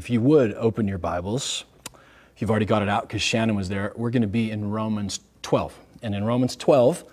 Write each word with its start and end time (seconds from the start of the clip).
if 0.00 0.08
you 0.08 0.18
would 0.18 0.54
open 0.54 0.88
your 0.88 0.96
Bibles, 0.96 1.66
if 2.34 2.40
you've 2.40 2.48
already 2.48 2.64
got 2.64 2.80
it 2.80 2.88
out 2.88 3.02
because 3.02 3.20
Shannon 3.20 3.54
was 3.54 3.68
there, 3.68 3.92
we're 3.96 4.08
going 4.08 4.22
to 4.22 4.28
be 4.28 4.50
in 4.50 4.70
Romans 4.70 5.20
12. 5.42 5.78
And 6.02 6.14
in 6.14 6.24
Romans 6.24 6.56
12, 6.56 7.04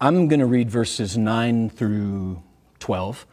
I'm 0.00 0.28
going 0.28 0.38
to 0.38 0.46
read 0.46 0.70
verses 0.70 1.18
9 1.18 1.70
through 1.70 2.40
12. 2.78 3.26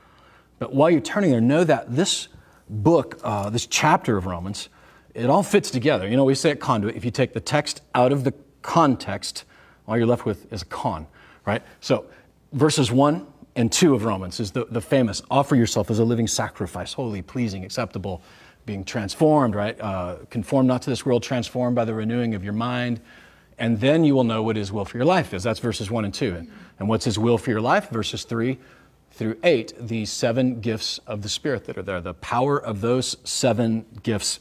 But 0.57 0.73
while 0.73 0.89
you're 0.89 0.99
turning 0.99 1.29
there, 1.29 1.39
know 1.39 1.63
that 1.63 1.95
this 1.95 2.27
book, 2.71 3.19
uh, 3.23 3.51
this 3.51 3.67
chapter 3.67 4.17
of 4.17 4.25
Romans, 4.25 4.67
it 5.13 5.29
all 5.29 5.43
fits 5.43 5.69
together. 5.69 6.07
You 6.07 6.17
know, 6.17 6.23
we 6.23 6.33
say 6.33 6.49
at 6.49 6.59
Conduit, 6.59 6.95
if 6.95 7.05
you 7.05 7.11
take 7.11 7.33
the 7.33 7.39
text 7.39 7.81
out 7.93 8.11
of 8.11 8.23
the 8.23 8.33
context, 8.63 9.43
all 9.87 9.95
you're 9.95 10.07
left 10.07 10.25
with 10.25 10.51
is 10.51 10.63
a 10.63 10.65
con, 10.65 11.05
right? 11.45 11.61
So 11.81 12.07
verses 12.51 12.91
1 12.91 13.27
and 13.55 13.71
2 13.71 13.93
of 13.93 14.05
Romans 14.05 14.39
is 14.39 14.53
the, 14.53 14.65
the 14.65 14.81
famous 14.81 15.21
offer 15.29 15.55
yourself 15.55 15.91
as 15.91 15.99
a 15.99 16.03
living 16.03 16.25
sacrifice, 16.25 16.93
holy, 16.93 17.21
pleasing, 17.21 17.63
acceptable, 17.63 18.23
being 18.67 18.83
transformed, 18.83 19.55
right? 19.55 19.79
Uh, 19.81 20.17
conform 20.29 20.67
not 20.67 20.83
to 20.83 20.91
this 20.91 21.03
world, 21.03 21.23
transformed 21.23 21.75
by 21.75 21.85
the 21.85 21.95
renewing 21.95 22.35
of 22.35 22.43
your 22.43 22.53
mind. 22.53 23.01
And 23.57 23.79
then 23.79 24.03
you 24.03 24.13
will 24.13 24.23
know 24.23 24.43
what 24.43 24.55
his 24.55 24.71
will 24.71 24.85
for 24.85 24.97
your 24.97 25.05
life 25.05 25.33
is. 25.33 25.41
That's 25.41 25.59
verses 25.59 25.89
1 25.89 26.05
and 26.05 26.13
2. 26.13 26.35
And, 26.35 26.51
and 26.77 26.87
what's 26.87 27.05
his 27.05 27.17
will 27.17 27.39
for 27.39 27.49
your 27.49 27.61
life? 27.61 27.89
Verses 27.89 28.23
3 28.23 28.59
through 29.11 29.35
8, 29.43 29.73
the 29.79 30.05
seven 30.05 30.61
gifts 30.61 30.99
of 31.07 31.23
the 31.23 31.29
Spirit 31.29 31.65
that 31.65 31.75
are 31.75 31.81
there, 31.81 31.99
the 31.99 32.13
power 32.13 32.61
of 32.61 32.81
those 32.81 33.17
seven 33.23 33.83
gifts. 34.03 34.39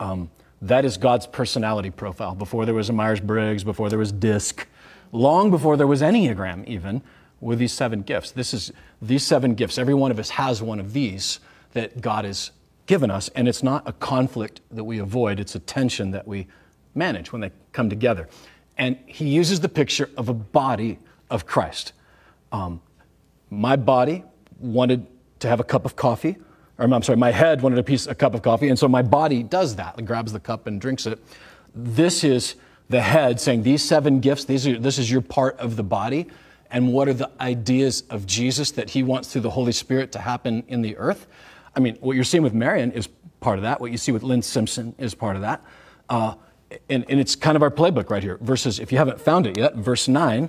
Um, 0.00 0.30
that 0.60 0.84
is 0.84 0.96
God's 0.96 1.28
personality 1.28 1.90
profile. 1.90 2.34
Before 2.34 2.66
there 2.66 2.74
was 2.74 2.88
a 2.88 2.92
Myers 2.92 3.20
Briggs, 3.20 3.62
before 3.62 3.88
there 3.88 4.00
was 4.00 4.10
DISC, 4.10 4.66
long 5.12 5.52
before 5.52 5.76
there 5.76 5.86
was 5.86 6.02
Enneagram, 6.02 6.66
even, 6.66 7.02
with 7.40 7.60
these 7.60 7.72
seven 7.72 8.02
gifts. 8.02 8.32
This 8.32 8.52
is 8.52 8.72
these 9.00 9.24
seven 9.24 9.54
gifts. 9.54 9.78
Every 9.78 9.94
one 9.94 10.10
of 10.10 10.18
us 10.18 10.30
has 10.30 10.60
one 10.60 10.80
of 10.80 10.92
these 10.92 11.38
that 11.74 12.00
God 12.00 12.24
has 12.24 12.50
given 12.86 13.10
us, 13.10 13.28
and 13.34 13.48
it's 13.48 13.62
not 13.62 13.82
a 13.86 13.92
conflict 13.92 14.60
that 14.70 14.84
we 14.84 14.98
avoid, 14.98 15.40
it's 15.40 15.54
a 15.54 15.58
tension 15.58 16.12
that 16.12 16.26
we 16.26 16.46
manage 16.94 17.32
when 17.32 17.40
they 17.40 17.50
come 17.72 17.90
together. 17.90 18.28
And 18.78 18.98
he 19.06 19.28
uses 19.28 19.60
the 19.60 19.68
picture 19.68 20.10
of 20.16 20.28
a 20.28 20.34
body 20.34 20.98
of 21.30 21.46
Christ. 21.46 21.92
Um, 22.52 22.80
my 23.50 23.76
body 23.76 24.24
wanted 24.58 25.06
to 25.40 25.48
have 25.48 25.60
a 25.60 25.64
cup 25.64 25.84
of 25.84 25.96
coffee, 25.96 26.36
or 26.78 26.84
I'm 26.84 27.02
sorry, 27.02 27.16
my 27.16 27.30
head 27.30 27.62
wanted 27.62 27.78
a 27.78 27.82
piece, 27.82 28.06
a 28.06 28.14
cup 28.14 28.34
of 28.34 28.42
coffee, 28.42 28.68
and 28.68 28.78
so 28.78 28.88
my 28.88 29.02
body 29.02 29.42
does 29.42 29.76
that. 29.76 29.98
It 29.98 30.04
grabs 30.04 30.32
the 30.32 30.40
cup 30.40 30.66
and 30.66 30.80
drinks 30.80 31.06
it. 31.06 31.18
This 31.74 32.24
is 32.24 32.56
the 32.88 33.00
head 33.00 33.40
saying, 33.40 33.62
These 33.62 33.82
seven 33.82 34.20
gifts, 34.20 34.44
these 34.44 34.66
are, 34.66 34.78
this 34.78 34.98
is 34.98 35.10
your 35.10 35.22
part 35.22 35.58
of 35.58 35.76
the 35.76 35.82
body. 35.82 36.26
And 36.70 36.92
what 36.92 37.08
are 37.08 37.14
the 37.14 37.30
ideas 37.40 38.02
of 38.10 38.26
Jesus 38.26 38.72
that 38.72 38.90
he 38.90 39.02
wants 39.02 39.32
through 39.32 39.42
the 39.42 39.50
Holy 39.50 39.72
Spirit 39.72 40.12
to 40.12 40.18
happen 40.18 40.64
in 40.68 40.82
the 40.82 40.96
earth? 40.96 41.26
I 41.76 41.80
mean, 41.80 41.96
what 42.00 42.16
you're 42.16 42.24
seeing 42.24 42.42
with 42.42 42.54
Marion 42.54 42.90
is 42.92 43.08
part 43.40 43.58
of 43.58 43.62
that. 43.62 43.80
What 43.80 43.92
you 43.92 43.98
see 43.98 44.10
with 44.10 44.22
Lynn 44.22 44.42
Simpson 44.42 44.94
is 44.98 45.14
part 45.14 45.36
of 45.36 45.42
that. 45.42 45.62
Uh, 46.08 46.34
and, 46.88 47.04
and 47.08 47.20
it's 47.20 47.36
kind 47.36 47.54
of 47.54 47.62
our 47.62 47.70
playbook 47.70 48.10
right 48.10 48.22
here. 48.22 48.38
Verses, 48.40 48.80
if 48.80 48.90
you 48.90 48.98
haven't 48.98 49.20
found 49.20 49.46
it 49.46 49.56
yet, 49.56 49.76
verse 49.76 50.08
9, 50.08 50.48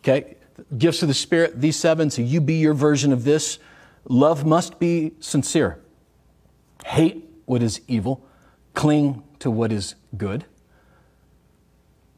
okay, 0.00 0.36
gifts 0.78 1.02
of 1.02 1.08
the 1.08 1.14
Spirit, 1.14 1.60
these 1.60 1.76
seven, 1.76 2.10
so 2.10 2.22
you 2.22 2.40
be 2.40 2.54
your 2.54 2.74
version 2.74 3.12
of 3.12 3.24
this. 3.24 3.58
Love 4.08 4.46
must 4.46 4.78
be 4.78 5.12
sincere. 5.18 5.80
Hate 6.84 7.28
what 7.46 7.62
is 7.62 7.80
evil, 7.88 8.24
cling 8.74 9.22
to 9.40 9.50
what 9.50 9.72
is 9.72 9.94
good. 10.16 10.44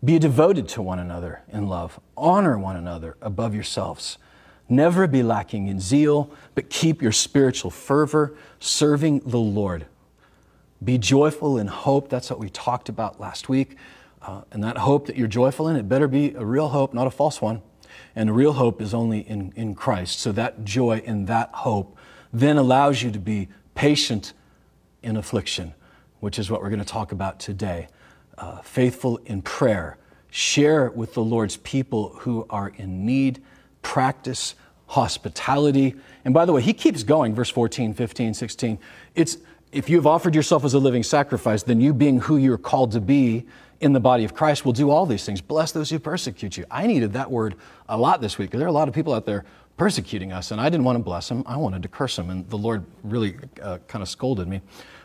Be 0.04 0.18
devoted 0.18 0.68
to 0.68 0.82
one 0.82 0.98
another 0.98 1.42
in 1.48 1.68
love. 1.68 1.98
Honor 2.16 2.58
one 2.58 2.76
another 2.76 3.16
above 3.22 3.54
yourselves. 3.54 4.18
Never 4.68 5.06
be 5.06 5.22
lacking 5.22 5.68
in 5.68 5.80
zeal, 5.80 6.30
but 6.54 6.68
keep 6.68 7.00
your 7.00 7.12
spiritual 7.12 7.70
fervor 7.70 8.36
serving 8.60 9.20
the 9.20 9.38
Lord. 9.38 9.86
Be 10.84 10.98
joyful 10.98 11.58
in 11.58 11.66
hope. 11.66 12.08
That's 12.08 12.30
what 12.30 12.38
we 12.38 12.50
talked 12.50 12.88
about 12.88 13.18
last 13.18 13.48
week. 13.48 13.76
Uh, 14.20 14.42
and 14.52 14.62
that 14.62 14.78
hope 14.78 15.06
that 15.06 15.16
you're 15.16 15.28
joyful 15.28 15.68
in, 15.68 15.76
it 15.76 15.88
better 15.88 16.08
be 16.08 16.34
a 16.34 16.44
real 16.44 16.68
hope, 16.68 16.92
not 16.92 17.06
a 17.06 17.10
false 17.10 17.40
one. 17.40 17.62
And 18.14 18.28
a 18.28 18.32
real 18.32 18.52
hope 18.52 18.82
is 18.82 18.92
only 18.92 19.20
in, 19.20 19.52
in 19.56 19.74
Christ. 19.74 20.20
So 20.20 20.32
that 20.32 20.64
joy 20.64 21.02
in 21.04 21.26
that 21.26 21.50
hope 21.52 21.96
then 22.32 22.58
allows 22.58 23.02
you 23.02 23.10
to 23.10 23.18
be 23.18 23.48
patient 23.74 24.32
in 25.02 25.16
affliction, 25.16 25.74
which 26.20 26.38
is 26.38 26.50
what 26.50 26.60
we're 26.60 26.68
going 26.68 26.80
to 26.80 26.84
talk 26.84 27.12
about 27.12 27.40
today 27.40 27.88
uh, 28.38 28.60
faithful 28.62 29.18
in 29.26 29.42
prayer, 29.42 29.98
share 30.30 30.90
with 30.90 31.14
the 31.14 31.22
Lord's 31.22 31.56
people 31.58 32.10
who 32.20 32.46
are 32.48 32.68
in 32.76 33.04
need, 33.04 33.42
practice 33.82 34.54
hospitality. 34.86 35.94
And 36.24 36.32
by 36.32 36.44
the 36.44 36.52
way, 36.52 36.62
he 36.62 36.72
keeps 36.72 37.02
going, 37.02 37.34
verse 37.34 37.50
14, 37.50 37.94
15, 37.94 38.34
16. 38.34 38.78
It's 39.14 39.38
if 39.70 39.90
you've 39.90 40.06
offered 40.06 40.34
yourself 40.34 40.64
as 40.64 40.74
a 40.74 40.78
living 40.78 41.02
sacrifice, 41.02 41.62
then 41.62 41.80
you 41.80 41.92
being 41.92 42.20
who 42.20 42.36
you're 42.38 42.58
called 42.58 42.92
to 42.92 43.00
be 43.00 43.46
in 43.80 43.92
the 43.92 44.00
body 44.00 44.24
of 44.24 44.34
Christ 44.34 44.64
will 44.64 44.72
do 44.72 44.90
all 44.90 45.06
these 45.06 45.24
things. 45.24 45.40
Bless 45.40 45.72
those 45.72 45.90
who 45.90 45.98
persecute 45.98 46.56
you. 46.56 46.64
I 46.70 46.86
needed 46.86 47.12
that 47.12 47.30
word 47.30 47.54
a 47.88 47.96
lot 47.96 48.20
this 48.20 48.38
week 48.38 48.50
because 48.50 48.58
there 48.58 48.66
are 48.66 48.70
a 48.70 48.72
lot 48.72 48.88
of 48.88 48.94
people 48.94 49.14
out 49.14 49.26
there 49.26 49.44
persecuting 49.76 50.32
us, 50.32 50.50
and 50.50 50.60
I 50.60 50.68
didn't 50.68 50.84
want 50.84 50.96
to 50.96 51.02
bless 51.02 51.28
them. 51.28 51.44
I 51.46 51.56
wanted 51.56 51.82
to 51.82 51.88
curse 51.88 52.16
them, 52.16 52.30
and 52.30 52.48
the 52.50 52.58
Lord 52.58 52.84
really 53.04 53.36
uh, 53.62 53.78
kind 53.86 54.02
of 54.02 54.08
scolded 54.08 54.48
me. 54.48 54.60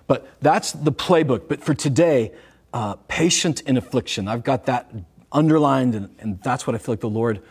But 0.07 0.27
that's 0.41 0.71
the 0.71 0.91
playbook. 0.91 1.47
But 1.47 1.61
for 1.61 1.73
today, 1.73 2.31
uh, 2.73 2.95
patient 3.07 3.61
in 3.61 3.77
affliction. 3.77 4.27
I've 4.27 4.43
got 4.43 4.65
that 4.65 4.91
underlined, 5.31 5.93
and, 5.93 6.09
and 6.19 6.41
that's 6.41 6.65
what 6.65 6.75
I 6.75 6.79
feel 6.79 6.93
like 6.93 7.01
the 7.01 7.09
Lord 7.09 7.41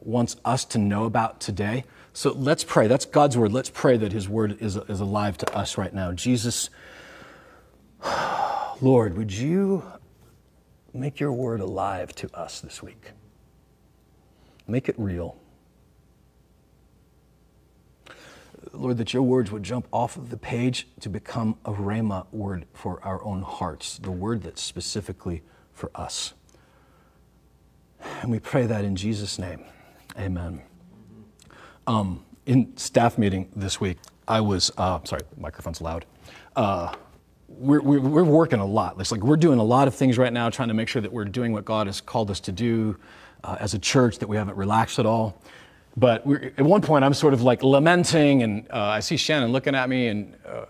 wants 0.00 0.36
us 0.44 0.64
to 0.66 0.78
know 0.78 1.04
about 1.04 1.40
today. 1.40 1.84
So 2.12 2.32
let's 2.32 2.64
pray. 2.64 2.86
That's 2.86 3.04
God's 3.04 3.36
word. 3.36 3.52
Let's 3.52 3.70
pray 3.70 3.96
that 3.98 4.12
His 4.12 4.28
word 4.28 4.60
is, 4.60 4.76
is 4.76 5.00
alive 5.00 5.38
to 5.38 5.56
us 5.56 5.78
right 5.78 5.92
now. 5.92 6.12
Jesus, 6.12 6.70
Lord, 8.80 9.16
would 9.16 9.32
you 9.32 9.84
make 10.92 11.20
your 11.20 11.32
word 11.32 11.60
alive 11.60 12.14
to 12.16 12.34
us 12.34 12.60
this 12.60 12.82
week? 12.82 13.12
Make 14.66 14.88
it 14.88 14.94
real. 14.98 15.36
Lord, 18.72 18.98
that 18.98 19.12
your 19.12 19.22
words 19.22 19.50
would 19.50 19.62
jump 19.62 19.86
off 19.92 20.16
of 20.16 20.30
the 20.30 20.36
page 20.36 20.86
to 21.00 21.08
become 21.08 21.56
a 21.64 21.72
Rhema 21.72 22.26
word 22.32 22.66
for 22.72 23.02
our 23.02 23.22
own 23.24 23.42
hearts, 23.42 23.98
the 23.98 24.10
word 24.10 24.42
that's 24.42 24.62
specifically 24.62 25.42
for 25.72 25.90
us. 25.94 26.34
And 28.22 28.30
we 28.30 28.38
pray 28.38 28.66
that 28.66 28.84
in 28.84 28.96
Jesus' 28.96 29.38
name. 29.38 29.64
Amen. 30.18 30.62
Um, 31.86 32.24
in 32.46 32.76
staff 32.76 33.18
meeting 33.18 33.50
this 33.54 33.80
week, 33.80 33.98
I 34.26 34.40
was, 34.40 34.70
uh, 34.76 35.00
sorry, 35.04 35.22
the 35.34 35.40
microphone's 35.40 35.80
loud. 35.80 36.04
Uh, 36.56 36.94
we're, 37.48 37.80
we're, 37.80 38.00
we're, 38.00 38.24
working 38.24 38.60
a 38.60 38.66
lot. 38.66 38.96
It's 38.98 39.12
like 39.12 39.22
we're 39.22 39.36
doing 39.36 39.58
a 39.58 39.64
lot 39.64 39.88
of 39.88 39.94
things 39.94 40.18
right 40.18 40.32
now, 40.32 40.50
trying 40.50 40.68
to 40.68 40.74
make 40.74 40.88
sure 40.88 41.02
that 41.02 41.12
we're 41.12 41.24
doing 41.24 41.52
what 41.52 41.64
God 41.64 41.86
has 41.86 42.00
called 42.00 42.30
us 42.30 42.40
to 42.40 42.52
do 42.52 42.96
uh, 43.44 43.56
as 43.60 43.74
a 43.74 43.78
church, 43.78 44.18
that 44.18 44.28
we 44.28 44.36
haven't 44.36 44.56
relaxed 44.56 44.98
at 44.98 45.06
all. 45.06 45.40
But 45.96 46.24
at 46.26 46.62
one 46.62 46.80
point, 46.80 47.04
I'm 47.04 47.14
sort 47.14 47.34
of 47.34 47.42
like 47.42 47.62
lamenting, 47.62 48.42
and 48.42 48.66
uh, 48.70 48.78
I 48.78 49.00
see 49.00 49.16
Shannon 49.16 49.50
looking 49.52 49.74
at 49.74 49.88
me, 49.88 50.08
and 50.08 50.36
uh, 50.46 50.66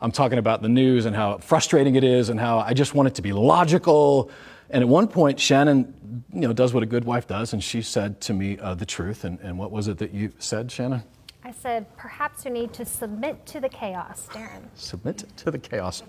I'm 0.00 0.10
talking 0.10 0.38
about 0.38 0.62
the 0.62 0.68
news 0.68 1.04
and 1.04 1.14
how 1.14 1.38
frustrating 1.38 1.96
it 1.96 2.04
is, 2.04 2.30
and 2.30 2.40
how 2.40 2.58
I 2.58 2.72
just 2.72 2.94
want 2.94 3.08
it 3.08 3.14
to 3.16 3.22
be 3.22 3.32
logical. 3.32 4.30
And 4.72 4.82
at 4.82 4.88
one 4.88 5.06
point, 5.06 5.38
Shannon, 5.38 6.24
you 6.32 6.40
know, 6.40 6.52
does 6.52 6.72
what 6.72 6.82
a 6.82 6.86
good 6.86 7.04
wife 7.04 7.28
does, 7.28 7.52
and 7.52 7.62
she 7.62 7.82
said 7.82 8.20
to 8.22 8.32
me 8.32 8.58
uh, 8.58 8.74
the 8.74 8.86
truth. 8.86 9.24
And, 9.24 9.38
and 9.40 9.58
what 9.58 9.70
was 9.70 9.86
it 9.86 9.98
that 9.98 10.12
you 10.12 10.32
said, 10.38 10.72
Shannon? 10.72 11.02
I 11.44 11.52
said, 11.52 11.94
perhaps 11.96 12.44
you 12.44 12.50
need 12.50 12.72
to 12.74 12.84
submit 12.84 13.44
to 13.46 13.60
the 13.60 13.68
chaos, 13.68 14.28
Darren. 14.32 14.62
Submit 14.74 15.24
to 15.36 15.50
the 15.50 15.58
chaos. 15.58 16.02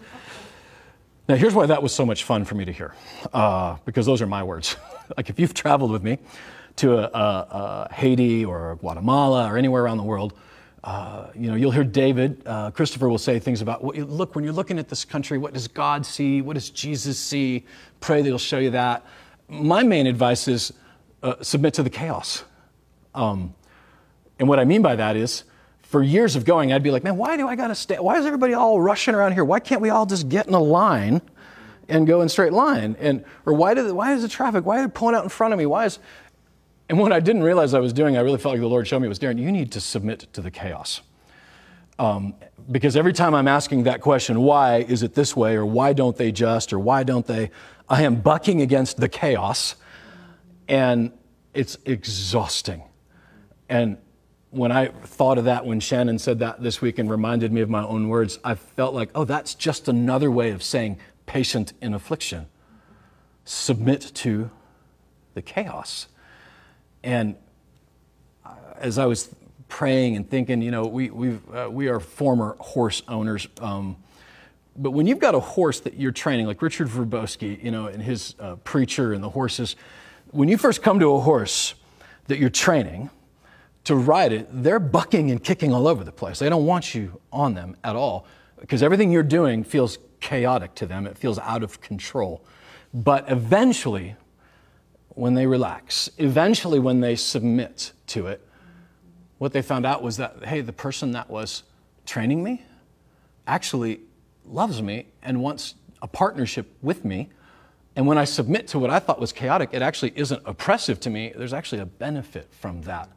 Now, 1.28 1.36
here's 1.36 1.54
why 1.54 1.66
that 1.66 1.84
was 1.84 1.94
so 1.94 2.06
much 2.06 2.24
fun 2.24 2.46
for 2.46 2.56
me 2.56 2.66
to 2.66 2.72
hear, 2.72 2.96
uh, 3.34 3.78
because 3.84 4.06
those 4.06 4.22
are 4.22 4.28
my 4.28 4.44
words. 4.44 4.78
like, 5.18 5.30
if 5.30 5.40
you've 5.40 5.54
traveled 5.54 5.92
with 5.92 6.04
me, 6.04 6.20
to 6.78 6.98
a, 6.98 7.04
a, 7.04 7.88
a 7.90 7.94
Haiti 7.94 8.46
or 8.46 8.76
Guatemala 8.78 9.52
or 9.52 9.58
anywhere 9.58 9.84
around 9.84 9.98
the 9.98 10.04
world, 10.04 10.34
uh, 10.84 11.28
you 11.34 11.50
know, 11.50 11.56
you'll 11.56 11.72
hear 11.72 11.84
David, 11.84 12.42
uh, 12.46 12.72
Christopher 12.72 13.08
will 13.08 13.18
say 13.18 13.40
things 13.40 13.62
about, 13.62 13.84
look, 13.84 14.36
when 14.36 14.44
you're 14.44 14.54
looking 14.54 14.78
at 14.78 14.90
this 14.90 15.06
country, 15.06 15.38
what 15.38 15.54
does 15.54 15.68
God 15.68 16.06
see? 16.06 16.42
What 16.42 16.56
does 16.56 16.70
Jesus 16.70 17.18
see? 17.18 17.66
Pray 18.02 18.22
that 18.22 18.28
he'll 18.28 18.38
show 18.38 18.60
you 18.60 18.72
that. 18.72 19.06
My 19.48 19.84
main 19.84 20.08
advice 20.08 20.48
is 20.48 20.74
uh, 21.22 21.36
submit 21.42 21.74
to 21.76 21.84
the 21.84 21.90
chaos. 21.90 22.44
Um, 23.16 23.54
and 24.40 24.50
what 24.50 24.60
I 24.60 24.66
mean 24.66 24.82
by 24.82 24.98
that 24.98 25.16
is, 25.16 25.46
for 25.84 26.04
years 26.04 26.36
of 26.36 26.44
going, 26.44 26.74
I'd 26.74 26.84
be 26.84 26.92
like, 26.92 27.04
man, 27.04 27.18
why 27.18 27.38
do 27.38 27.48
I 27.48 27.56
got 27.56 27.68
to 27.68 27.76
stay? 27.76 27.98
Why 27.98 28.18
is 28.18 28.26
everybody 28.26 28.54
all 28.54 28.82
rushing 28.82 29.14
around 29.14 29.34
here? 29.34 29.46
Why 29.46 29.60
can't 29.60 29.80
we 29.80 29.90
all 29.90 30.06
just 30.06 30.28
get 30.28 30.48
in 30.48 30.54
a 30.54 30.60
line 30.60 31.22
and 31.88 32.08
go 32.08 32.22
in 32.22 32.30
straight 32.30 32.52
line? 32.52 32.98
And, 33.00 33.24
or 33.46 33.54
why, 33.54 33.74
do, 33.76 33.94
why 33.94 34.14
is 34.14 34.24
the 34.24 34.28
traffic, 34.28 34.66
why 34.66 34.80
are 34.80 34.88
they 34.88 34.92
pulling 34.92 35.16
out 35.16 35.24
in 35.24 35.30
front 35.30 35.54
of 35.54 35.60
me? 35.60 35.68
Why 35.68 35.86
is, 35.86 36.00
and 36.90 37.00
what 37.00 37.12
I 37.12 37.20
didn't 37.20 37.44
realize 37.44 37.74
I 37.74 37.80
was 37.80 37.94
doing, 37.94 38.18
I 38.18 38.22
really 38.22 38.38
felt 38.38 38.54
like 38.54 38.62
the 38.62 38.68
Lord 38.68 38.88
showed 38.88 39.02
me 39.02 39.08
was, 39.08 39.20
Darren, 39.20 39.40
you 39.40 39.52
need 39.52 39.72
to 39.72 39.82
submit 39.82 40.28
to 40.34 40.42
the 40.42 40.52
chaos. 40.52 41.02
Um, 41.98 42.36
because 42.72 42.96
every 42.96 43.14
time 43.14 43.34
I'm 43.34 43.48
asking 43.48 43.84
that 43.84 44.02
question, 44.02 44.42
why 44.42 44.78
is 44.80 45.04
it 45.04 45.14
this 45.14 45.36
way, 45.36 45.56
or 45.56 45.66
why 45.66 45.94
don't 45.94 46.18
they 46.18 46.32
just, 46.32 46.74
or 46.74 46.80
why 46.80 47.04
don't 47.04 47.26
they, 47.26 47.52
I 47.88 48.04
am 48.04 48.16
bucking 48.16 48.62
against 48.62 49.00
the 49.00 49.10
chaos, 49.10 49.76
and 50.68 51.12
it's 51.54 51.78
exhausting. 51.86 52.84
And 53.70 53.98
when 54.50 54.72
I 54.72 54.88
thought 54.88 55.38
of 55.38 55.46
that, 55.46 55.66
when 55.66 55.80
Shannon 55.80 56.20
said 56.20 56.40
that 56.40 56.62
this 56.62 56.82
week 56.82 57.00
and 57.00 57.10
reminded 57.10 57.52
me 57.52 57.62
of 57.62 57.70
my 57.70 57.84
own 57.84 58.10
words, 58.10 58.40
I 58.44 58.56
felt 58.56 58.94
like, 58.94 59.10
oh, 59.16 59.26
that's 59.26 59.56
just 59.56 59.88
another 59.88 60.30
way 60.30 60.52
of 60.52 60.62
saying 60.64 61.00
patient 61.26 61.74
in 61.82 61.94
affliction. 61.94 62.48
Submit 63.46 64.12
to 64.16 64.52
the 65.34 65.42
chaos. 65.42 66.08
And 67.04 67.36
uh, 68.46 68.56
as 68.78 68.98
I 68.98 69.06
was 69.06 69.34
praying 69.68 70.16
and 70.16 70.30
thinking, 70.30 70.62
you 70.62 70.72
know, 70.72 70.86
we, 70.86 71.10
we 71.10 71.40
uh, 71.54 71.70
we 71.70 71.88
are 71.88 72.00
former 72.00 72.56
horse 72.60 73.02
owners. 73.08 73.48
Um, 73.60 73.98
but 74.76 74.92
when 74.92 75.06
you've 75.06 75.20
got 75.20 75.36
a 75.36 75.40
horse 75.40 75.80
that 75.82 75.96
you're 75.96 76.12
training, 76.12 76.48
like 76.48 76.62
Richard 76.62 76.88
Verbowski, 76.88 77.64
you 77.64 77.72
know, 77.72 77.88
and 77.88 78.02
his 78.02 78.36
uh, 78.40 78.56
preacher 78.58 79.14
and 79.14 79.24
the 79.24 79.30
horses, 79.30 79.76
when 80.32 80.48
you 80.50 80.58
first 80.58 80.82
come 80.82 81.00
to 81.00 81.14
a 81.14 81.20
horse 81.20 81.76
that 82.28 82.40
you're 82.40 82.50
training 82.50 83.10
to 83.84 83.96
ride 83.96 84.32
it, 84.32 84.48
they're 84.52 84.80
bucking 84.80 85.30
and 85.30 85.44
kicking 85.44 85.74
all 85.74 85.88
over 85.88 86.04
the 86.04 86.12
place. 86.12 86.40
They 86.40 86.50
don't 86.50 86.66
want 86.66 86.96
you 86.96 87.20
on 87.32 87.54
them 87.54 87.76
at 87.84 87.96
all 87.96 88.26
because 88.60 88.82
everything 88.82 89.12
you're 89.12 89.24
doing 89.24 89.64
feels 89.64 90.00
chaotic 90.22 90.74
to 90.76 90.86
them. 90.86 91.06
It 91.06 91.18
feels 91.18 91.38
out 91.38 91.64
of 91.64 91.82
control. 91.82 92.44
But 92.94 93.30
eventually, 93.30 94.16
when 95.16 95.34
they 95.34 95.46
relax, 95.46 96.10
eventually, 96.18 96.80
when 96.80 97.00
they 97.00 97.16
submit 97.16 97.94
to 98.08 98.28
it, 98.28 98.48
what 99.38 99.54
they 99.54 99.62
found 99.62 99.86
out 99.86 100.02
was 100.02 100.18
that, 100.18 100.46
hey, 100.46 100.62
the 100.62 100.74
person 100.74 101.12
that 101.12 101.30
was 101.30 101.64
training 102.06 102.44
me 102.44 102.64
actually 103.48 104.02
loves 104.46 104.82
me 104.82 105.08
and 105.22 105.42
wants 105.42 105.76
a 106.02 106.08
partnership 106.08 106.76
with 106.82 107.04
me. 107.04 107.30
And 107.96 108.08
when 108.08 108.18
I 108.18 108.24
submit 108.24 108.68
to 108.70 108.80
what 108.80 108.90
I 108.90 109.00
thought 109.00 109.20
was 109.20 109.32
chaotic, 109.32 109.70
it 109.72 109.82
actually 109.82 110.14
isn't 110.16 110.42
oppressive 110.46 111.00
to 111.02 111.10
me. 111.10 111.34
There's 111.36 111.54
actually 111.54 111.82
a 111.82 111.86
benefit 111.86 112.48
from 112.52 112.82
that. 112.84 113.10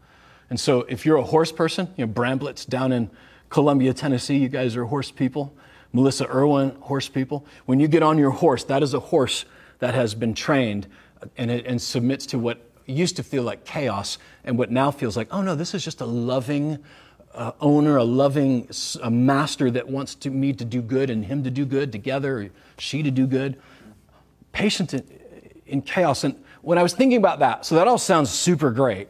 And 0.51 0.61
so 0.61 0.83
if 0.83 1.07
you're 1.07 1.17
a 1.17 1.25
horse 1.25 1.51
person, 1.51 1.93
you 1.97 2.07
know, 2.07 2.13
Bramblets 2.13 2.67
down 2.67 2.93
in 2.93 3.11
Columbia, 3.49 3.95
Tennessee, 3.95 4.37
you 4.37 4.49
guys 4.49 4.77
are 4.77 4.85
horse 4.85 5.11
people. 5.11 5.57
Melissa 5.93 6.29
Irwin, 6.29 6.71
horse 6.81 7.09
people. 7.09 7.47
When 7.65 7.81
you 7.81 7.89
get 7.89 8.03
on 8.03 8.19
your 8.19 8.31
horse, 8.31 8.65
that 8.65 8.83
is 8.83 8.93
a 8.95 9.01
horse 9.01 9.45
that 9.79 9.95
has 9.95 10.15
been 10.15 10.35
trained 10.35 10.87
and, 11.37 11.51
it, 11.51 11.67
and 11.67 11.81
submits 11.81 12.27
to 12.27 12.39
what 12.39 12.61
used 12.87 13.17
to 13.17 13.23
feel 13.23 13.43
like 13.43 13.65
chaos 13.65 14.19
and 14.45 14.57
what 14.57 14.71
now 14.71 14.91
feels 14.91 15.17
like, 15.17 15.29
oh 15.31 15.43
no, 15.43 15.55
this 15.55 15.75
is 15.75 15.85
just 15.85 16.01
a 16.01 16.07
loving 16.07 16.79
uh, 17.35 17.53
owner, 17.61 17.97
a 17.97 18.05
loving 18.05 18.69
a 19.03 19.11
master 19.11 19.71
that 19.71 19.87
wants 19.87 20.15
to, 20.15 20.31
me 20.31 20.53
to 20.53 20.65
do 20.65 20.81
good 20.81 21.11
and 21.11 21.25
him 21.25 21.45
to 21.45 21.51
do 21.51 21.65
good 21.65 21.93
together, 21.93 22.51
she 22.79 23.03
to 23.03 23.11
do 23.11 23.27
good. 23.27 23.61
Patient 24.53 24.95
in, 24.95 25.05
in 25.67 25.83
chaos. 25.83 26.25
And 26.25 26.43
when 26.63 26.79
I 26.79 26.83
was 26.83 26.95
thinking 26.95 27.19
about 27.19 27.41
that, 27.41 27.67
so 27.67 27.75
that 27.75 27.87
all 27.87 27.99
sounds 27.99 28.31
super 28.31 28.71
great, 28.71 29.09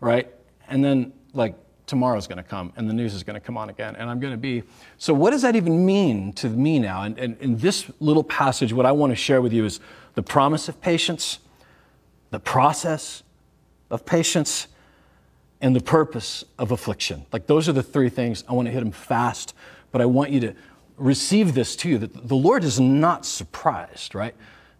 right? 0.00 0.32
And 0.68 0.84
then, 0.84 1.12
like, 1.34 1.54
tomorrow's 1.86 2.26
going 2.26 2.38
to 2.38 2.42
come 2.42 2.72
and 2.76 2.88
the 2.88 2.94
news 2.94 3.12
is 3.12 3.22
going 3.22 3.34
to 3.34 3.40
come 3.40 3.58
on 3.58 3.68
again 3.68 3.96
and 3.96 4.08
i'm 4.08 4.18
going 4.18 4.32
to 4.32 4.38
be 4.38 4.62
so 4.98 5.12
what 5.12 5.30
does 5.30 5.42
that 5.42 5.56
even 5.56 5.84
mean 5.84 6.32
to 6.32 6.48
me 6.48 6.78
now 6.78 7.02
and, 7.02 7.18
and 7.18 7.36
in 7.38 7.56
this 7.58 7.90
little 8.00 8.24
passage 8.24 8.72
what 8.72 8.86
i 8.86 8.92
want 8.92 9.10
to 9.10 9.16
share 9.16 9.42
with 9.42 9.52
you 9.52 9.64
is 9.64 9.80
the 10.14 10.22
promise 10.22 10.68
of 10.68 10.80
patience 10.80 11.38
the 12.32 12.40
process 12.40 13.22
of 13.90 14.04
patience 14.04 14.66
and 15.60 15.76
the 15.76 15.80
purpose 15.80 16.44
of 16.58 16.72
affliction. 16.72 17.24
Like 17.32 17.46
those 17.46 17.68
are 17.68 17.72
the 17.72 17.82
three 17.82 18.08
things. 18.08 18.42
I 18.48 18.54
want 18.54 18.66
to 18.66 18.72
hit 18.72 18.80
them 18.80 18.90
fast, 18.90 19.54
but 19.92 20.00
I 20.00 20.06
want 20.06 20.30
you 20.30 20.40
to 20.40 20.54
receive 20.96 21.54
this 21.54 21.76
too 21.76 21.98
that 21.98 22.26
the 22.28 22.34
Lord 22.34 22.64
is 22.64 22.80
not 22.80 23.24
surprised, 23.24 24.14
right? 24.14 24.34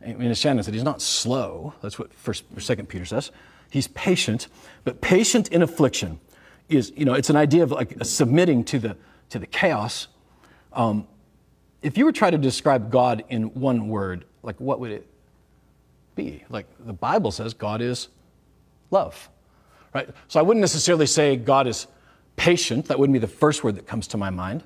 I 0.05 0.15
mean, 0.15 0.31
as 0.31 0.39
Shannon 0.39 0.65
said, 0.65 0.75
he's 0.75 0.83
not 0.83 1.01
slow. 1.01 1.75
That's 1.83 1.99
what 1.99 2.13
First 2.13 2.45
or 2.57 2.61
Second 2.61 2.89
Peter 2.89 3.05
says. 3.05 3.31
He's 3.71 3.87
patient, 3.89 4.49
but 4.83 5.01
patient 5.01 5.49
in 5.49 5.63
affliction 5.63 6.21
is, 6.69 6.91
you 6.97 7.05
know, 7.05 7.13
it's 7.13 7.31
an 7.31 7.37
idea 7.37 7.63
of 7.63 7.71
like 7.71 8.03
submitting 8.03 8.65
to 8.65 8.79
the 8.79 8.97
to 9.29 9.39
the 9.39 9.47
chaos. 9.47 10.09
Um, 10.73 11.07
if 11.83 11.99
you 11.99 12.07
were 12.07 12.13
trying 12.13 12.33
to 12.33 12.39
describe 12.39 12.91
God 12.91 13.25
in 13.29 13.55
one 13.55 13.89
word, 13.89 14.25
like 14.43 14.59
what 14.59 14.81
would 14.81 14.91
it 14.91 15.07
be? 16.15 16.45
Like 16.49 16.67
the 16.85 16.93
Bible 16.93 17.31
says, 17.31 17.55
God 17.55 17.81
is 17.81 18.09
love 18.91 19.29
right? 19.95 20.09
So 20.29 20.41
I 20.41 20.43
wouldn't 20.43 20.61
necessarily 20.61 21.07
say 21.07 21.37
God 21.37 21.67
is 21.67 21.87
patient. 22.37 22.87
That 22.87 22.99
wouldn't 22.99 23.13
be 23.13 23.19
the 23.19 23.27
first 23.27 23.63
word 23.63 23.77
that 23.77 23.87
comes 23.87 24.07
to 24.09 24.17
my 24.17 24.31
mind. 24.31 24.63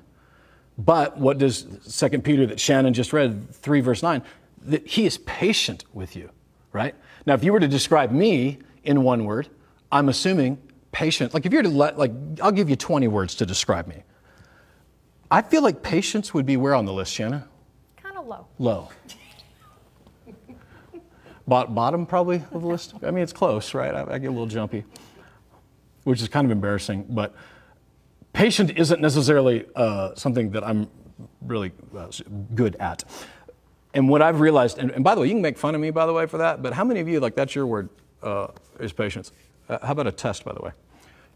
But 0.77 1.17
what 1.17 1.37
does 1.37 1.63
2 1.97 2.19
Peter 2.19 2.45
that 2.45 2.59
Shannon 2.59 2.93
just 2.93 3.13
read, 3.13 3.53
3 3.53 3.81
verse 3.81 4.03
9, 4.03 4.21
that 4.63 4.87
he 4.87 5.05
is 5.05 5.17
patient 5.19 5.85
with 5.93 6.15
you, 6.15 6.29
right? 6.71 6.93
Now, 7.25 7.33
if 7.33 7.43
you 7.43 7.51
were 7.51 7.59
to 7.59 7.67
describe 7.67 8.11
me 8.11 8.59
in 8.83 9.03
one 9.03 9.25
word, 9.25 9.49
I'm 9.91 10.09
assuming 10.09 10.59
patient. 10.91 11.33
Like 11.33 11.45
if 11.45 11.51
you 11.51 11.59
were 11.59 11.63
to 11.63 11.69
let, 11.69 11.97
like, 11.97 12.11
I'll 12.41 12.51
give 12.51 12.69
you 12.69 12.75
20 12.75 13.07
words 13.07 13.35
to 13.35 13.45
describe 13.45 13.87
me. 13.87 14.03
I 15.29 15.41
feel 15.41 15.61
like 15.61 15.81
patience 15.81 16.33
would 16.33 16.45
be 16.45 16.57
where 16.57 16.73
on 16.73 16.85
the 16.85 16.93
list, 16.93 17.13
Shannon? 17.13 17.43
Kind 17.97 18.17
of 18.17 18.27
low. 18.27 18.47
Low. 18.59 18.89
Bottom 21.47 22.05
probably 22.05 22.43
of 22.51 22.61
the 22.61 22.67
list. 22.67 22.93
I 23.03 23.11
mean, 23.11 23.23
it's 23.23 23.33
close, 23.33 23.73
right? 23.73 23.93
I, 23.93 24.15
I 24.15 24.17
get 24.17 24.27
a 24.27 24.31
little 24.31 24.47
jumpy 24.47 24.83
which 26.07 26.21
is 26.21 26.29
kind 26.29 26.45
of 26.45 26.51
embarrassing. 26.51 27.05
But 27.09 27.35
patient 28.31 28.77
isn't 28.77 29.01
necessarily 29.01 29.65
uh, 29.75 30.15
something 30.15 30.51
that 30.51 30.63
I'm 30.63 30.89
really 31.41 31.73
uh, 31.95 32.07
good 32.55 32.77
at. 32.77 33.03
And 33.93 34.07
what 34.07 34.21
I've 34.21 34.39
realized, 34.39 34.77
and, 34.77 34.89
and, 34.91 35.03
by 35.03 35.15
the 35.15 35.21
way, 35.21 35.27
you 35.27 35.33
can 35.33 35.41
make 35.41 35.57
fun 35.57 35.75
of 35.75 35.81
me, 35.81 35.89
by 35.89 36.05
the 36.05 36.13
way, 36.13 36.25
for 36.25 36.37
that, 36.37 36.61
but 36.61 36.71
how 36.71 36.85
many 36.85 37.01
of 37.01 37.09
you, 37.09 37.19
like, 37.19 37.35
that's 37.35 37.53
your 37.55 37.67
word, 37.67 37.89
uh, 38.23 38.47
is 38.79 38.93
patience? 38.93 39.33
Uh, 39.67 39.79
how 39.85 39.91
about 39.91 40.07
a 40.07 40.11
test, 40.13 40.45
by 40.45 40.53
the 40.53 40.61
way? 40.61 40.71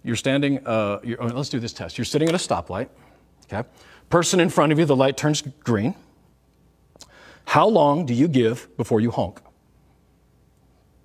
You're 0.03 0.15
standing, 0.15 0.65
uh, 0.65 0.99
you're, 1.03 1.21
oh, 1.21 1.27
let's 1.27 1.49
do 1.49 1.59
this 1.59 1.73
test. 1.73 1.97
You're 1.97 2.05
sitting 2.05 2.29
at 2.29 2.35
a 2.35 2.37
stoplight, 2.37 2.87
okay? 3.51 3.67
Person 4.09 4.39
in 4.39 4.49
front 4.49 4.71
of 4.71 4.79
you, 4.79 4.85
the 4.85 4.95
light 4.95 5.17
turns 5.17 5.41
green. 5.41 5.95
How 7.43 7.67
long 7.67 8.05
do 8.05 8.13
you 8.13 8.29
give 8.29 8.69
before 8.77 9.01
you 9.01 9.11
honk? 9.11 9.41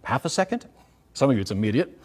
Half 0.06 0.24
a 0.24 0.28
second? 0.28 0.66
Some 1.14 1.30
of 1.30 1.36
you, 1.36 1.42
it's 1.42 1.50
immediate. 1.50 1.98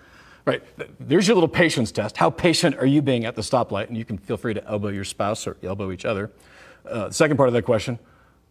Right. 0.44 0.63
There's 1.00 1.27
your 1.27 1.36
little 1.36 1.48
patience 1.48 1.92
test. 1.92 2.18
How 2.18 2.31
patient 2.31 2.75
are 2.77 2.86
you 2.86 3.03
being 3.03 3.25
at 3.25 3.36
the 3.36 3.44
stoplight? 3.44 3.89
And 3.89 3.95
you 3.98 4.03
can 4.03 4.18
feel 4.18 4.38
free 4.38 4.56
to 4.56 4.68
elbow 4.68 4.88
your 4.88 5.03
spouse 5.03 5.45
or 5.45 5.56
elbow 5.62 5.92
each 5.92 6.03
other. 6.03 6.31
Uh, 6.83 7.12
second 7.12 7.38
part 7.38 7.48
of 7.48 7.53
that 7.53 7.62
question 7.62 8.00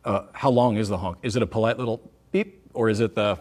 uh, 0.05 0.27
how 0.33 0.51
long 0.51 0.77
is 0.77 0.89
the 0.89 0.99
honk? 0.99 1.19
Is 1.23 1.35
it 1.35 1.43
a 1.43 1.49
polite 1.49 1.81
little 1.81 2.01
beep 2.31 2.65
or 2.75 2.89
is 2.89 3.01
it 3.01 3.17
the 3.17 3.41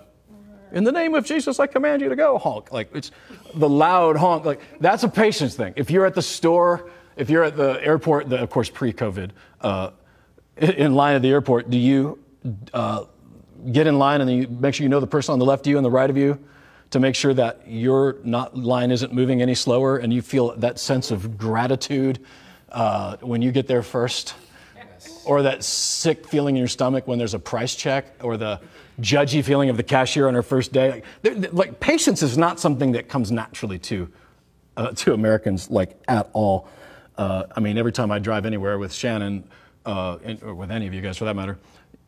in 0.72 0.84
the 0.84 0.92
name 0.92 1.14
of 1.14 1.26
Jesus, 1.26 1.60
I 1.60 1.68
command 1.68 2.02
you 2.02 2.10
to 2.10 2.16
go 2.16 2.40
honk? 2.40 2.72
Like 2.72 2.90
it's 2.96 3.12
the 3.54 3.70
loud 3.70 4.18
honk. 4.18 4.46
Like 4.46 4.62
that's 4.80 5.04
a 5.04 5.10
patience 5.10 5.56
thing. 5.56 5.74
If 5.76 5.92
you're 5.92 6.08
at 6.08 6.16
the 6.16 6.24
store, 6.24 6.90
if 7.18 7.30
you're 7.30 7.44
at 7.44 7.56
the 7.56 7.80
airport, 7.86 8.30
the, 8.30 8.38
of 8.42 8.50
course, 8.50 8.70
pre 8.72 8.94
COVID, 8.94 9.30
uh, 9.62 9.92
in 10.58 10.96
line 10.96 11.16
at 11.16 11.22
the 11.22 11.30
airport, 11.30 11.70
do 11.70 11.78
you 11.78 12.18
uh, 12.74 13.06
get 13.72 13.88
in 13.88 13.98
line 13.98 14.22
and 14.22 14.30
then 14.30 14.38
you 14.38 14.48
make 14.48 14.76
sure 14.76 14.84
you 14.84 14.90
know 14.90 15.00
the 15.00 15.08
person 15.08 15.34
on 15.34 15.40
the 15.40 15.46
left 15.46 15.66
of 15.66 15.72
you 15.72 15.78
and 15.78 15.86
the 15.86 15.92
right 15.92 16.10
of 16.10 16.18
you? 16.18 16.40
to 16.92 17.00
make 17.00 17.16
sure 17.16 17.34
that 17.34 17.62
your 17.68 18.18
not, 18.24 18.58
line 18.58 18.92
isn't 18.92 19.14
moving 19.14 19.42
any 19.42 19.56
slower 19.56 19.98
and 19.98 20.12
you 20.12 20.22
feel 20.22 20.56
that 20.56 20.80
sense 20.80 21.12
of 21.12 21.38
gratitude 21.38 22.20
uh, 22.72 23.18
when 23.22 23.42
you 23.42 23.52
get 23.52 23.68
there 23.68 23.84
first? 23.84 24.34
Yes. 24.76 25.24
Or 25.26 25.44
that 25.44 25.64
sick 25.64 26.28
feeling 26.28 26.56
in 26.56 26.60
your 26.60 26.68
stomach 26.68 27.08
when 27.08 27.20
there's 27.20 27.34
a 27.34 27.40
price 27.40 27.76
check 27.76 28.24
or 28.24 28.38
the 28.38 28.60
judgy 29.00 29.44
feeling 29.44 29.70
of 29.70 29.78
the 29.78 29.84
cashier 29.84 30.28
on 30.28 30.34
her 30.34 30.44
first 30.44 30.74
day? 30.74 31.04
Like, 31.24 31.54
like 31.54 31.80
patience 31.80 32.24
is 32.24 32.38
not 32.38 32.60
something 32.60 32.94
that 32.94 33.08
comes 33.08 33.32
naturally 33.32 33.80
to, 33.80 34.10
uh, 34.76 34.92
to 34.92 35.14
Americans 35.14 35.70
like 35.70 36.00
at 36.08 36.30
all. 36.34 36.68
Uh, 37.18 37.44
I 37.56 37.60
mean, 37.60 37.78
every 37.78 37.92
time 37.92 38.12
I 38.12 38.20
drive 38.20 38.46
anywhere 38.46 38.80
with 38.80 38.94
Shannon, 38.94 39.44
uh, 39.86 40.18
or 40.42 40.56
with 40.56 40.72
any 40.72 40.88
of 40.88 40.94
you 40.94 41.02
guys 41.02 41.18
for 41.18 41.26
that 41.26 41.36
matter, 41.36 41.58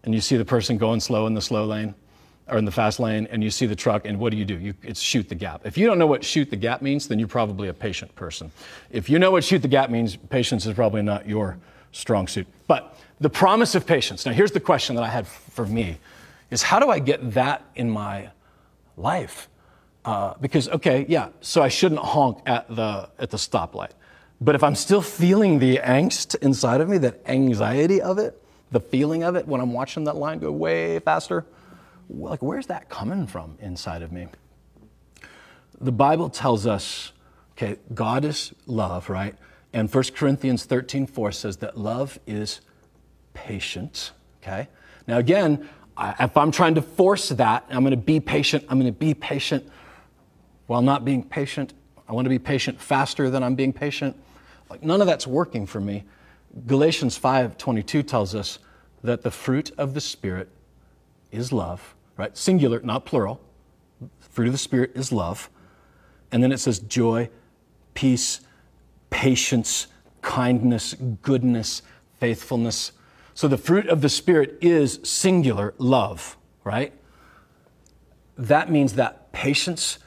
and 0.03 0.13
you 0.13 0.21
see 0.21 0.37
the 0.37 0.45
person 0.45 0.77
going 0.77 0.99
slow 0.99 1.27
in 1.27 1.33
the 1.33 1.41
slow 1.41 1.65
lane, 1.65 1.95
or 2.51 2.57
in 2.57 2.65
the 2.65 2.71
fast 2.71 2.99
lane 2.99 3.27
and 3.31 3.43
you 3.43 3.49
see 3.49 3.65
the 3.65 3.75
truck 3.75 4.05
and 4.05 4.19
what 4.19 4.31
do 4.31 4.37
you 4.37 4.45
do? 4.45 4.57
You, 4.57 4.73
it's 4.83 4.99
shoot 4.99 5.29
the 5.29 5.35
gap. 5.35 5.61
If 5.65 5.77
you 5.77 5.87
don't 5.87 5.97
know 5.97 6.07
what 6.07 6.23
shoot 6.23 6.49
the 6.49 6.57
gap 6.57 6.81
means, 6.81 7.07
then 7.07 7.17
you're 7.17 7.27
probably 7.27 7.69
a 7.69 7.73
patient 7.73 8.13
person. 8.15 8.51
If 8.91 9.09
you 9.09 9.19
know 9.19 9.31
what 9.31 9.43
shoot 9.43 9.61
the 9.61 9.67
gap 9.67 9.89
means, 9.89 10.17
patience 10.17 10.65
is 10.65 10.73
probably 10.73 11.01
not 11.01 11.27
your 11.27 11.57
strong 11.93 12.27
suit. 12.27 12.47
But 12.67 12.97
the 13.19 13.29
promise 13.29 13.73
of 13.73 13.85
patience. 13.85 14.25
Now 14.25 14.33
here's 14.33 14.51
the 14.51 14.59
question 14.59 14.95
that 14.97 15.03
I 15.03 15.07
had 15.07 15.27
for 15.27 15.65
me 15.65 15.97
is 16.49 16.61
how 16.61 16.79
do 16.79 16.89
I 16.89 16.99
get 16.99 17.33
that 17.33 17.63
in 17.75 17.89
my 17.89 18.29
life? 18.97 19.47
Uh, 20.03 20.33
because 20.41 20.67
okay, 20.67 21.05
yeah, 21.07 21.29
so 21.39 21.61
I 21.61 21.69
shouldn't 21.69 22.01
honk 22.01 22.41
at 22.45 22.67
the 22.75 23.07
at 23.19 23.29
the 23.29 23.37
stoplight. 23.37 23.91
But 24.41 24.55
if 24.55 24.63
I'm 24.63 24.73
still 24.73 25.03
feeling 25.03 25.59
the 25.59 25.77
angst 25.77 26.35
inside 26.41 26.81
of 26.81 26.89
me, 26.89 26.97
that 26.97 27.21
anxiety 27.27 28.01
of 28.01 28.17
it, 28.17 28.40
the 28.71 28.79
feeling 28.79 29.23
of 29.23 29.35
it 29.35 29.47
when 29.47 29.61
I'm 29.61 29.73
watching 29.73 30.05
that 30.05 30.15
line 30.15 30.39
go 30.39 30.51
way 30.51 30.99
faster, 30.99 31.45
like 32.09 32.41
where's 32.41 32.67
that 32.67 32.89
coming 32.89 33.27
from 33.27 33.57
inside 33.59 34.01
of 34.01 34.11
me? 34.11 34.27
The 35.79 35.91
Bible 35.91 36.29
tells 36.29 36.65
us, 36.67 37.11
okay, 37.53 37.77
God 37.93 38.25
is 38.25 38.53
love, 38.65 39.09
right? 39.09 39.35
And 39.73 39.93
1 39.93 40.03
Corinthians 40.15 40.65
13, 40.65 41.07
4 41.07 41.31
says 41.31 41.57
that 41.57 41.77
love 41.77 42.19
is 42.27 42.61
patient, 43.33 44.11
okay? 44.41 44.67
Now, 45.07 45.17
again, 45.17 45.67
if 46.19 46.37
I'm 46.37 46.51
trying 46.51 46.75
to 46.75 46.81
force 46.81 47.29
that, 47.29 47.65
I'm 47.69 47.81
going 47.81 47.91
to 47.91 47.97
be 47.97 48.19
patient, 48.19 48.65
I'm 48.69 48.79
going 48.79 48.91
to 48.91 48.97
be 48.97 49.13
patient 49.13 49.69
while 50.67 50.81
not 50.81 51.03
being 51.03 51.23
patient, 51.23 51.73
I 52.07 52.13
want 52.13 52.25
to 52.25 52.29
be 52.29 52.39
patient 52.39 52.79
faster 52.79 53.29
than 53.29 53.43
I'm 53.43 53.55
being 53.55 53.73
patient. 53.73 54.15
Like 54.69 54.83
none 54.83 55.01
of 55.01 55.07
that's 55.07 55.27
working 55.27 55.65
for 55.65 55.81
me. 55.81 56.03
Galatians 56.67 57.17
5:22 57.17 58.03
tells 58.03 58.35
us 58.35 58.59
that 59.03 59.21
the 59.21 59.31
fruit 59.31 59.71
of 59.77 59.93
the 59.93 60.01
spirit 60.01 60.49
is 61.31 61.51
love, 61.51 61.95
right? 62.17 62.37
Singular, 62.37 62.81
not 62.81 63.05
plural. 63.05 63.39
Fruit 64.19 64.47
of 64.47 64.53
the 64.53 64.57
spirit 64.57 64.91
is 64.95 65.11
love. 65.11 65.49
And 66.31 66.43
then 66.43 66.51
it 66.51 66.59
says 66.59 66.79
joy, 66.79 67.29
peace, 67.93 68.41
patience, 69.09 69.87
kindness, 70.21 70.95
goodness, 71.21 71.81
faithfulness. 72.19 72.91
So 73.33 73.47
the 73.47 73.57
fruit 73.57 73.87
of 73.87 74.01
the 74.01 74.09
spirit 74.09 74.57
is 74.61 74.99
singular 75.03 75.73
love, 75.77 76.37
right? 76.63 76.93
That 78.37 78.69
means 78.71 78.93
that 78.93 79.31
patience, 79.31 79.99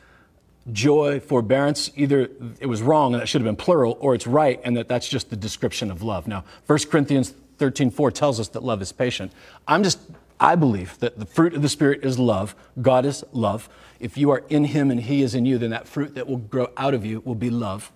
joy, 0.72 1.20
forbearance, 1.20 1.90
either 1.96 2.30
it 2.60 2.66
was 2.66 2.82
wrong 2.82 3.12
and 3.12 3.20
that 3.20 3.26
should 3.28 3.40
have 3.40 3.46
been 3.46 3.56
plural, 3.56 3.96
or 4.00 4.14
it's 4.14 4.26
right 4.26 4.60
and 4.64 4.76
that 4.76 4.88
that's 4.88 5.08
just 5.08 5.30
the 5.30 5.36
description 5.36 5.90
of 5.90 6.02
love. 6.02 6.26
Now, 6.26 6.44
1 6.66 6.78
Corinthians 6.90 7.34
13 7.58 7.90
4 7.90 8.10
tells 8.10 8.40
us 8.40 8.48
that 8.48 8.62
love 8.62 8.80
is 8.82 8.92
patient. 8.92 9.32
I'm 9.68 9.82
just, 9.82 9.98
I 10.40 10.56
believe 10.56 10.98
that 10.98 11.18
the 11.18 11.26
fruit 11.26 11.54
of 11.54 11.62
the 11.62 11.68
Spirit 11.68 12.04
is 12.04 12.18
love. 12.18 12.54
God 12.80 13.04
is 13.06 13.24
love. 13.32 13.68
If 14.00 14.16
you 14.16 14.30
are 14.30 14.42
in 14.48 14.64
Him 14.64 14.90
and 14.90 15.00
He 15.00 15.22
is 15.22 15.34
in 15.34 15.46
you, 15.46 15.58
then 15.58 15.70
that 15.70 15.86
fruit 15.86 16.14
that 16.14 16.26
will 16.26 16.38
grow 16.38 16.70
out 16.76 16.94
of 16.94 17.04
you 17.04 17.20
will 17.24 17.34
be 17.34 17.50
love. 17.50 17.92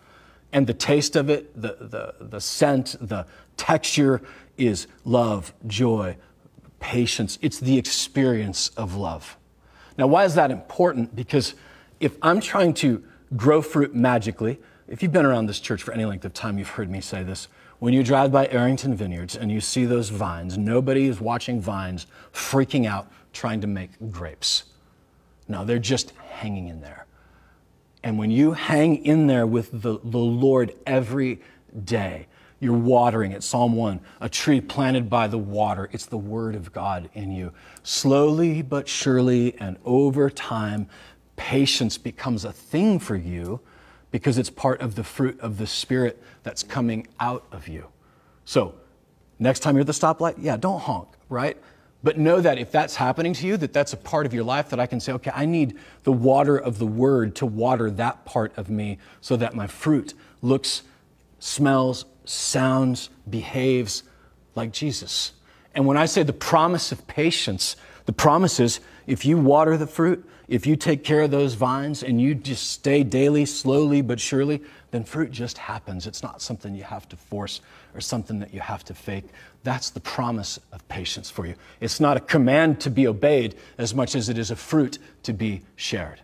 And 0.53 0.67
the 0.67 0.75
taste 0.75 1.17
of 1.17 1.29
it, 1.29 1.61
the, 1.61 1.77
the, 1.81 2.15
the 2.25 2.41
scent, 2.41 2.97
the 3.01 3.27
texture 3.57 4.23
is 4.57 4.87
love, 5.05 5.53
joy, 5.67 6.17
patience. 6.81 7.39
It's 7.43 7.61
the 7.61 7.77
experience 7.77 8.69
of 8.71 8.95
love. 8.95 9.37
Now, 9.99 10.07
why 10.07 10.25
is 10.25 10.35
that 10.37 10.51
important? 10.51 11.15
Because 11.15 11.55
if 12.01 12.17
I'm 12.23 12.41
trying 12.41 12.75
to 12.75 13.03
grow 13.37 13.63
fruit 13.63 13.95
magically, 13.95 14.59
if 14.87 15.03
you've 15.03 15.13
been 15.13 15.27
around 15.27 15.47
this 15.47 15.61
church 15.61 15.83
for 15.83 15.93
any 15.93 16.05
length 16.05 16.25
of 16.25 16.33
time, 16.33 16.59
you've 16.59 16.71
heard 16.71 16.91
me 16.91 17.01
say 17.01 17.23
this. 17.23 17.49
When 17.79 17.95
you 17.95 18.03
drive 18.03 18.33
by 18.33 18.49
Arrington 18.49 18.97
Vineyards 18.97 19.37
and 19.37 19.53
you 19.53 19.61
see 19.61 19.85
those 19.85 20.09
vines, 20.09 20.59
nobody 20.59 21.07
is 21.07 21.21
watching 21.21 21.61
vines 21.61 22.07
freaking 22.33 22.87
out 22.87 23.11
trying 23.33 23.61
to 23.61 23.67
make 23.67 23.91
grapes. 24.11 24.65
No, 25.47 25.65
they're 25.65 25.79
just 25.79 26.11
hanging 26.31 26.69
in 26.69 26.81
there. 26.81 27.07
And 28.03 28.19
when 28.19 28.31
you 28.31 28.53
hang 28.53 29.05
in 29.05 29.27
there 29.27 29.47
with 29.47 29.71
the, 29.71 29.99
the 30.03 30.19
Lord 30.19 30.75
every 30.87 31.41
day, 31.85 32.27
you're 32.61 32.77
watering 32.77 33.33
it. 33.33 33.43
Psalm 33.45 33.77
1 33.77 34.01
a 34.21 34.29
tree 34.29 34.61
planted 34.61 35.09
by 35.09 35.29
the 35.29 35.39
water. 35.39 35.89
It's 35.93 36.07
the 36.07 36.19
word 36.19 36.55
of 36.55 36.73
God 36.73 37.09
in 37.15 37.31
you. 37.31 37.53
Slowly 37.83 38.63
but 38.63 38.89
surely 38.89 39.57
and 39.59 39.77
over 39.85 40.29
time, 40.29 40.89
patience 41.39 41.97
becomes 41.97 42.45
a 42.45 42.53
thing 42.53 42.99
for 42.99 43.17
you 43.17 43.61
because 44.11 44.37
it's 44.37 44.51
part 44.51 44.83
of 44.83 44.95
the 44.95 45.05
fruit 45.05 45.41
of 45.41 45.57
the 45.57 45.67
Spirit 45.67 46.23
that's 46.43 46.63
coming 46.63 47.07
out 47.19 47.47
of 47.51 47.69
you. 47.69 47.87
So, 48.45 48.75
next 49.39 49.61
time 49.61 49.77
you're 49.77 49.83
at 49.83 49.87
the 49.87 49.93
stoplight, 49.93 50.35
yeah, 50.39 50.57
don't 50.57 50.81
honk, 50.81 51.09
right? 51.31 51.57
But 52.03 52.19
know 52.19 52.41
that 52.41 52.59
if 52.59 52.71
that's 52.71 52.97
happening 52.97 53.33
to 53.35 53.47
you, 53.47 53.57
that 53.57 53.73
that's 53.73 53.93
a 53.93 53.97
part 53.97 54.27
of 54.27 54.35
your 54.35 54.45
life 54.45 54.71
that 54.71 54.81
I 54.81 54.87
can 54.87 55.01
say, 55.01 55.13
okay, 55.13 55.33
I 55.35 55.47
need 55.47 55.79
the 56.05 56.13
water 56.13 56.57
of 56.57 56.79
the 56.79 56.87
word 56.87 57.35
to 57.37 57.47
water 57.47 57.91
that 57.93 58.25
part 58.25 58.57
of 58.57 58.69
me 58.71 58.99
so 59.21 59.37
that 59.37 59.55
my 59.55 59.67
fruit 59.67 60.15
looks, 60.43 60.83
smells, 61.39 62.05
sounds, 62.25 63.11
behaves 63.29 64.05
like 64.55 64.73
Jesus. 64.73 65.33
And 65.75 65.87
when 65.87 65.97
I 65.97 66.07
say 66.07 66.23
the 66.23 66.33
promise 66.33 66.93
of 66.93 67.07
patience, 67.07 67.77
the 68.07 68.13
promise 68.13 68.61
is 68.61 68.81
if 69.07 69.25
you 69.25 69.39
water 69.39 69.77
the 69.77 69.87
fruit, 69.87 70.29
if 70.49 70.67
you 70.67 70.77
take 70.77 71.05
care 71.05 71.21
of 71.21 71.31
those 71.31 71.55
vines 71.55 72.03
and 72.03 72.21
you 72.21 72.35
just 72.35 72.71
stay 72.71 73.03
daily, 73.03 73.45
slowly 73.45 74.01
but 74.01 74.19
surely, 74.19 74.63
then 74.91 75.05
fruit 75.05 75.31
just 75.31 75.59
happens. 75.59 76.07
It's 76.07 76.23
not 76.23 76.41
something 76.41 76.75
you 76.75 76.85
have 76.85 77.07
to 77.11 77.17
force 77.17 77.61
or 77.95 78.01
something 78.01 78.39
that 78.39 78.55
you 78.55 78.61
have 78.61 78.83
to 78.85 78.95
fake. 78.95 79.25
That's 79.63 79.91
the 79.91 80.01
promise 80.01 80.59
of 80.73 80.87
patience 80.89 81.31
for 81.31 81.47
you. 81.47 81.55
It's 81.81 82.01
not 82.01 82.17
a 82.17 82.21
command 82.21 82.81
to 82.81 82.91
be 82.91 83.07
obeyed 83.07 83.57
as 83.77 83.95
much 83.95 84.15
as 84.15 84.31
it 84.31 84.39
is 84.39 84.51
a 84.51 84.57
fruit 84.57 84.99
to 85.25 85.35
be 85.35 85.61
shared. 85.77 86.23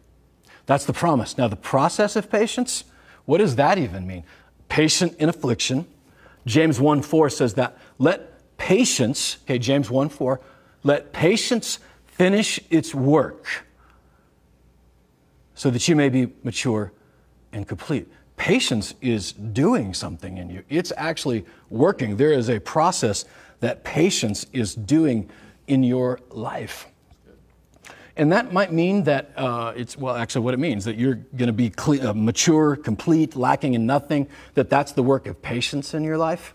That's 0.65 0.87
the 0.87 0.95
promise. 0.95 1.37
Now, 1.37 1.49
the 1.49 1.57
process 1.57 2.17
of 2.17 2.31
patience, 2.31 2.85
what 3.27 3.39
does 3.39 3.57
that 3.57 3.77
even 3.77 4.07
mean? 4.07 4.25
Patient 4.71 5.15
in 5.19 5.29
affliction. 5.29 5.87
James 6.47 6.81
1 6.81 7.03
4 7.03 7.29
says 7.29 7.55
that 7.55 7.77
let 7.99 8.57
patience, 8.57 9.37
okay, 9.45 9.59
James 9.59 9.91
1 9.91 10.09
4, 10.09 10.41
let 10.83 11.13
patience 11.13 11.79
finish 12.07 12.59
its 12.71 12.95
work 12.95 13.67
so 15.55 15.71
that 15.71 15.87
you 15.89 15.97
may 15.97 16.09
be 16.09 16.33
mature 16.43 16.93
and 17.53 17.67
complete. 17.67 18.09
Patience 18.37 18.95
is 19.01 19.33
doing 19.33 19.95
something 19.95 20.39
in 20.39 20.51
you, 20.51 20.65
it's 20.69 20.93
actually 20.97 21.45
working. 21.71 22.17
There 22.17 22.33
is 22.33 22.49
a 22.51 22.61
process 22.61 23.25
that 23.61 23.85
patience 23.85 24.47
is 24.53 24.75
doing 24.75 25.31
in 25.67 25.83
your 25.83 26.21
life. 26.31 26.87
And 28.17 28.31
that 28.33 28.53
might 28.53 28.73
mean 28.73 29.05
that 29.05 29.33
uh, 29.37 29.73
it's, 29.75 29.99
well, 29.99 30.15
actually, 30.15 30.45
what 30.45 30.55
it 30.55 30.59
means 30.59 30.85
that 30.85 30.97
you're 30.97 31.17
going 31.37 31.49
to 31.49 31.53
be 31.53 31.73
uh, 32.01 32.13
mature, 32.13 32.77
complete, 32.77 33.35
lacking 33.35 33.75
in 33.75 33.87
nothing, 33.87 34.29
that 34.55 34.71
that's 34.71 34.93
the 34.93 35.03
work 35.03 35.27
of 35.27 35.43
patience 35.43 35.95
in 35.95 36.05
your 36.05 36.17
life. 36.17 36.55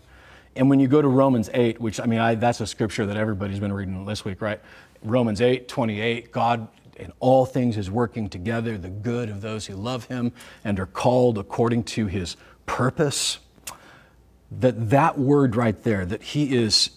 And 0.56 0.70
when 0.70 0.80
you 0.80 0.88
go 0.88 1.02
to 1.02 1.08
Romans 1.08 1.50
8, 1.52 1.80
which, 1.80 2.00
I 2.00 2.06
mean, 2.06 2.18
I, 2.18 2.34
that's 2.34 2.60
a 2.60 2.66
scripture 2.66 3.06
that 3.06 3.16
everybody's 3.16 3.60
been 3.60 3.72
reading 3.72 4.04
this 4.06 4.24
week, 4.24 4.40
right? 4.40 4.60
Romans 5.02 5.40
8, 5.40 5.68
28, 5.68 6.32
God 6.32 6.68
in 7.00 7.12
all 7.20 7.46
things 7.46 7.76
is 7.76 7.90
working 7.90 8.28
together, 8.28 8.78
the 8.78 8.90
good 8.90 9.28
of 9.28 9.40
those 9.40 9.66
who 9.66 9.74
love 9.74 10.06
him 10.06 10.32
and 10.64 10.78
are 10.78 10.86
called 10.86 11.38
according 11.38 11.84
to 11.84 12.06
his 12.06 12.36
purpose. 12.66 13.38
That 14.50 14.90
that 14.90 15.18
word 15.18 15.56
right 15.56 15.80
there, 15.82 16.04
that 16.06 16.22
he 16.22 16.56
is 16.56 16.90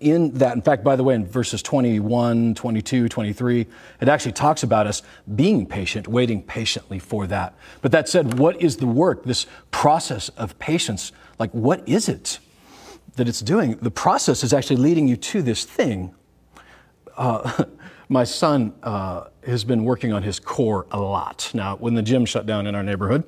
in 0.00 0.32
that, 0.34 0.54
in 0.54 0.62
fact, 0.62 0.84
by 0.84 0.94
the 0.96 1.02
way, 1.02 1.14
in 1.14 1.26
verses 1.26 1.62
21, 1.62 2.54
22, 2.54 3.08
23, 3.08 3.66
it 4.00 4.08
actually 4.08 4.32
talks 4.32 4.62
about 4.62 4.86
us 4.86 5.02
being 5.34 5.66
patient, 5.66 6.06
waiting 6.06 6.42
patiently 6.42 6.98
for 6.98 7.26
that. 7.26 7.54
But 7.82 7.92
that 7.92 8.08
said, 8.08 8.38
what 8.38 8.60
is 8.60 8.76
the 8.76 8.86
work, 8.86 9.24
this 9.24 9.46
process 9.70 10.28
of 10.30 10.58
patience? 10.58 11.12
Like, 11.38 11.50
what 11.50 11.88
is 11.88 12.08
it 12.08 12.38
that 13.16 13.28
it's 13.28 13.40
doing? 13.40 13.76
The 13.76 13.90
process 13.90 14.44
is 14.44 14.52
actually 14.52 14.76
leading 14.76 15.08
you 15.08 15.16
to 15.16 15.42
this 15.42 15.64
thing. 15.64 16.14
Uh, 17.16 17.64
my 18.08 18.24
son 18.24 18.72
uh, 18.82 19.24
has 19.46 19.64
been 19.64 19.84
working 19.84 20.12
on 20.12 20.22
his 20.22 20.40
core 20.40 20.86
a 20.90 20.98
lot. 20.98 21.50
Now, 21.54 21.76
when 21.76 21.94
the 21.94 22.02
gym 22.02 22.24
shut 22.24 22.46
down 22.46 22.66
in 22.66 22.74
our 22.74 22.82
neighborhood, 22.82 23.24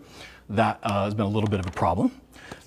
that 0.48 0.80
uh, 0.82 1.04
has 1.04 1.14
been 1.14 1.26
a 1.26 1.28
little 1.28 1.50
bit 1.50 1.60
of 1.60 1.66
a 1.66 1.70
problem. 1.70 2.10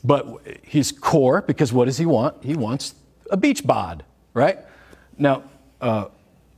But 0.03 0.41
his 0.63 0.91
core, 0.91 1.41
because 1.41 1.74
what 1.74 1.86
does 1.86 1.98
he 1.98 2.05
want? 2.05 2.43
He 2.43 2.55
wants 2.55 2.96
a 3.32 3.38
beach 3.38 3.65
bod, 3.65 4.03
right? 4.34 4.60
Now, 5.17 5.43
uh, 5.82 6.05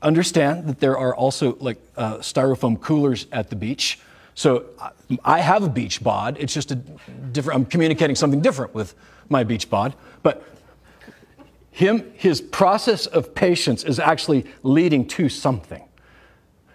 understand 0.02 0.68
that 0.68 0.80
there 0.80 0.98
are 0.98 1.16
also 1.16 1.56
like 1.60 1.78
uh, 1.98 2.18
styrofoam 2.18 2.80
coolers 2.80 3.28
at 3.32 3.50
the 3.50 3.56
beach. 3.56 4.00
So 4.36 4.66
I 5.24 5.40
have 5.40 5.64
a 5.64 5.70
beach 5.70 6.04
bod. 6.04 6.38
It's 6.40 6.54
just 6.54 6.72
a 6.72 6.76
different, 6.76 7.60
I'm 7.60 7.66
communicating 7.66 8.16
something 8.16 8.42
different 8.42 8.74
with 8.74 8.94
my 9.30 9.44
beach 9.44 9.70
bod. 9.70 9.96
But 10.22 10.44
him, 11.76 12.10
his 12.16 12.40
process 12.40 13.06
of 13.06 13.36
patience 13.36 13.84
is 13.84 14.00
actually 14.00 14.46
leading 14.64 15.06
to 15.10 15.28
something. 15.28 15.84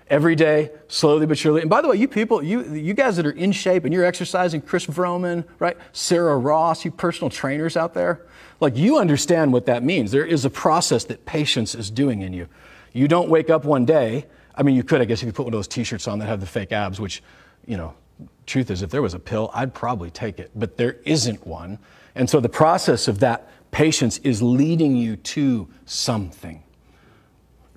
Every 0.08 0.34
day, 0.36 0.72
slowly 0.88 1.24
but 1.24 1.38
surely. 1.38 1.62
And 1.62 1.70
by 1.70 1.80
the 1.80 1.88
way, 1.88 1.96
you 1.96 2.06
people, 2.06 2.42
you, 2.42 2.74
you 2.74 2.92
guys 2.92 3.16
that 3.16 3.24
are 3.24 3.30
in 3.30 3.50
shape 3.50 3.86
and 3.86 3.94
you're 3.94 4.04
exercising, 4.04 4.60
Chris 4.60 4.84
Vroman, 4.84 5.46
right? 5.58 5.78
Sarah 5.92 6.36
Ross, 6.36 6.84
you 6.84 6.90
personal 6.90 7.30
trainers 7.30 7.78
out 7.78 7.94
there, 7.94 8.26
like 8.60 8.76
you 8.76 8.98
understand 8.98 9.54
what 9.54 9.64
that 9.64 9.82
means. 9.82 10.10
There 10.10 10.26
is 10.26 10.44
a 10.44 10.50
process 10.50 11.04
that 11.04 11.24
patience 11.24 11.74
is 11.74 11.90
doing 11.90 12.20
in 12.20 12.34
you. 12.34 12.46
You 12.92 13.08
don't 13.08 13.30
wake 13.30 13.48
up 13.48 13.64
one 13.64 13.86
day. 13.86 14.26
I 14.54 14.62
mean, 14.64 14.76
you 14.76 14.82
could, 14.82 15.00
I 15.00 15.06
guess, 15.06 15.22
if 15.22 15.26
you 15.26 15.32
put 15.32 15.44
one 15.44 15.54
of 15.54 15.58
those 15.58 15.68
t-shirts 15.68 16.06
on 16.08 16.18
that 16.18 16.26
have 16.26 16.40
the 16.40 16.46
fake 16.46 16.72
abs, 16.72 17.00
which, 17.00 17.22
you 17.64 17.78
know, 17.78 17.94
truth 18.44 18.70
is, 18.70 18.82
if 18.82 18.90
there 18.90 19.00
was 19.00 19.14
a 19.14 19.18
pill, 19.18 19.50
I'd 19.54 19.72
probably 19.72 20.10
take 20.10 20.38
it. 20.38 20.50
But 20.54 20.76
there 20.76 20.98
isn't 21.06 21.46
one. 21.46 21.78
And 22.14 22.28
so 22.28 22.38
the 22.38 22.50
process 22.50 23.08
of 23.08 23.20
that 23.20 23.48
Patience 23.70 24.18
is 24.18 24.42
leading 24.42 24.96
you 24.96 25.16
to 25.16 25.68
something. 25.84 26.62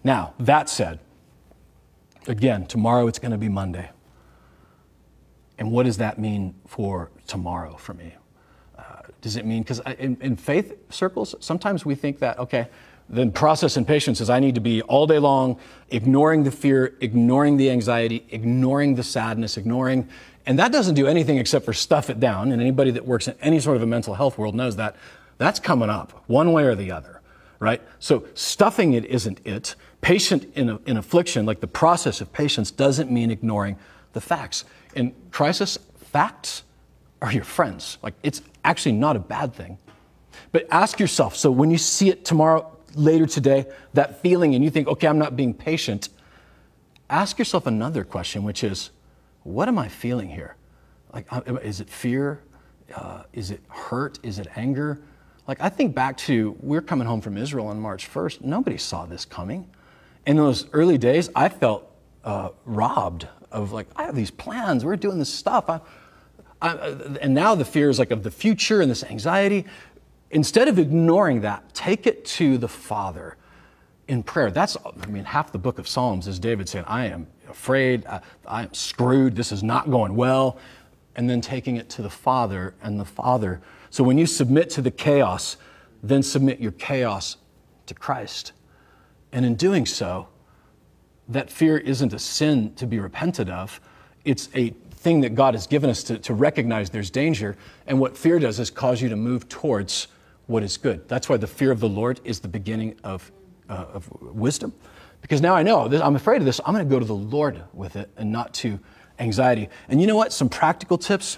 Now, 0.04 0.34
that 0.40 0.70
said, 0.70 1.00
again, 2.28 2.66
tomorrow 2.66 3.08
it's 3.08 3.20
going 3.20 3.32
to 3.32 3.38
be 3.38 3.50
Monday. 3.50 3.90
And 5.58 5.72
what 5.72 5.84
does 5.84 5.98
that 5.98 6.18
mean 6.20 6.56
for 6.68 7.12
tomorrow 7.28 7.78
for 7.78 7.94
me? 7.94 8.16
Uh, 8.78 8.84
does 9.22 9.36
it 9.36 9.46
mean, 9.46 9.62
because 9.62 9.80
in, 10.00 10.18
in 10.20 10.36
faith 10.36 10.74
circles, 10.90 11.36
sometimes 11.40 11.86
we 11.86 11.96
think 11.96 12.20
that, 12.20 12.40
okay, 12.40 12.68
the 13.10 13.28
process 13.28 13.78
and 13.78 13.86
patience 13.86 14.22
is 14.22 14.30
I 14.30 14.40
need 14.40 14.56
to 14.56 14.62
be 14.62 14.82
all 14.84 15.06
day 15.06 15.20
long 15.20 15.60
ignoring 15.90 16.44
the 16.44 16.52
fear, 16.52 16.96
ignoring 17.02 17.58
the 17.58 17.70
anxiety, 17.70 18.26
ignoring 18.30 18.96
the 18.96 19.04
sadness, 19.04 19.58
ignoring, 19.58 20.10
and 20.46 20.58
that 20.60 20.72
doesn't 20.72 20.96
do 20.96 21.08
anything 21.08 21.38
except 21.38 21.66
for 21.66 21.74
stuff 21.74 22.10
it 22.10 22.20
down. 22.20 22.52
And 22.52 22.62
anybody 22.62 22.92
that 22.92 23.06
works 23.06 23.28
in 23.28 23.36
any 23.42 23.60
sort 23.60 23.78
of 23.78 23.84
a 23.84 23.86
mental 23.86 24.16
health 24.16 24.38
world 24.38 24.56
knows 24.56 24.76
that 24.78 24.96
that's 25.44 25.60
coming 25.60 25.90
up, 25.90 26.24
one 26.28 26.54
way 26.54 26.64
or 26.64 26.74
the 26.74 26.92
other, 26.92 27.22
right? 27.60 27.82
So 28.00 28.26
stuffing 28.34 28.94
it 28.94 29.04
isn't 29.06 29.46
it. 29.46 29.76
Patient 30.00 30.46
in, 30.56 30.80
in 30.86 30.98
affliction, 30.98 31.46
like 31.46 31.60
the 31.60 31.68
process 31.68 32.22
of 32.22 32.32
patience, 32.32 32.72
doesn't 32.72 33.12
mean 33.12 33.30
ignoring 33.30 33.78
the 34.14 34.22
facts. 34.22 34.64
In 34.96 35.14
crisis, 35.32 35.78
facts 36.12 36.64
are 37.22 37.32
your 37.32 37.44
friends. 37.44 37.98
Like, 38.02 38.14
it's 38.24 38.42
actually 38.64 38.94
not 38.94 39.16
a 39.16 39.20
bad 39.20 39.54
thing. 39.54 39.78
But 40.52 40.68
ask 40.72 41.00
yourself 41.00 41.36
so 41.36 41.52
when 41.52 41.72
you 41.72 41.78
see 41.78 42.10
it 42.10 42.24
tomorrow, 42.24 42.78
later 42.96 43.26
today, 43.26 43.66
that 43.94 44.22
feeling, 44.22 44.56
and 44.56 44.64
you 44.64 44.70
think, 44.70 44.88
okay, 44.88 45.08
I'm 45.08 45.18
not 45.18 45.36
being 45.36 45.54
patient, 45.54 46.10
ask 47.10 47.38
yourself 47.38 47.68
another 47.68 48.04
question, 48.04 48.44
which 48.44 48.64
is, 48.64 48.92
what 49.44 49.68
am 49.68 49.78
I 49.78 49.90
feeling 49.90 50.30
here? 50.30 50.56
Like, 51.14 51.28
uh, 51.32 51.42
is 51.64 51.82
it 51.82 51.90
fear? 51.90 52.42
Uh, 52.96 53.24
is 53.34 53.52
it 53.52 53.62
hurt? 53.68 54.20
Is 54.24 54.40
it 54.40 54.48
anger? 54.56 55.02
Like, 55.48 55.62
I 55.62 55.70
think 55.70 55.94
back 55.94 56.18
to 56.20 56.56
we're 56.62 56.82
coming 56.82 57.08
home 57.08 57.22
from 57.22 57.38
Israel 57.38 57.68
on 57.68 57.80
March 57.80 58.10
1st. 58.12 58.42
Nobody 58.42 58.78
saw 58.78 59.06
this 59.06 59.26
coming. 59.26 59.70
In 60.26 60.38
those 60.38 60.68
early 60.72 60.98
days, 60.98 61.30
I 61.36 61.50
felt 61.50 61.90
uh, 62.24 62.50
robbed 62.66 63.28
of, 63.52 63.74
like, 63.74 63.88
I 63.96 64.04
have 64.04 64.16
these 64.16 64.32
plans. 64.32 64.86
We're 64.86 64.96
doing 64.96 65.20
this 65.20 65.34
stuff. 65.34 65.70
I, 65.70 65.82
I, 66.62 66.76
and 67.22 67.34
now 67.34 67.56
the 67.56 67.66
fear 67.66 67.90
is 67.90 68.00
like 68.00 68.12
of 68.12 68.24
the 68.24 68.32
future 68.32 68.82
and 68.82 68.90
this 68.90 69.04
anxiety. 69.04 69.66
Instead 70.32 70.70
of 70.70 70.80
ignoring 70.80 71.42
that, 71.42 71.74
take 71.74 72.08
it 72.08 72.24
to 72.26 72.58
the 72.58 72.70
Father 72.70 73.36
in 74.08 74.24
prayer. 74.24 74.50
That's, 74.50 74.78
I 75.02 75.06
mean, 75.08 75.26
half 75.26 75.52
the 75.52 75.58
book 75.58 75.78
of 75.78 75.88
Psalms 75.88 76.28
is 76.28 76.40
David 76.40 76.70
saying, 76.70 76.86
I 76.88 77.08
am 77.08 77.28
afraid, 77.50 78.06
I, 78.06 78.22
I 78.48 78.64
am 78.64 78.74
screwed, 78.74 79.36
this 79.36 79.52
is 79.52 79.62
not 79.62 79.92
going 79.92 80.16
well. 80.16 80.58
And 81.16 81.30
then 81.30 81.42
taking 81.42 81.76
it 81.76 81.90
to 81.92 82.02
the 82.02 82.10
Father 82.10 82.74
and 82.82 83.00
the 83.00 83.06
Father. 83.06 83.62
So 83.94 84.04
when 84.04 84.18
you 84.18 84.26
submit 84.26 84.72
to 84.72 84.82
the 84.82 84.90
chaos, 84.90 85.56
then 86.02 86.24
submit 86.24 86.60
your 86.60 86.72
chaos 86.72 87.38
to 87.86 87.94
Christ. 87.94 88.52
And 89.32 89.46
in 89.46 89.54
doing 89.54 89.86
so, 89.86 90.30
that 91.28 91.52
fear 91.52 91.78
isn't 91.78 92.12
a 92.12 92.18
sin 92.18 92.74
to 92.74 92.88
be 92.88 93.00
repented 93.00 93.52
of. 93.52 93.80
It's 94.26 94.50
a 94.56 94.72
thing 94.96 95.22
that 95.22 95.36
God 95.36 95.54
has 95.54 95.68
given 95.68 95.92
us 95.92 96.02
to, 96.06 96.18
to 96.18 96.34
recognize 96.34 96.90
there's 96.90 97.12
danger. 97.12 97.56
And 97.86 98.00
what 98.00 98.18
fear 98.18 98.40
does 98.40 98.60
is 98.60 98.72
cause 98.72 99.00
you 99.00 99.10
to 99.10 99.16
move 99.16 99.48
towards 99.48 100.08
what 100.48 100.64
is 100.64 100.76
good. 100.76 101.08
That's 101.08 101.30
why 101.30 101.38
the 101.38 101.46
fear 101.46 101.70
of 101.70 101.80
the 101.80 101.88
Lord 101.88 102.20
is 102.24 102.40
the 102.40 102.48
beginning 102.48 102.96
of, 103.04 103.32
uh, 103.70 103.86
of 103.94 104.10
wisdom. 104.22 104.74
Because 105.22 105.40
now 105.40 105.54
I 105.54 105.62
know, 105.62 105.86
I'm 105.86 106.16
afraid 106.16 106.38
of 106.38 106.46
this, 106.46 106.60
I'm 106.66 106.74
going 106.74 106.84
to 106.84 106.92
go 106.92 106.98
to 106.98 107.06
the 107.06 107.14
Lord 107.14 107.62
with 107.74 107.96
it 107.96 108.10
and 108.18 108.32
not 108.32 108.56
to 108.56 108.80
anxiety. 109.20 109.70
And 109.88 110.02
you 110.02 110.08
know 110.08 110.18
what? 110.18 110.34
Some 110.34 110.50
practical 110.50 110.98
tips. 110.98 111.38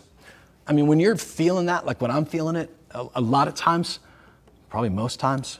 I 0.68 0.74
mean, 0.74 0.88
when 0.88 1.00
you're 1.00 1.16
feeling 1.16 1.68
that, 1.68 1.86
like 1.86 2.02
when 2.02 2.12
I'm 2.12 2.26
feeling 2.26 2.56
it, 2.56 2.76
a, 2.92 3.08
a 3.16 3.22
lot 3.22 3.48
of 3.48 3.56
times, 3.56 4.00
probably 4.70 4.90
most 4.90 5.20
times, 5.20 5.60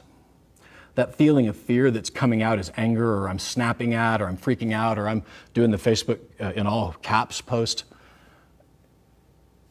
that 0.94 1.14
feeling 1.14 1.46
of 1.48 1.56
fear 1.56 1.90
that's 1.90 2.10
coming 2.10 2.42
out 2.42 2.58
as 2.58 2.72
anger, 2.76 3.14
or 3.14 3.28
I'm 3.28 3.38
snapping 3.38 3.94
at, 3.94 4.22
or 4.22 4.26
I'm 4.26 4.38
freaking 4.38 4.72
out, 4.72 4.98
or 4.98 5.08
I'm 5.08 5.22
doing 5.52 5.70
the 5.70 5.76
Facebook 5.76 6.18
uh, 6.40 6.52
in 6.56 6.66
all 6.66 6.94
caps 7.02 7.40
post, 7.40 7.84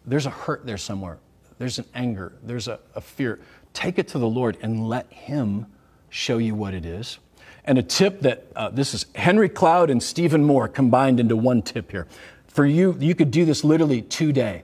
there's 0.06 0.26
a 0.26 0.30
hurt 0.30 0.66
there 0.66 0.78
somewhere. 0.78 1.18
There's 1.58 1.80
an 1.80 1.86
anger. 1.96 2.34
There's 2.44 2.68
a, 2.68 2.80
a 2.94 3.02
fear 3.02 3.40
take 3.76 4.00
it 4.00 4.08
to 4.08 4.18
the 4.18 4.28
Lord 4.28 4.58
and 4.62 4.88
let 4.88 5.12
Him 5.12 5.68
show 6.10 6.40
you 6.40 6.56
what 6.56 6.74
it 6.74 6.86
is. 6.86 7.20
And 7.66 7.78
a 7.78 7.84
tip 7.84 8.22
that 8.22 8.46
uh, 8.56 8.70
this 8.70 8.94
is 8.94 9.06
Henry 9.16 9.50
Cloud 9.50 9.90
and 9.90 10.02
Stephen 10.02 10.44
Moore 10.44 10.68
combined 10.68 11.20
into 11.20 11.36
one 11.36 11.62
tip 11.62 11.92
here. 11.92 12.08
For 12.48 12.66
you, 12.66 12.96
you 13.00 13.14
could 13.14 13.32
do 13.32 13.44
this 13.44 13.64
literally 13.64 14.02
today. 14.02 14.64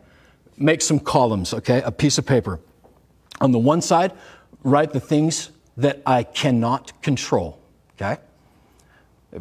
Make 0.61 0.81
some 0.81 0.99
columns, 0.99 1.53
okay? 1.53 1.81
A 1.81 1.91
piece 1.91 2.17
of 2.17 2.25
paper. 2.25 2.59
On 3.39 3.51
the 3.51 3.59
one 3.59 3.81
side, 3.81 4.13
write 4.63 4.93
the 4.93 4.99
things 4.99 5.49
that 5.77 6.01
I 6.05 6.23
cannot 6.23 7.01
control, 7.01 7.59
okay? 7.95 8.21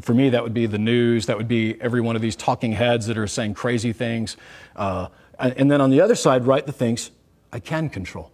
For 0.01 0.15
me, 0.15 0.31
that 0.31 0.43
would 0.43 0.55
be 0.55 0.67
the 0.67 0.79
news. 0.79 1.27
That 1.27 1.37
would 1.37 1.49
be 1.49 1.81
every 1.81 2.01
one 2.01 2.17
of 2.17 2.23
these 2.23 2.37
talking 2.37 2.73
heads 2.73 3.07
that 3.07 3.19
are 3.19 3.27
saying 3.27 3.55
crazy 3.55 3.93
things. 3.93 4.37
Uh, 4.75 5.09
and 5.39 5.71
then 5.71 5.81
on 5.81 5.91
the 5.91 6.01
other 6.01 6.15
side, 6.15 6.47
write 6.47 6.67
the 6.67 6.73
things 6.73 7.11
I 7.53 7.59
can 7.59 7.91
control. 7.91 8.31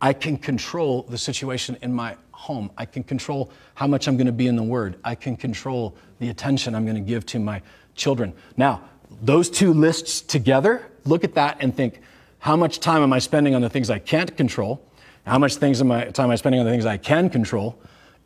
I 0.00 0.12
can 0.12 0.36
control 0.36 1.02
the 1.02 1.18
situation 1.18 1.76
in 1.82 1.92
my 1.92 2.16
home. 2.32 2.70
I 2.76 2.86
can 2.86 3.02
control 3.02 3.50
how 3.74 3.86
much 3.86 4.08
I'm 4.08 4.16
going 4.16 4.26
to 4.26 4.32
be 4.32 4.46
in 4.46 4.56
the 4.56 4.62
Word. 4.62 4.98
I 5.04 5.14
can 5.14 5.36
control 5.36 5.96
the 6.20 6.28
attention 6.28 6.74
I'm 6.74 6.84
going 6.84 6.96
to 6.96 7.02
give 7.02 7.26
to 7.26 7.38
my 7.38 7.62
children. 7.94 8.34
Now, 8.56 8.82
those 9.22 9.50
two 9.50 9.72
lists 9.72 10.20
together, 10.20 10.86
look 11.04 11.24
at 11.24 11.34
that 11.34 11.58
and 11.60 11.74
think, 11.74 12.00
how 12.40 12.56
much 12.56 12.80
time 12.80 13.02
am 13.02 13.12
I 13.12 13.18
spending 13.18 13.54
on 13.54 13.60
the 13.62 13.70
things 13.70 13.90
I 13.90 13.98
can't 13.98 14.36
control? 14.36 14.82
How 15.24 15.38
much 15.38 15.56
things 15.56 15.80
am 15.80 15.92
I, 15.92 16.06
time 16.06 16.24
am 16.24 16.30
I 16.30 16.36
spending 16.36 16.58
on 16.60 16.66
the 16.66 16.72
things 16.72 16.86
I 16.86 16.96
can 16.96 17.30
control? 17.30 17.78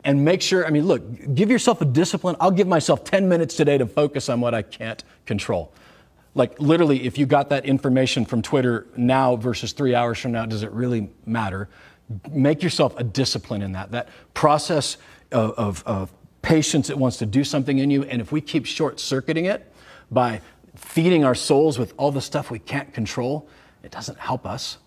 And 0.05 0.23
make 0.23 0.41
sure, 0.41 0.65
I 0.65 0.69
mean, 0.69 0.85
look, 0.85 1.35
give 1.35 1.51
yourself 1.51 1.81
a 1.81 1.85
discipline. 1.85 2.35
I'll 2.39 2.51
give 2.51 2.67
myself 2.67 3.03
10 3.03 3.27
minutes 3.27 3.55
today 3.55 3.77
to 3.77 3.85
focus 3.85 4.29
on 4.29 4.39
what 4.39 4.53
I 4.53 4.61
can't 4.61 5.03
control. 5.25 5.73
Like, 6.33 6.59
literally, 6.59 7.05
if 7.05 7.17
you 7.17 7.25
got 7.25 7.49
that 7.49 7.65
information 7.65 8.25
from 8.25 8.41
Twitter 8.41 8.87
now 8.95 9.35
versus 9.35 9.73
three 9.73 9.95
hours 9.95 10.19
from 10.19 10.31
now, 10.31 10.45
does 10.45 10.63
it 10.63 10.71
really 10.71 11.09
matter? 11.25 11.67
Make 12.29 12.63
yourself 12.63 12.97
a 12.97 13.03
discipline 13.03 13.61
in 13.61 13.73
that. 13.73 13.91
That 13.91 14.09
process 14.33 14.97
of, 15.31 15.51
of, 15.51 15.83
of 15.85 16.13
patience 16.41 16.87
that 16.87 16.97
wants 16.97 17.17
to 17.17 17.25
do 17.25 17.43
something 17.43 17.79
in 17.79 17.89
you. 17.89 18.03
And 18.03 18.21
if 18.21 18.31
we 18.31 18.41
keep 18.41 18.65
short 18.65 18.99
circuiting 18.99 19.45
it 19.45 19.73
by 20.11 20.41
feeding 20.75 21.25
our 21.25 21.35
souls 21.35 21.79
with 21.79 21.93
all 21.97 22.11
the 22.11 22.21
stuff 22.21 22.51
we 22.51 22.59
can't 22.59 22.93
control, 22.93 23.49
it 23.85 23.91
doesn't 23.91 24.19
help 24.19 24.45
us. 24.45 24.79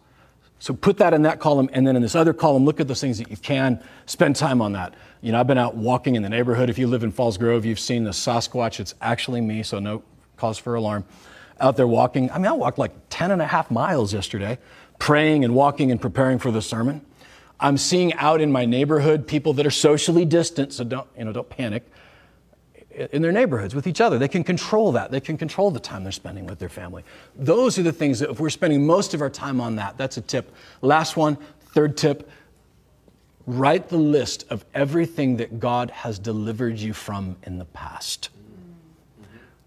So 0.58 0.74
put 0.74 0.96
that 0.96 1.14
in 1.14 1.22
that 1.22 1.38
column, 1.38 1.70
and 1.72 1.87
then 1.87 1.94
in 1.94 2.02
this 2.02 2.16
other 2.16 2.34
column, 2.34 2.64
look 2.64 2.80
at 2.80 2.88
those 2.88 3.00
things 3.00 3.18
that 3.18 3.30
you 3.30 3.37
can 3.37 3.80
spend 4.06 4.34
time 4.34 4.61
on 4.61 4.72
that. 4.72 4.94
You 5.20 5.30
know, 5.30 5.38
I've 5.38 5.46
been 5.46 5.56
out 5.56 5.76
walking 5.76 6.16
in 6.16 6.22
the 6.22 6.28
neighborhood. 6.28 6.68
If 6.68 6.78
you 6.78 6.88
live 6.88 7.04
in 7.04 7.12
Falls 7.12 7.38
Grove, 7.38 7.64
you've 7.64 7.78
seen 7.78 8.02
the 8.02 8.11
Sasquatch. 8.11 8.80
It's 8.80 8.94
actually 9.00 9.40
me, 9.40 9.62
so 9.62 9.78
no 9.78 10.02
cause 10.37 10.58
for 10.58 10.74
alarm 10.74 11.04
out 11.61 11.76
there 11.76 11.87
walking. 11.87 12.30
I 12.30 12.38
mean, 12.38 12.46
I 12.46 12.52
walked 12.52 12.78
like 12.78 12.92
10 13.11 13.30
and 13.30 13.42
a 13.42 13.46
half 13.46 13.70
miles 13.70 14.12
yesterday, 14.12 14.58
praying 14.98 15.44
and 15.44 15.54
walking 15.54 15.90
and 15.90 16.00
preparing 16.00 16.38
for 16.38 16.50
the 16.50 16.62
sermon. 16.62 17.04
I'm 17.61 17.76
seeing 17.76 18.14
out 18.14 18.40
in 18.40 18.52
my 18.52 18.64
neighborhood 18.64 19.26
people 19.26 19.52
that 19.54 19.66
are 19.66 19.70
socially 19.70 20.24
distant, 20.24 20.72
so 20.72 20.84
don't, 20.84 21.08
you 21.16 21.24
know, 21.24 21.32
don't 21.32 21.48
panic, 21.48 21.88
in 23.12 23.22
their 23.22 23.32
neighborhoods 23.32 23.74
with 23.74 23.87
each 23.87 24.00
other. 24.00 24.18
They 24.18 24.28
can 24.28 24.44
control 24.44 24.92
that. 24.92 25.11
They 25.11 25.20
can 25.20 25.37
control 25.37 25.70
the 25.70 25.80
time 25.80 26.02
they're 26.02 26.12
spending 26.12 26.46
with 26.46 26.58
their 26.58 26.68
family. 26.68 27.04
Those 27.37 27.78
are 27.78 27.82
the 27.82 27.92
things 27.92 28.18
that 28.20 28.30
if 28.30 28.40
we're 28.40 28.50
spending 28.50 28.87
most 28.87 29.14
of 29.14 29.20
our 29.20 29.30
time 29.30 29.61
on 29.61 29.76
that, 29.76 29.96
that's 29.96 30.16
a 30.16 30.20
tip. 30.20 30.54
Last 30.82 31.16
one, 31.16 31.37
third 31.61 31.96
tip, 31.96 32.28
write 33.46 33.88
the 33.88 33.96
list 33.96 34.44
of 34.50 34.64
everything 34.74 35.37
that 35.38 35.58
God 35.58 35.90
has 35.90 36.18
delivered 36.18 36.78
you 36.78 36.92
from 36.92 37.37
in 37.44 37.58
the 37.58 37.64
past. 37.64 38.30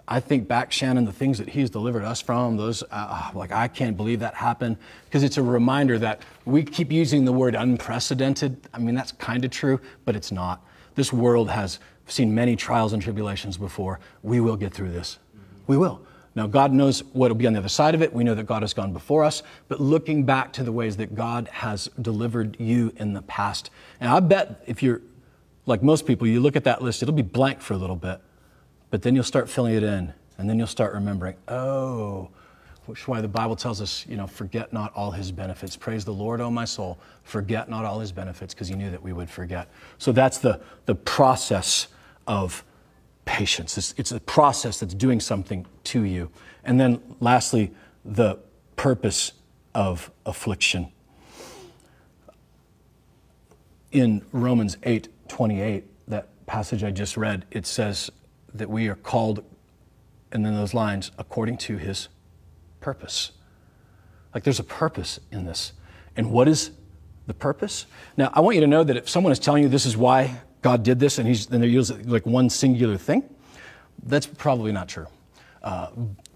I 0.08 0.20
think 0.20 0.48
back, 0.48 0.74
Shannon, 0.74 1.06
the 1.06 1.14
things 1.14 1.38
that 1.38 1.48
he's 1.48 1.70
delivered 1.70 2.04
us 2.04 2.20
from, 2.20 2.58
those, 2.58 2.84
uh, 2.92 3.32
like, 3.34 3.54
I 3.54 3.70
can't 3.70 3.96
believe 3.96 4.20
that 4.20 4.34
happened. 4.34 4.76
Because 5.06 5.24
it's 5.24 5.38
a 5.38 5.42
reminder 5.42 5.98
that 6.00 6.22
we 6.44 6.64
keep 6.64 6.92
using 6.92 7.24
the 7.24 7.32
word 7.32 7.56
unprecedented. 7.56 8.58
I 8.74 8.80
mean, 8.80 8.94
that's 8.94 9.14
kind 9.14 9.46
of 9.46 9.52
true, 9.52 9.80
but 10.04 10.18
it's 10.18 10.32
not. 10.32 10.66
This 10.96 11.14
world 11.14 11.50
has 11.50 11.80
seen 12.08 12.34
many 12.34 12.56
trials 12.56 12.94
and 12.94 13.02
tribulations 13.02 13.58
before. 13.58 14.00
We 14.24 14.40
will 14.40 14.58
get 14.58 14.74
through 14.74 14.92
this. 14.92 15.20
We 15.68 15.78
will. 15.78 16.02
Now, 16.34 16.48
God 16.48 16.72
knows 16.72 17.04
what 17.14 17.30
will 17.30 17.36
be 17.36 17.46
on 17.48 17.54
the 17.54 17.60
other 17.60 17.70
side 17.70 17.94
of 17.94 18.02
it. 18.02 18.14
We 18.14 18.24
know 18.24 18.36
that 18.36 18.46
God 18.46 18.62
has 18.62 18.74
gone 18.74 18.94
before 18.94 19.24
us, 19.24 19.44
but 19.68 19.82
looking 19.82 20.24
back 20.24 20.54
to 20.54 20.64
the 20.64 20.72
ways 20.72 20.96
that 20.98 21.14
God 21.14 21.50
has 21.50 21.90
delivered 22.02 22.58
you 22.60 22.94
in 22.96 23.14
the 23.14 23.22
past. 23.24 23.70
And 24.00 24.10
I 24.10 24.20
bet 24.22 24.64
if 24.66 24.82
you're 24.82 25.02
like 25.66 25.84
most 25.84 26.08
people, 26.08 26.28
you 26.28 26.40
look 26.40 26.56
at 26.56 26.64
that 26.64 26.82
list, 26.82 27.04
it'll 27.04 27.14
be 27.14 27.22
blank 27.22 27.60
for 27.62 27.74
a 27.74 27.78
little 27.78 27.96
bit. 27.96 28.22
But 28.90 29.02
then 29.02 29.14
you'll 29.14 29.24
start 29.24 29.50
filling 29.50 29.76
it 29.76 29.84
in, 29.84 30.14
and 30.38 30.50
then 30.50 30.58
you'll 30.58 30.68
start 30.68 30.94
remembering, 30.94 31.36
oh, 31.48 32.30
which 32.86 33.08
why 33.08 33.22
the 33.22 33.28
Bible 33.28 33.56
tells 33.56 33.82
us, 33.82 34.06
you 34.08 34.18
know, 34.18 34.28
forget 34.28 34.74
not 34.74 34.94
all 34.96 35.12
his 35.12 35.32
benefits. 35.32 35.76
Praise 35.76 36.04
the 36.04 36.14
Lord, 36.14 36.42
O 36.42 36.50
my 36.50 36.66
soul. 36.66 37.00
Forget 37.24 37.70
not 37.70 37.86
all 37.86 38.00
his 38.00 38.12
benefits, 38.12 38.54
because 38.54 38.68
he 38.68 38.76
knew 38.76 38.90
that 38.90 39.02
we 39.02 39.14
would 39.14 39.30
forget. 39.30 39.70
So 39.98 40.12
that's 40.12 40.40
the, 40.40 40.60
the 40.86 40.96
process 40.96 41.88
of 42.28 42.64
patience. 43.26 43.78
It's, 43.78 43.94
it's 43.98 44.12
a 44.12 44.20
process 44.20 44.80
that's 44.80 44.94
doing 44.94 45.20
something 45.20 45.66
to 45.86 46.04
you. 46.04 46.32
And 46.64 46.80
then 46.80 47.02
lastly, 47.20 47.72
the 48.04 48.40
purpose 48.76 49.34
of 49.76 50.12
affliction. 50.26 50.92
In 53.92 54.26
Romans 54.32 54.78
8 54.84 55.08
28, 55.28 55.86
that 56.10 56.46
passage 56.46 56.84
I 56.84 56.92
just 56.92 57.16
read, 57.16 57.46
it 57.52 57.66
says, 57.66 58.10
that 58.54 58.70
we 58.70 58.90
are 58.90 58.96
called, 58.96 59.46
and 60.32 60.46
then 60.46 60.56
those 60.56 60.74
lines, 60.74 61.12
according 61.18 61.58
to 61.58 61.78
his 61.78 62.10
purpose. 62.82 63.32
Like 64.34 64.44
there's 64.44 64.60
a 64.60 64.64
purpose 64.64 65.20
in 65.32 65.46
this. 65.46 65.74
And 66.18 66.32
what 66.32 66.48
is 66.48 66.72
the 67.28 67.34
purpose? 67.34 67.86
Now, 68.18 68.30
I 68.34 68.42
want 68.42 68.56
you 68.56 68.62
to 68.62 68.68
know 68.68 68.84
that 68.84 68.98
if 68.98 69.10
someone 69.10 69.32
is 69.32 69.40
telling 69.40 69.64
you 69.64 69.70
this 69.70 69.86
is 69.86 69.96
why 69.96 70.42
God 70.62 70.84
did 70.84 71.00
this 71.00 71.18
and, 71.18 71.28
he's, 71.28 71.50
and 71.50 71.62
they're 71.62 71.70
using 71.70 72.10
like 72.10 72.26
one 72.26 72.50
singular 72.50 72.98
thing, 72.98 73.24
that's 74.04 74.26
probably 74.26 74.72
not 74.72 74.90
true. 74.90 75.08
Uh, 75.64 75.90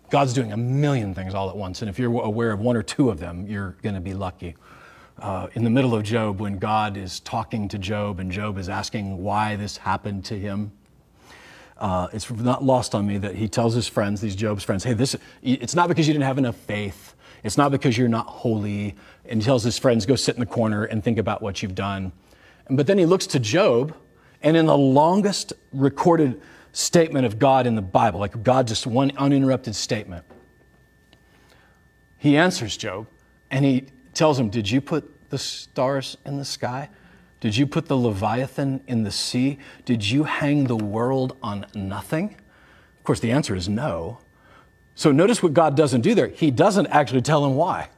God's 0.10 0.34
doing 0.34 0.53
a 0.53 0.58
million 0.58 1.13
things 1.13 1.34
all 1.34 1.49
at 1.49 1.58
once. 1.58 1.81
And 1.81 1.89
if 1.89 1.97
you're 1.99 2.21
aware 2.21 2.51
of 2.51 2.60
one 2.60 2.77
or 2.77 2.84
two 2.84 3.10
of 3.10 3.19
them, 3.19 3.47
you're 3.47 3.75
going 3.81 3.95
to 3.95 4.01
be 4.01 4.13
lucky. 4.13 4.55
Uh, 5.17 5.47
in 5.53 5.63
the 5.63 5.69
middle 5.69 5.95
of 5.95 6.03
Job, 6.03 6.39
when 6.39 6.58
God 6.60 6.97
is 6.97 7.21
talking 7.21 7.67
to 7.69 7.77
Job 7.77 8.19
and 8.19 8.31
Job 8.31 8.58
is 8.58 8.69
asking 8.69 9.17
why 9.23 9.55
this 9.55 9.77
happened 9.77 10.25
to 10.25 10.38
him, 10.38 10.71
uh, 11.77 12.07
it's 12.13 12.29
not 12.31 12.63
lost 12.63 12.95
on 12.95 13.05
me 13.05 13.17
that 13.17 13.35
he 13.35 13.47
tells 13.47 13.73
his 13.73 13.88
friends, 13.88 14.21
these 14.21 14.35
Job's 14.35 14.63
friends, 14.63 14.83
hey, 14.83 14.93
this, 14.93 15.15
it's 15.41 15.75
not 15.75 15.89
because 15.89 16.07
you 16.07 16.13
didn't 16.13 16.25
have 16.25 16.38
enough 16.38 16.55
faith. 16.55 17.15
It's 17.43 17.57
not 17.57 17.71
because 17.71 17.97
you're 17.97 18.07
not 18.07 18.27
holy. 18.27 18.95
And 19.25 19.41
he 19.41 19.45
tells 19.45 19.63
his 19.63 19.77
friends, 19.77 20.05
go 20.05 20.15
sit 20.15 20.35
in 20.35 20.39
the 20.39 20.45
corner 20.45 20.85
and 20.85 21.03
think 21.03 21.17
about 21.17 21.41
what 21.41 21.61
you've 21.61 21.75
done. 21.75 22.11
But 22.69 22.88
then 22.88 22.97
he 22.97 23.05
looks 23.05 23.27
to 23.27 23.39
Job, 23.39 23.95
and 24.41 24.57
in 24.57 24.65
the 24.65 24.77
longest 24.77 25.53
recorded 25.71 26.41
statement 26.71 27.25
of 27.25 27.39
God 27.39 27.67
in 27.67 27.75
the 27.75 27.81
Bible, 27.81 28.19
like 28.19 28.41
God, 28.41 28.67
just 28.67 28.88
one 28.88 29.11
uninterrupted 29.17 29.75
statement, 29.75 30.25
he 32.17 32.38
answers 32.38 32.75
Job 32.75 33.07
and 33.51 33.63
he 33.63 33.85
tells 34.13 34.39
him, 34.39 34.49
Did 34.49 34.69
you 34.69 34.81
put 34.81 35.29
the 35.29 35.38
stars 35.38 36.17
in 36.25 36.38
the 36.38 36.45
sky? 36.45 36.89
Did 37.45 37.58
you 37.58 37.67
put 37.67 37.86
the 37.86 37.95
Leviathan 37.95 38.81
in 38.88 39.03
the 39.03 39.12
sea? 39.12 39.60
Did 39.86 40.10
you 40.10 40.23
hang 40.23 40.63
the 40.63 40.75
world 40.75 41.38
on 41.43 41.67
nothing? 41.75 42.36
Of 42.97 43.03
course, 43.03 43.19
the 43.19 43.31
answer 43.31 43.53
is 43.53 43.69
no. 43.69 44.17
So 44.95 45.12
notice 45.12 45.43
what 45.43 45.53
God 45.53 45.77
doesn't 45.77 46.01
do 46.01 46.15
there. 46.15 46.29
He 46.29 46.49
doesn't 46.49 46.88
actually 46.88 47.21
tell 47.21 47.45
him 47.45 47.55
why. 47.55 47.89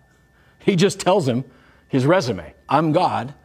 He 0.60 0.76
just 0.76 1.00
tells 1.00 1.30
him 1.30 1.46
his 1.88 2.06
resume 2.06 2.56
I'm 2.68 2.92
God. 2.92 3.36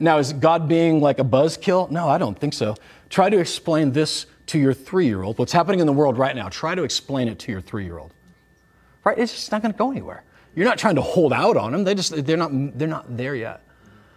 Now, 0.00 0.16
is 0.16 0.32
God 0.32 0.66
being 0.66 1.02
like 1.02 1.18
a 1.18 1.24
buzzkill? 1.24 1.90
No, 1.90 2.08
I 2.08 2.16
don't 2.16 2.38
think 2.38 2.54
so. 2.54 2.74
Try 3.10 3.28
to 3.28 3.38
explain 3.38 3.92
this 3.92 4.24
to 4.46 4.58
your 4.58 4.72
three 4.72 5.04
year 5.04 5.22
old. 5.22 5.38
What's 5.38 5.52
happening 5.52 5.80
in 5.80 5.86
the 5.86 5.92
world 5.92 6.16
right 6.16 6.34
now, 6.34 6.48
try 6.48 6.74
to 6.74 6.84
explain 6.84 7.28
it 7.28 7.38
to 7.40 7.52
your 7.52 7.60
three 7.60 7.84
year 7.84 7.98
old. 7.98 8.14
Right? 9.04 9.18
It's 9.18 9.34
just 9.34 9.52
not 9.52 9.60
going 9.60 9.74
to 9.74 9.78
go 9.78 9.90
anywhere. 9.90 10.24
You're 10.54 10.64
not 10.64 10.78
trying 10.78 10.94
to 10.94 11.02
hold 11.02 11.34
out 11.34 11.58
on 11.58 11.72
them. 11.72 11.84
They 11.84 11.94
just, 11.94 12.24
they're 12.24 12.38
not, 12.38 12.50
they're 12.78 12.88
not 12.88 13.14
there 13.14 13.34
yet. 13.34 13.60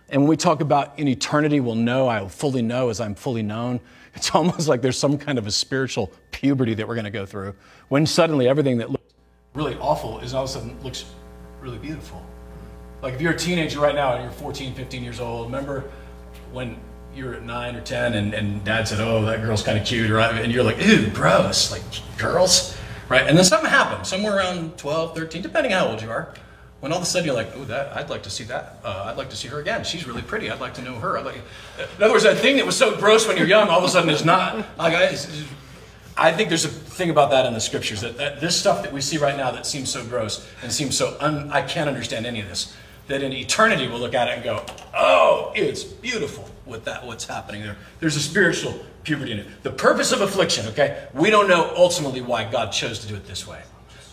And 0.09 0.21
when 0.21 0.29
we 0.29 0.37
talk 0.37 0.61
about 0.61 0.97
in 0.97 1.07
eternity, 1.07 1.59
we'll 1.59 1.75
know, 1.75 2.07
I 2.07 2.21
will 2.21 2.29
fully 2.29 2.61
know 2.61 2.89
as 2.89 3.01
I'm 3.01 3.15
fully 3.15 3.43
known. 3.43 3.79
It's 4.17 4.33
almost 4.33 4.67
like 4.67 4.81
there's 4.81 4.97
some 4.97 5.19
kind 5.19 5.37
of 5.37 5.45
a 5.45 5.51
spiritual 5.51 6.11
puberty 6.31 6.73
that 6.73 6.87
we're 6.87 6.95
going 6.95 7.05
to 7.05 7.11
go 7.11 7.23
through 7.23 7.53
when 7.89 8.07
suddenly 8.07 8.47
everything 8.47 8.79
that 8.79 8.89
looks 8.89 9.13
really 9.53 9.75
awful 9.75 10.17
is 10.21 10.33
all 10.33 10.45
of 10.45 10.49
a 10.49 10.53
sudden 10.53 10.75
looks 10.81 11.05
really 11.61 11.77
beautiful. 11.77 12.25
Like 13.03 13.13
if 13.13 13.21
you're 13.21 13.33
a 13.33 13.37
teenager 13.37 13.79
right 13.79 13.93
now 13.93 14.15
and 14.15 14.23
you're 14.23 14.31
14, 14.31 14.73
15 14.73 15.03
years 15.03 15.19
old, 15.19 15.45
remember 15.45 15.83
when 16.51 16.79
you 17.13 17.25
were 17.25 17.35
at 17.35 17.43
nine 17.43 17.75
or 17.75 17.81
10 17.81 18.15
and, 18.15 18.33
and 18.33 18.63
dad 18.63 18.87
said, 18.87 18.99
oh, 18.99 19.23
that 19.23 19.39
girl's 19.43 19.61
kind 19.61 19.77
of 19.77 19.85
cute, 19.85 20.09
right? 20.09 20.33
And 20.33 20.51
you're 20.51 20.63
like, 20.63 20.83
ew, 20.83 21.11
gross, 21.11 21.71
like 21.71 21.83
girls, 22.17 22.75
right? 23.09 23.27
And 23.27 23.37
then 23.37 23.45
something 23.45 23.69
happened, 23.69 24.07
somewhere 24.07 24.35
around 24.35 24.79
12, 24.79 25.15
13, 25.15 25.43
depending 25.43 25.73
how 25.73 25.89
old 25.89 26.01
you 26.01 26.09
are 26.09 26.33
when 26.79 26.91
all 26.91 26.99
of 26.99 27.03
a 27.03 27.07
sudden 27.07 27.25
you're 27.25 27.35
like, 27.35 27.51
oh, 27.55 27.63
that 27.65 27.95
I'd 27.95 28.09
like 28.09 28.23
to 28.23 28.29
see 28.29 28.43
that. 28.45 28.77
Uh, 28.83 29.05
I'd 29.07 29.17
like 29.17 29.29
to 29.31 29.35
see 29.35 29.47
her 29.47 29.59
again. 29.59 29.83
She's 29.83 30.05
really 30.07 30.21
pretty. 30.21 30.51
I'd 30.51 30.59
like 30.59 30.75
to 30.75 30.81
know 30.81 30.95
her. 30.95 31.19
Like. 31.21 31.41
In 31.97 32.03
other 32.03 32.13
words, 32.13 32.23
that 32.23 32.37
thing 32.37 32.57
that 32.57 32.65
was 32.65 32.77
so 32.77 32.95
gross 32.97 33.27
when 33.27 33.37
you're 33.37 33.47
young, 33.47 33.69
all 33.69 33.79
of 33.79 33.83
a 33.83 33.89
sudden 33.89 34.09
is 34.09 34.23
not. 34.23 34.57
Like 34.77 34.93
I, 34.93 35.15
I 36.15 36.31
think 36.31 36.49
there's 36.49 36.65
a 36.65 36.69
thing 36.69 37.09
about 37.09 37.31
that 37.31 37.45
in 37.45 37.53
the 37.53 37.59
scriptures 37.61 38.01
that, 38.01 38.17
that 38.17 38.41
this 38.41 38.59
stuff 38.59 38.83
that 38.83 38.93
we 38.93 39.01
see 39.01 39.17
right 39.17 39.35
now 39.35 39.51
that 39.51 39.65
seems 39.65 39.89
so 39.89 40.03
gross 40.05 40.47
and 40.61 40.71
seems 40.71 40.95
so 40.95 41.17
un, 41.19 41.51
I 41.51 41.61
can't 41.61 41.87
understand 41.87 42.25
any 42.25 42.41
of 42.41 42.47
this. 42.47 42.75
That 43.07 43.23
in 43.23 43.31
eternity 43.31 43.87
we'll 43.87 43.99
look 43.99 44.13
at 44.13 44.27
it 44.27 44.35
and 44.35 44.43
go, 44.43 44.65
oh, 44.93 45.53
it's 45.55 45.83
beautiful 45.83 46.49
with 46.65 46.83
that 46.85 47.05
what's 47.05 47.25
happening 47.25 47.63
there. 47.63 47.77
There's 47.99 48.17
a 48.17 48.19
spiritual 48.19 48.77
puberty 49.03 49.31
in 49.31 49.39
it. 49.39 49.63
The 49.63 49.71
purpose 49.71 50.11
of 50.11 50.21
affliction, 50.21 50.67
okay? 50.67 51.07
We 51.13 51.29
don't 51.29 51.47
know 51.47 51.71
ultimately 51.75 52.21
why 52.21 52.43
God 52.51 52.71
chose 52.71 52.99
to 52.99 53.07
do 53.07 53.15
it 53.15 53.25
this 53.25 53.47
way, 53.47 53.61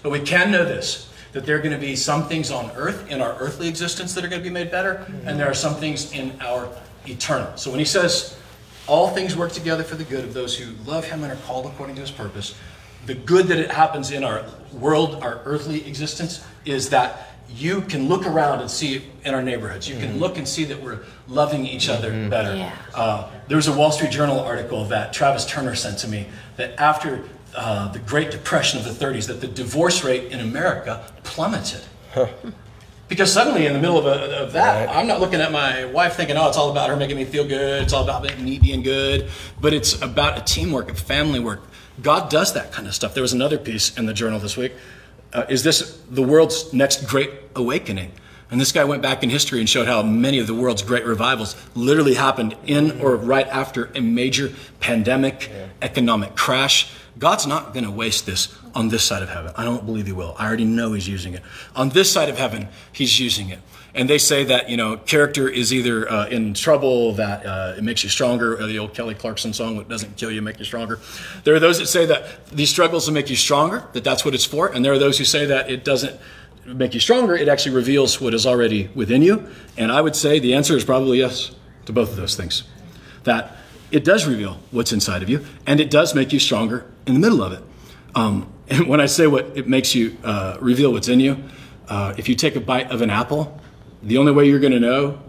but 0.02 0.10
we 0.10 0.20
can 0.20 0.52
know 0.52 0.64
this 0.64 1.10
that 1.34 1.44
there 1.44 1.56
are 1.56 1.58
going 1.58 1.74
to 1.74 1.78
be 1.78 1.96
some 1.96 2.26
things 2.26 2.50
on 2.50 2.70
earth 2.76 3.10
in 3.10 3.20
our 3.20 3.36
earthly 3.38 3.68
existence 3.68 4.14
that 4.14 4.24
are 4.24 4.28
going 4.28 4.40
to 4.40 4.48
be 4.48 4.54
made 4.54 4.70
better, 4.70 5.04
and 5.26 5.38
there 5.38 5.50
are 5.50 5.54
some 5.54 5.74
things 5.74 6.12
in 6.12 6.40
our 6.40 6.68
eternal. 7.06 7.54
So 7.56 7.70
when 7.70 7.80
he 7.80 7.84
says, 7.84 8.38
all 8.86 9.08
things 9.08 9.36
work 9.36 9.50
together 9.50 9.82
for 9.82 9.96
the 9.96 10.04
good 10.04 10.24
of 10.24 10.32
those 10.32 10.56
who 10.56 10.74
love 10.88 11.04
him 11.04 11.24
and 11.24 11.32
are 11.32 11.42
called 11.46 11.66
according 11.66 11.96
to 11.96 12.02
his 12.02 12.12
purpose, 12.12 12.54
the 13.06 13.14
good 13.14 13.48
that 13.48 13.58
it 13.58 13.70
happens 13.70 14.12
in 14.12 14.22
our 14.22 14.46
world, 14.72 15.22
our 15.22 15.42
earthly 15.44 15.86
existence, 15.86 16.44
is 16.64 16.90
that 16.90 17.30
you 17.50 17.82
can 17.82 18.08
look 18.08 18.26
around 18.26 18.60
and 18.60 18.70
see 18.70 19.02
in 19.24 19.34
our 19.34 19.42
neighborhoods. 19.42 19.88
You 19.88 19.96
can 19.96 20.10
mm-hmm. 20.10 20.18
look 20.18 20.38
and 20.38 20.46
see 20.46 20.64
that 20.64 20.80
we're 20.80 21.00
loving 21.28 21.66
each 21.66 21.88
other 21.88 22.10
mm-hmm. 22.10 22.30
better. 22.30 22.56
Yeah. 22.56 22.76
Uh, 22.94 23.30
there 23.48 23.56
was 23.56 23.68
a 23.68 23.76
Wall 23.76 23.90
Street 23.90 24.10
Journal 24.10 24.38
article 24.40 24.84
that 24.86 25.12
Travis 25.12 25.44
Turner 25.44 25.74
sent 25.74 25.98
to 25.98 26.08
me 26.08 26.26
that 26.56 26.78
after 26.80 27.24
uh, 27.54 27.88
the 27.88 27.98
Great 28.00 28.30
Depression 28.30 28.78
of 28.78 28.84
the 28.84 29.04
30s 29.04 29.26
that 29.28 29.40
the 29.40 29.46
divorce 29.46 30.04
rate 30.04 30.32
in 30.32 30.40
America 30.40 31.04
plummeted. 31.22 31.82
Huh. 32.12 32.28
Because 33.08 33.32
suddenly, 33.32 33.66
in 33.66 33.74
the 33.74 33.78
middle 33.78 33.98
of, 33.98 34.06
a, 34.06 34.44
of 34.44 34.52
that, 34.54 34.86
right. 34.86 34.96
I'm 34.96 35.06
not 35.06 35.20
looking 35.20 35.40
at 35.40 35.52
my 35.52 35.84
wife 35.84 36.16
thinking, 36.16 36.36
oh, 36.36 36.48
it's 36.48 36.56
all 36.56 36.70
about 36.70 36.88
her 36.88 36.96
making 36.96 37.16
me 37.16 37.24
feel 37.24 37.46
good. 37.46 37.82
It's 37.82 37.92
all 37.92 38.02
about 38.02 38.22
me 38.38 38.58
being 38.58 38.82
good. 38.82 39.28
But 39.60 39.74
it's 39.74 40.00
about 40.00 40.38
a 40.38 40.40
teamwork, 40.42 40.90
a 40.90 40.94
family 40.94 41.38
work. 41.38 41.60
God 42.02 42.30
does 42.30 42.54
that 42.54 42.72
kind 42.72 42.88
of 42.88 42.94
stuff. 42.94 43.14
There 43.14 43.22
was 43.22 43.32
another 43.32 43.58
piece 43.58 43.96
in 43.96 44.06
the 44.06 44.14
journal 44.14 44.40
this 44.40 44.56
week. 44.56 44.72
Uh, 45.32 45.44
is 45.48 45.62
this 45.62 46.00
the 46.10 46.22
world's 46.22 46.72
next 46.72 47.06
great 47.06 47.30
awakening? 47.54 48.12
And 48.50 48.60
this 48.60 48.72
guy 48.72 48.84
went 48.84 49.02
back 49.02 49.22
in 49.22 49.30
history 49.30 49.58
and 49.58 49.68
showed 49.68 49.86
how 49.86 50.02
many 50.02 50.38
of 50.38 50.46
the 50.46 50.54
world's 50.54 50.82
great 50.82 51.04
revivals 51.04 51.56
literally 51.74 52.14
happened 52.14 52.56
in 52.66 53.00
or 53.00 53.16
right 53.16 53.48
after 53.48 53.90
a 53.94 54.00
major 54.00 54.52
pandemic, 54.80 55.48
yeah. 55.50 55.68
economic 55.82 56.36
crash. 56.36 56.92
God's 57.18 57.46
not 57.46 57.72
going 57.72 57.84
to 57.84 57.90
waste 57.90 58.26
this 58.26 58.56
on 58.74 58.88
this 58.88 59.04
side 59.04 59.22
of 59.22 59.28
heaven. 59.28 59.52
I 59.56 59.64
don't 59.64 59.86
believe 59.86 60.06
He 60.06 60.12
will. 60.12 60.34
I 60.38 60.46
already 60.46 60.64
know 60.64 60.92
He's 60.92 61.08
using 61.08 61.34
it. 61.34 61.42
On 61.76 61.88
this 61.90 62.10
side 62.12 62.28
of 62.28 62.38
heaven, 62.38 62.68
He's 62.92 63.18
using 63.20 63.50
it. 63.50 63.60
And 63.94 64.10
they 64.10 64.18
say 64.18 64.42
that, 64.44 64.68
you 64.68 64.76
know, 64.76 64.96
character 64.96 65.48
is 65.48 65.72
either 65.72 66.10
uh, 66.10 66.26
in 66.26 66.52
trouble, 66.54 67.12
that 67.12 67.46
uh, 67.46 67.74
it 67.78 67.84
makes 67.84 68.02
you 68.02 68.10
stronger, 68.10 68.54
or 68.54 68.66
the 68.66 68.80
old 68.80 68.92
Kelly 68.92 69.14
Clarkson 69.14 69.52
song, 69.52 69.76
what 69.76 69.88
doesn't 69.88 70.16
kill 70.16 70.32
you, 70.32 70.42
make 70.42 70.58
you 70.58 70.64
stronger. 70.64 70.98
There 71.44 71.54
are 71.54 71.60
those 71.60 71.78
that 71.78 71.86
say 71.86 72.04
that 72.06 72.44
these 72.48 72.70
struggles 72.70 73.06
will 73.06 73.14
make 73.14 73.30
you 73.30 73.36
stronger, 73.36 73.84
that 73.92 74.02
that's 74.02 74.24
what 74.24 74.34
it's 74.34 74.44
for. 74.44 74.66
And 74.66 74.84
there 74.84 74.92
are 74.92 74.98
those 74.98 75.16
who 75.16 75.24
say 75.24 75.46
that 75.46 75.70
it 75.70 75.84
doesn't 75.84 76.18
make 76.66 76.94
you 76.94 77.00
stronger, 77.00 77.36
it 77.36 77.46
actually 77.46 77.76
reveals 77.76 78.20
what 78.20 78.34
is 78.34 78.46
already 78.46 78.88
within 78.94 79.22
you. 79.22 79.46
And 79.76 79.92
I 79.92 80.00
would 80.00 80.16
say 80.16 80.40
the 80.40 80.54
answer 80.54 80.76
is 80.76 80.84
probably 80.84 81.18
yes 81.18 81.52
to 81.86 81.92
both 81.92 82.10
of 82.10 82.16
those 82.16 82.34
things. 82.34 82.64
That 83.24 83.56
it 83.94 84.02
does 84.02 84.26
reveal 84.26 84.58
what's 84.72 84.92
inside 84.92 85.22
of 85.22 85.30
you, 85.30 85.46
and 85.68 85.78
it 85.78 85.88
does 85.88 86.16
make 86.16 86.32
you 86.32 86.40
stronger 86.40 86.84
in 87.06 87.14
the 87.14 87.20
middle 87.20 87.40
of 87.40 87.52
it. 87.52 87.62
Um, 88.16 88.52
and 88.68 88.88
when 88.88 89.00
I 89.00 89.06
say 89.06 89.28
what 89.28 89.56
it 89.56 89.68
makes 89.68 89.94
you 89.94 90.16
uh, 90.24 90.58
reveal 90.60 90.92
what's 90.92 91.08
in 91.08 91.20
you, 91.20 91.42
uh, 91.88 92.12
if 92.18 92.28
you 92.28 92.34
take 92.34 92.56
a 92.56 92.60
bite 92.60 92.90
of 92.90 93.02
an 93.02 93.10
apple, 93.10 93.60
the 94.02 94.18
only 94.18 94.32
way 94.32 94.48
you're 94.48 94.58
going 94.58 94.72
to 94.72 94.80
know 94.80 95.22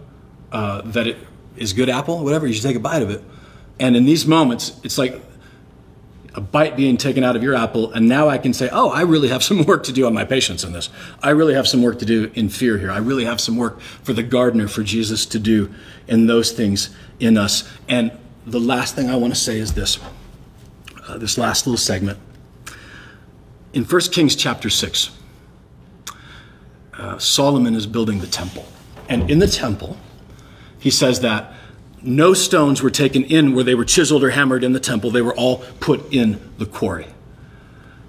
uh, 0.50 0.82
that 0.82 1.06
it 1.06 1.16
is 1.56 1.74
good 1.74 1.88
apple, 1.88 2.24
whatever, 2.24 2.46
you 2.46 2.54
should 2.54 2.64
take 2.64 2.76
a 2.76 2.80
bite 2.80 3.02
of 3.02 3.10
it. 3.10 3.22
And 3.78 3.94
in 3.94 4.04
these 4.04 4.26
moments, 4.26 4.80
it's 4.82 4.98
like 4.98 5.22
a 6.34 6.40
bite 6.40 6.76
being 6.76 6.96
taken 6.96 7.22
out 7.22 7.36
of 7.36 7.42
your 7.44 7.54
apple, 7.54 7.92
and 7.92 8.08
now 8.08 8.28
I 8.28 8.36
can 8.36 8.52
say, 8.52 8.68
oh, 8.72 8.90
I 8.90 9.02
really 9.02 9.28
have 9.28 9.44
some 9.44 9.64
work 9.66 9.84
to 9.84 9.92
do 9.92 10.06
on 10.06 10.12
my 10.12 10.24
patience 10.24 10.64
in 10.64 10.72
this. 10.72 10.90
I 11.22 11.30
really 11.30 11.54
have 11.54 11.68
some 11.68 11.82
work 11.82 12.00
to 12.00 12.04
do 12.04 12.32
in 12.34 12.48
fear 12.48 12.78
here. 12.78 12.90
I 12.90 12.98
really 12.98 13.26
have 13.26 13.40
some 13.40 13.56
work 13.56 13.80
for 13.80 14.12
the 14.12 14.24
gardener, 14.24 14.66
for 14.66 14.82
Jesus 14.82 15.24
to 15.26 15.38
do 15.38 15.72
in 16.08 16.26
those 16.26 16.50
things 16.50 16.90
in 17.20 17.38
us. 17.38 17.70
And 17.88 18.10
the 18.46 18.60
last 18.60 18.94
thing 18.94 19.10
I 19.10 19.16
want 19.16 19.34
to 19.34 19.38
say 19.38 19.58
is 19.58 19.74
this 19.74 19.98
uh, 21.08 21.18
this 21.18 21.36
last 21.36 21.66
little 21.66 21.76
segment. 21.76 22.18
In 23.72 23.84
1 23.84 24.00
Kings 24.12 24.34
chapter 24.34 24.70
6, 24.70 25.10
uh, 26.94 27.18
Solomon 27.18 27.74
is 27.74 27.86
building 27.86 28.20
the 28.20 28.26
temple. 28.26 28.66
And 29.08 29.30
in 29.30 29.38
the 29.38 29.46
temple, 29.46 29.96
he 30.78 30.90
says 30.90 31.20
that 31.20 31.52
no 32.02 32.34
stones 32.34 32.82
were 32.82 32.90
taken 32.90 33.24
in 33.24 33.54
where 33.54 33.64
they 33.64 33.74
were 33.74 33.84
chiseled 33.84 34.24
or 34.24 34.30
hammered 34.30 34.64
in 34.64 34.72
the 34.72 34.80
temple. 34.80 35.10
They 35.10 35.22
were 35.22 35.34
all 35.34 35.58
put 35.80 36.12
in 36.12 36.40
the 36.58 36.66
quarry. 36.66 37.06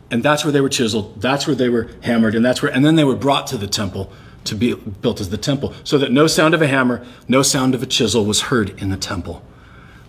And 0.09 0.23
that's 0.23 0.45
where 0.45 0.51
they 0.51 0.61
were 0.61 0.69
chiseled, 0.69 1.21
that's 1.21 1.45
where 1.45 1.55
they 1.55 1.69
were 1.69 1.89
hammered, 2.01 2.33
and 2.33 2.45
that's 2.45 2.61
where 2.61 2.71
and 2.71 2.85
then 2.85 2.95
they 2.95 3.03
were 3.03 3.15
brought 3.15 3.47
to 3.47 3.57
the 3.57 3.67
temple 3.67 4.11
to 4.45 4.55
be 4.55 4.73
built 4.73 5.19
as 5.19 5.29
the 5.29 5.37
temple, 5.37 5.73
so 5.83 5.97
that 5.97 6.11
no 6.11 6.25
sound 6.25 6.53
of 6.53 6.61
a 6.61 6.67
hammer, 6.67 7.05
no 7.27 7.41
sound 7.41 7.75
of 7.75 7.83
a 7.83 7.85
chisel 7.85 8.23
was 8.23 8.43
heard 8.43 8.81
in 8.81 8.89
the 8.89 8.95
temple. 8.95 9.43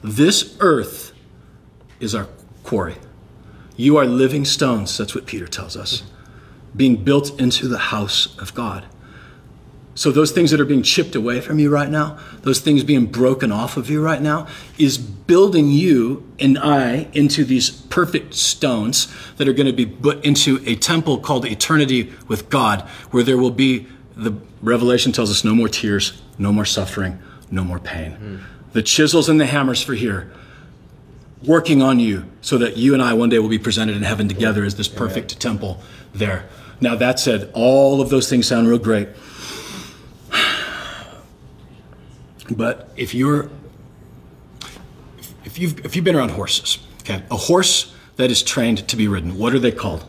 This 0.03 0.57
earth 0.61 1.13
is 2.01 2.15
our 2.15 2.29
quarry. 2.63 2.97
You 3.77 3.97
are 3.97 4.07
living 4.07 4.45
stones, 4.45 4.97
that's 4.97 5.15
what 5.15 5.27
Peter 5.27 5.47
tells 5.47 5.77
us, 5.77 6.03
being 6.75 6.97
built 6.97 7.39
into 7.41 7.69
the 7.69 7.79
house 7.79 8.37
of 8.39 8.55
God. 8.55 8.85
So, 9.95 10.13
those 10.13 10.31
things 10.31 10.53
that 10.53 10.61
are 10.61 10.65
being 10.65 10.85
chipped 10.85 11.17
away 11.17 11.41
from 11.41 11.59
you 11.59 11.71
right 11.71 11.91
now, 11.91 12.21
those 12.43 12.61
things 12.61 12.85
being 12.85 13.07
broken 13.07 13.51
off 13.51 13.77
of 13.77 13.91
you 13.91 14.01
right 14.01 14.23
now, 14.23 14.47
is 14.79 14.97
building 14.97 15.73
you 15.73 16.25
and 16.39 16.57
I 16.57 17.09
into 17.15 17.45
these 17.45 17.69
perfect 17.71 18.35
stones 18.35 19.13
that 19.39 19.49
are 19.49 19.53
going 19.53 19.67
to 19.67 19.73
be 19.73 19.87
put 19.87 20.25
into 20.25 20.63
a 20.67 20.77
temple 20.77 21.19
called 21.19 21.47
eternity 21.47 22.13
with 22.29 22.49
God, 22.49 22.83
where 23.11 23.25
there 23.25 23.39
will 23.39 23.51
be, 23.51 23.89
the 24.17 24.35
Revelation 24.63 25.11
tells 25.11 25.33
us, 25.33 25.43
no 25.43 25.53
more 25.53 25.69
tears, 25.69 26.23
no 26.39 26.53
more 26.53 26.65
suffering, 26.65 27.21
no 27.51 27.65
more 27.65 27.81
pain. 27.81 28.13
Mm. 28.13 28.58
The 28.73 28.83
chisels 28.83 29.29
and 29.29 29.41
the 29.41 29.47
hammers 29.47 29.83
for 29.83 29.95
here, 29.95 30.31
working 31.45 31.83
on 31.83 32.01
you 32.01 32.25
so 32.41 32.59
that 32.59 32.77
you 32.77 32.95
and 32.95 33.03
I 33.03 33.15
one 33.15 33.29
day 33.29 33.39
will 33.39 33.49
be 33.49 33.59
presented 33.59 33.97
in 33.97 34.03
heaven 34.03 34.29
together 34.29 34.65
as 34.65 34.77
this 34.77 34.89
perfect 34.89 35.33
Amen. 35.33 35.41
temple 35.41 35.83
there. 36.15 36.49
Now, 36.81 36.95
that 36.97 37.19
said, 37.19 37.51
all 37.55 38.01
of 38.01 38.11
those 38.11 38.29
things 38.29 38.47
sound 38.47 38.69
real 38.69 38.79
great. 38.79 39.09
But 42.51 42.89
if 42.97 43.15
you're 43.15 43.51
if 45.45 45.59
you've 45.59 45.85
if 45.85 45.95
you've 45.97 46.05
been 46.05 46.17
around 46.17 46.31
horses, 46.31 46.79
okay, 47.01 47.23
a 47.31 47.37
horse 47.37 47.95
that 48.17 48.31
is 48.31 48.43
trained 48.43 48.89
to 48.89 48.97
be 48.97 49.07
ridden, 49.09 49.37
what 49.39 49.55
are 49.55 49.59
they 49.59 49.73
called? 49.73 50.05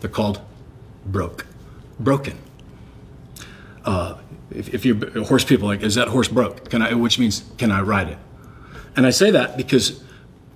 They're 0.00 0.10
called 0.10 0.40
broke, 1.06 1.46
broken. 1.98 2.38
uh, 3.84 4.19
if, 4.50 4.74
if 4.74 4.84
you're 4.84 5.24
horse 5.24 5.44
people, 5.44 5.68
like, 5.68 5.82
is 5.82 5.94
that 5.94 6.08
horse 6.08 6.28
broke? 6.28 6.70
Can 6.70 6.82
I, 6.82 6.94
which 6.94 7.18
means, 7.18 7.44
can 7.58 7.70
I 7.70 7.80
ride 7.82 8.08
it? 8.08 8.18
And 8.96 9.06
I 9.06 9.10
say 9.10 9.30
that 9.30 9.56
because 9.56 10.02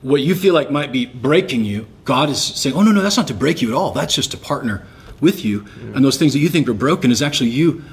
what 0.03 0.21
you 0.21 0.35
feel 0.35 0.55
like 0.55 0.71
might 0.71 0.93
be 0.93 1.07
breaking 1.07 1.65
you, 1.65 1.87
God 2.05 2.29
is 2.29 2.43
saying, 2.43 2.77
oh, 2.77 2.83
no, 2.83 2.93
no, 2.93 3.01
that's 3.01 3.17
not 3.17 3.29
to 3.29 3.35
break 3.35 3.63
you 3.63 3.69
at 3.69 3.75
all. 3.75 3.93
That's 3.93 4.15
just 4.15 4.33
to 4.33 4.37
partner 4.37 4.87
with 5.21 5.45
you. 5.45 5.67
And 5.95 6.05
those 6.05 6.19
things 6.19 6.33
that 6.35 6.41
you 6.41 6.49
think 6.49 6.69
are 6.69 6.75
broken 6.75 7.11
is 7.11 7.23
actually 7.23 7.51
you 7.51 7.85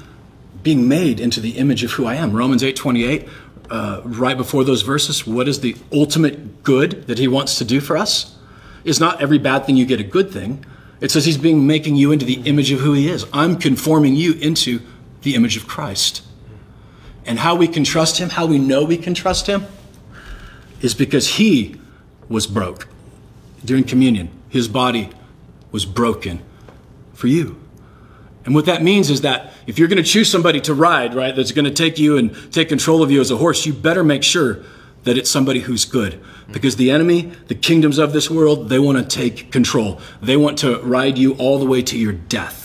being 0.62 0.86
made 0.88 1.20
into 1.20 1.40
the 1.40 1.52
image 1.52 1.82
of 1.82 1.92
who 1.92 2.06
I 2.06 2.16
am. 2.16 2.32
Romans 2.32 2.62
8 2.62 2.76
28, 2.76 3.28
uh, 3.70 4.02
right 4.04 4.36
before 4.36 4.64
those 4.64 4.82
verses, 4.82 5.26
what 5.26 5.48
is 5.48 5.60
the 5.60 5.74
ultimate 5.92 6.62
good 6.62 7.06
that 7.06 7.18
he 7.18 7.28
wants 7.28 7.58
to 7.58 7.64
do 7.64 7.80
for 7.80 7.96
us? 7.96 8.36
Is 8.84 9.00
not 9.00 9.22
every 9.22 9.38
bad 9.38 9.64
thing 9.64 9.76
you 9.76 9.86
get 9.86 10.00
a 10.00 10.04
good 10.04 10.30
thing. 10.30 10.64
It 11.00 11.10
says 11.10 11.24
he's 11.24 11.38
being 11.38 11.66
making 11.66 11.96
you 11.96 12.12
into 12.12 12.24
the 12.24 12.40
image 12.42 12.70
of 12.70 12.80
who 12.80 12.92
he 12.92 13.08
is. 13.08 13.26
I'm 13.32 13.56
conforming 13.56 14.14
you 14.14 14.34
into 14.34 14.80
the 15.22 15.34
image 15.34 15.56
of 15.56 15.66
Christ. 15.66 16.22
And 17.24 17.38
how 17.38 17.54
we 17.54 17.68
can 17.68 17.84
trust 17.84 18.18
him, 18.18 18.30
how 18.30 18.46
we 18.46 18.58
know 18.58 18.84
we 18.84 18.96
can 18.96 19.14
trust 19.14 19.46
him, 19.46 19.66
is 20.80 20.94
because 20.94 21.36
he 21.36 21.76
was 22.28 22.46
broke 22.46 22.88
during 23.64 23.84
communion. 23.84 24.30
His 24.48 24.68
body 24.68 25.10
was 25.70 25.86
broken 25.86 26.42
for 27.14 27.28
you. 27.28 27.58
And 28.44 28.54
what 28.54 28.66
that 28.66 28.82
means 28.82 29.08
is 29.08 29.20
that 29.20 29.52
if 29.66 29.78
you're 29.78 29.88
going 29.88 30.02
to 30.02 30.08
choose 30.08 30.28
somebody 30.28 30.60
to 30.62 30.74
ride, 30.74 31.14
right, 31.14 31.34
that's 31.34 31.52
going 31.52 31.64
to 31.64 31.70
take 31.70 31.98
you 31.98 32.16
and 32.16 32.52
take 32.52 32.68
control 32.68 33.02
of 33.02 33.10
you 33.10 33.20
as 33.20 33.30
a 33.30 33.36
horse, 33.36 33.64
you 33.64 33.72
better 33.72 34.02
make 34.02 34.24
sure 34.24 34.64
that 35.04 35.16
it's 35.16 35.30
somebody 35.30 35.60
who's 35.60 35.84
good. 35.84 36.20
Because 36.50 36.76
the 36.76 36.90
enemy, 36.90 37.32
the 37.46 37.54
kingdoms 37.54 37.98
of 37.98 38.12
this 38.12 38.28
world, 38.30 38.68
they 38.68 38.78
want 38.78 38.98
to 38.98 39.04
take 39.04 39.52
control. 39.52 40.00
They 40.20 40.36
want 40.36 40.58
to 40.58 40.80
ride 40.80 41.18
you 41.18 41.34
all 41.34 41.58
the 41.58 41.66
way 41.66 41.82
to 41.82 41.98
your 41.98 42.12
death. 42.12 42.61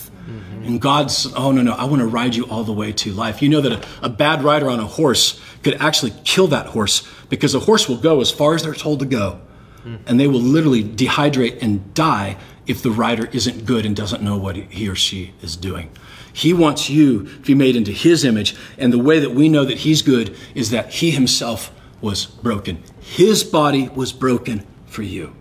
And 0.68 0.82
God's, 0.82 1.32
oh, 1.34 1.52
no, 1.52 1.62
no, 1.62 1.74
I 1.74 1.86
want 1.86 2.02
to 2.02 2.08
ride 2.08 2.36
you 2.36 2.46
all 2.46 2.64
the 2.64 2.74
way 2.74 2.92
to 2.94 3.12
life. 3.12 3.42
You 3.42 3.50
know 3.50 3.62
that 3.62 3.72
a, 3.72 4.06
a 4.06 4.10
bad 4.10 4.44
rider 4.44 4.70
on 4.70 4.80
a 4.80 4.86
horse 4.86 5.40
could 5.64 5.76
actually 5.76 6.14
kill 6.24 6.48
that 6.48 6.68
horse 6.68 7.08
because 7.30 7.56
a 7.56 7.60
horse 7.60 7.88
will 7.88 7.98
go 7.98 8.22
as 8.22 8.32
far 8.32 8.56
as 8.56 8.64
they're 8.64 8.74
told 8.74 9.00
to 9.00 9.06
go. 9.06 9.40
Mm. 9.84 10.00
And 10.06 10.20
they 10.20 10.28
will 10.28 10.42
literally 10.42 10.84
dehydrate 10.84 11.62
and 11.62 11.94
die 11.94 12.38
if 12.66 12.84
the 12.84 12.92
rider 12.92 13.28
isn't 13.32 13.66
good 13.66 13.86
and 13.86 13.96
doesn't 13.96 14.22
know 14.22 14.38
what 14.38 14.56
he 14.56 14.90
or 14.90 14.96
she 14.96 15.34
is 15.42 15.56
doing. 15.56 15.90
He 16.34 16.54
wants 16.54 16.90
you 16.90 17.24
to 17.24 17.40
be 17.40 17.56
made 17.56 17.76
into 17.76 17.92
his 17.92 18.24
image. 18.24 18.56
And 18.78 18.94
the 18.94 19.00
way 19.00 19.20
that 19.20 19.32
we 19.32 19.50
know 19.50 19.66
that 19.66 19.80
he's 19.80 20.02
good 20.02 20.36
is 20.54 20.70
that 20.72 20.92
he 20.92 21.12
himself 21.12 21.74
was 22.02 22.26
broken. 22.26 22.84
His 23.00 23.44
body 23.44 23.90
was 23.90 24.14
broken 24.14 24.66
for 24.86 25.02
you. 25.02 25.34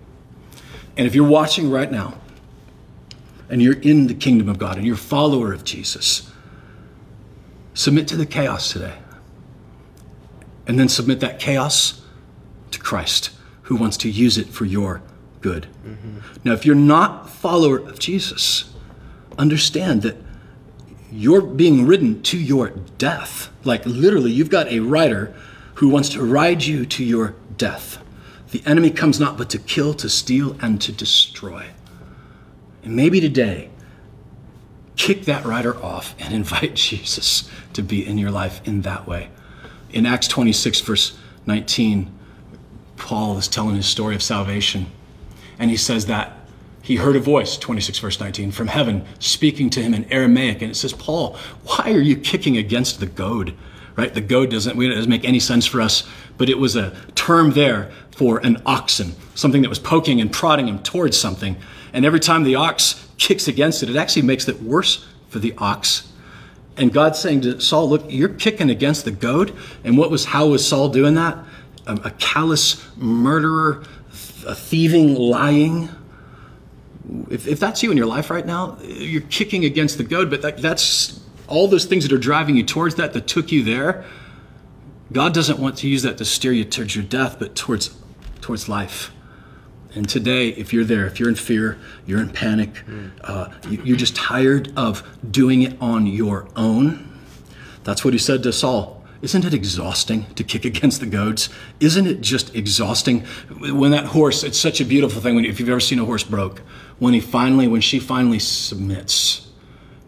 And 0.96 1.06
if 1.06 1.14
you're 1.14 1.28
watching 1.28 1.70
right 1.70 1.90
now 1.90 2.14
and 3.48 3.62
you're 3.62 3.80
in 3.80 4.06
the 4.06 4.14
kingdom 4.14 4.48
of 4.48 4.59
God 4.59 4.76
and 4.76 4.87
you're 4.87 4.94
a 4.94 4.98
follower 4.98 5.52
of 5.52 5.64
Jesus, 5.64 6.30
submit 7.74 8.09
to 8.09 8.16
the 8.16 8.26
chaos 8.26 8.72
today. 8.72 8.94
And 10.66 10.78
then 10.78 10.88
submit 10.88 11.20
that 11.20 11.38
chaos 11.38 12.02
to 12.72 12.80
Christ, 12.80 13.30
who 13.62 13.76
wants 13.76 13.96
to 13.98 14.11
use 14.11 14.37
it 14.37 14.48
for 14.48 14.64
your 14.64 15.00
good. 15.40 15.68
Mm-hmm. 15.87 16.18
Now, 16.42 16.54
if 16.54 16.66
you're 16.66 16.74
not 16.74 17.26
a 17.26 17.28
follower 17.28 17.78
of 17.78 18.00
Jesus, 18.00 18.74
understand 19.38 20.02
that 20.02 20.16
you're 21.12 21.40
being 21.40 21.87
ridden 21.87 22.20
to 22.22 22.38
your 22.38 22.70
death. 22.98 23.50
Like 23.64 23.87
literally, 23.87 24.32
you've 24.32 24.50
got 24.50 24.66
a 24.68 24.80
rider 24.80 25.35
who 25.74 25.88
wants 25.88 26.09
to 26.11 26.24
ride 26.24 26.64
you 26.64 26.85
to 26.87 27.04
your 27.04 27.37
death. 27.56 28.02
The 28.50 28.62
enemy 28.66 28.90
comes 28.90 29.20
not 29.20 29.38
but 29.38 29.50
to 29.50 29.59
kill, 29.59 29.94
to 29.94 30.09
steal, 30.09 30.56
and 30.61 30.80
to 30.80 30.90
destroy. 30.90 31.66
And 32.87 32.94
maybe 32.94 33.20
today, 33.20 33.68
kick 34.94 35.25
that 35.25 35.44
rider 35.44 35.77
off 35.83 36.14
and 36.20 36.33
invite 36.42 36.77
Jesus 36.77 37.51
to 37.72 37.83
be 37.83 38.07
in 38.07 38.16
your 38.16 38.31
life 38.31 38.61
in 38.64 38.83
that 38.83 39.09
way. 39.09 39.29
In 39.90 40.07
Acts 40.07 40.29
26, 40.29 40.81
verse 40.83 41.18
19, 41.46 42.12
Paul 42.96 43.38
is 43.38 43.49
telling 43.49 43.75
his 43.75 43.87
story 43.87 44.14
of 44.14 44.22
salvation. 44.22 44.87
And 45.59 45.68
he 45.68 45.77
says 45.77 46.07
that 46.07 46.33
he 46.81 46.94
heard 46.94 47.16
a 47.16 47.20
voice, 47.20 47.59
26 47.59 47.99
verse 47.99 48.20
19, 48.20 48.53
from 48.53 48.68
heaven 48.68 49.05
speaking 49.18 49.68
to 49.70 49.83
him 49.83 49.92
in 49.92 50.05
Aramaic. 50.05 50.62
And 50.62 50.70
it 50.70 50.77
says, 50.77 50.92
Paul, 50.92 51.37
why 51.64 51.90
are 51.92 52.01
you 52.01 52.16
kicking 52.16 52.57
against 52.57 53.01
the 53.01 53.07
goad? 53.07 53.53
Right? 53.96 54.14
The 54.14 54.20
goad 54.20 54.53
doesn't, 54.53 54.81
it 54.81 54.94
doesn't 54.94 55.11
make 55.11 55.25
any 55.25 55.40
sense 55.40 55.66
for 55.66 55.81
us, 55.81 56.05
but 56.38 56.49
it 56.49 56.59
was 56.59 56.77
a 56.77 56.96
term 57.16 57.51
there 57.51 57.90
for 58.12 58.38
an 58.46 58.62
oxen, 58.64 59.16
something 59.35 59.62
that 59.62 59.68
was 59.68 59.81
poking 59.81 60.20
and 60.20 60.31
prodding 60.31 60.68
him 60.68 60.79
towards 60.85 61.18
something. 61.18 61.57
And 61.96 62.04
every 62.04 62.20
time 62.20 62.44
the 62.44 62.56
ox 62.56 63.09
kicks 63.16 63.48
against 63.48 63.82
it, 63.82 63.88
it 63.88 63.96
actually 63.96 64.20
makes 64.20 64.46
it 64.48 64.62
worse 64.62 65.06
for 65.30 65.38
the 65.38 65.54
ox. 65.56 66.12
And 66.76 66.92
God's 66.92 67.18
saying 67.18 67.40
to 67.40 67.59
Saul, 67.59 67.88
look, 67.88 68.04
you're 68.11 68.28
kicking 68.28 68.68
against 68.68 69.06
the 69.06 69.11
goad. 69.11 69.56
And 69.82 69.96
what 69.96 70.11
was, 70.11 70.26
how 70.26 70.48
was 70.48 70.68
Saul 70.68 70.90
doing 70.90 71.14
that? 71.14 71.38
A, 71.87 71.94
a 72.04 72.11
callous 72.18 72.87
murderer, 72.98 73.82
a 74.46 74.54
thieving, 74.54 75.14
lying. 75.14 75.88
If, 77.30 77.48
if 77.48 77.61
that's 77.61 77.82
you 77.82 77.90
in 77.90 77.96
your 77.96 78.04
life 78.04 78.28
right 78.28 78.44
now, 78.44 78.76
you're 78.85 79.22
kicking 79.22 79.64
against 79.64 79.96
the 79.96 80.04
goad, 80.04 80.28
but 80.28 80.42
that, 80.42 80.59
that's 80.59 81.18
all 81.46 81.66
those 81.66 81.87
things 81.87 82.06
that 82.06 82.12
are 82.12 82.18
driving 82.18 82.59
you 82.59 82.62
towards 82.62 82.96
that, 82.96 83.14
that 83.14 83.26
took 83.26 83.50
you 83.50 83.64
there. 83.64 84.04
God 85.12 85.32
doesn't 85.32 85.59
want 85.59 85.78
to 85.78 85.88
use 85.88 86.02
that 86.02 86.18
to 86.18 86.26
steer 86.26 86.52
you 86.52 86.66
towards 86.66 86.94
your 86.94 87.06
death, 87.06 87.38
but 87.38 87.54
towards, 87.54 87.96
towards 88.42 88.68
life. 88.68 89.12
And 89.96 90.06
today, 90.06 90.50
if 90.50 90.74
you're 90.74 90.85
there, 90.85 91.06
if 91.06 91.18
you're 91.18 91.30
in 91.30 91.37
fear, 91.37 91.78
you're 92.04 92.20
in 92.20 92.28
panic, 92.28 92.74
mm. 92.87 93.11
uh, 93.24 93.48
you, 93.66 93.94
are 93.94 93.96
just 93.96 94.14
tired 94.14 94.70
of 94.76 95.02
doing 95.28 95.62
it 95.62 95.74
on 95.80 96.06
your 96.06 96.46
own, 96.54 97.18
that's 97.82 98.04
what 98.04 98.12
he 98.12 98.18
said 98.18 98.42
to 98.42 98.52
Saul. 98.52 99.02
Isn't 99.22 99.46
it 99.46 99.54
exhausting 99.54 100.26
to 100.35 100.44
kick 100.44 100.64
against 100.72 101.00
the 101.00 101.06
goads? 101.06 101.48
Isn't 101.80 102.06
it 102.06 102.20
just 102.20 102.54
exhausting? 102.54 103.20
When 103.59 103.90
that 103.92 104.04
horse, 104.04 104.44
it's 104.44 104.59
such 104.59 104.82
a 104.82 104.85
beautiful 104.85 105.22
thing. 105.22 105.35
When, 105.35 105.46
if 105.46 105.59
you've 105.59 105.70
ever 105.70 105.80
seen 105.80 105.98
a 105.98 106.04
horse 106.04 106.24
broke, 106.24 106.59
when 106.98 107.14
he 107.14 107.20
finally, 107.20 107.66
when 107.66 107.80
she 107.80 107.98
finally 107.98 108.38
submits 108.38 109.48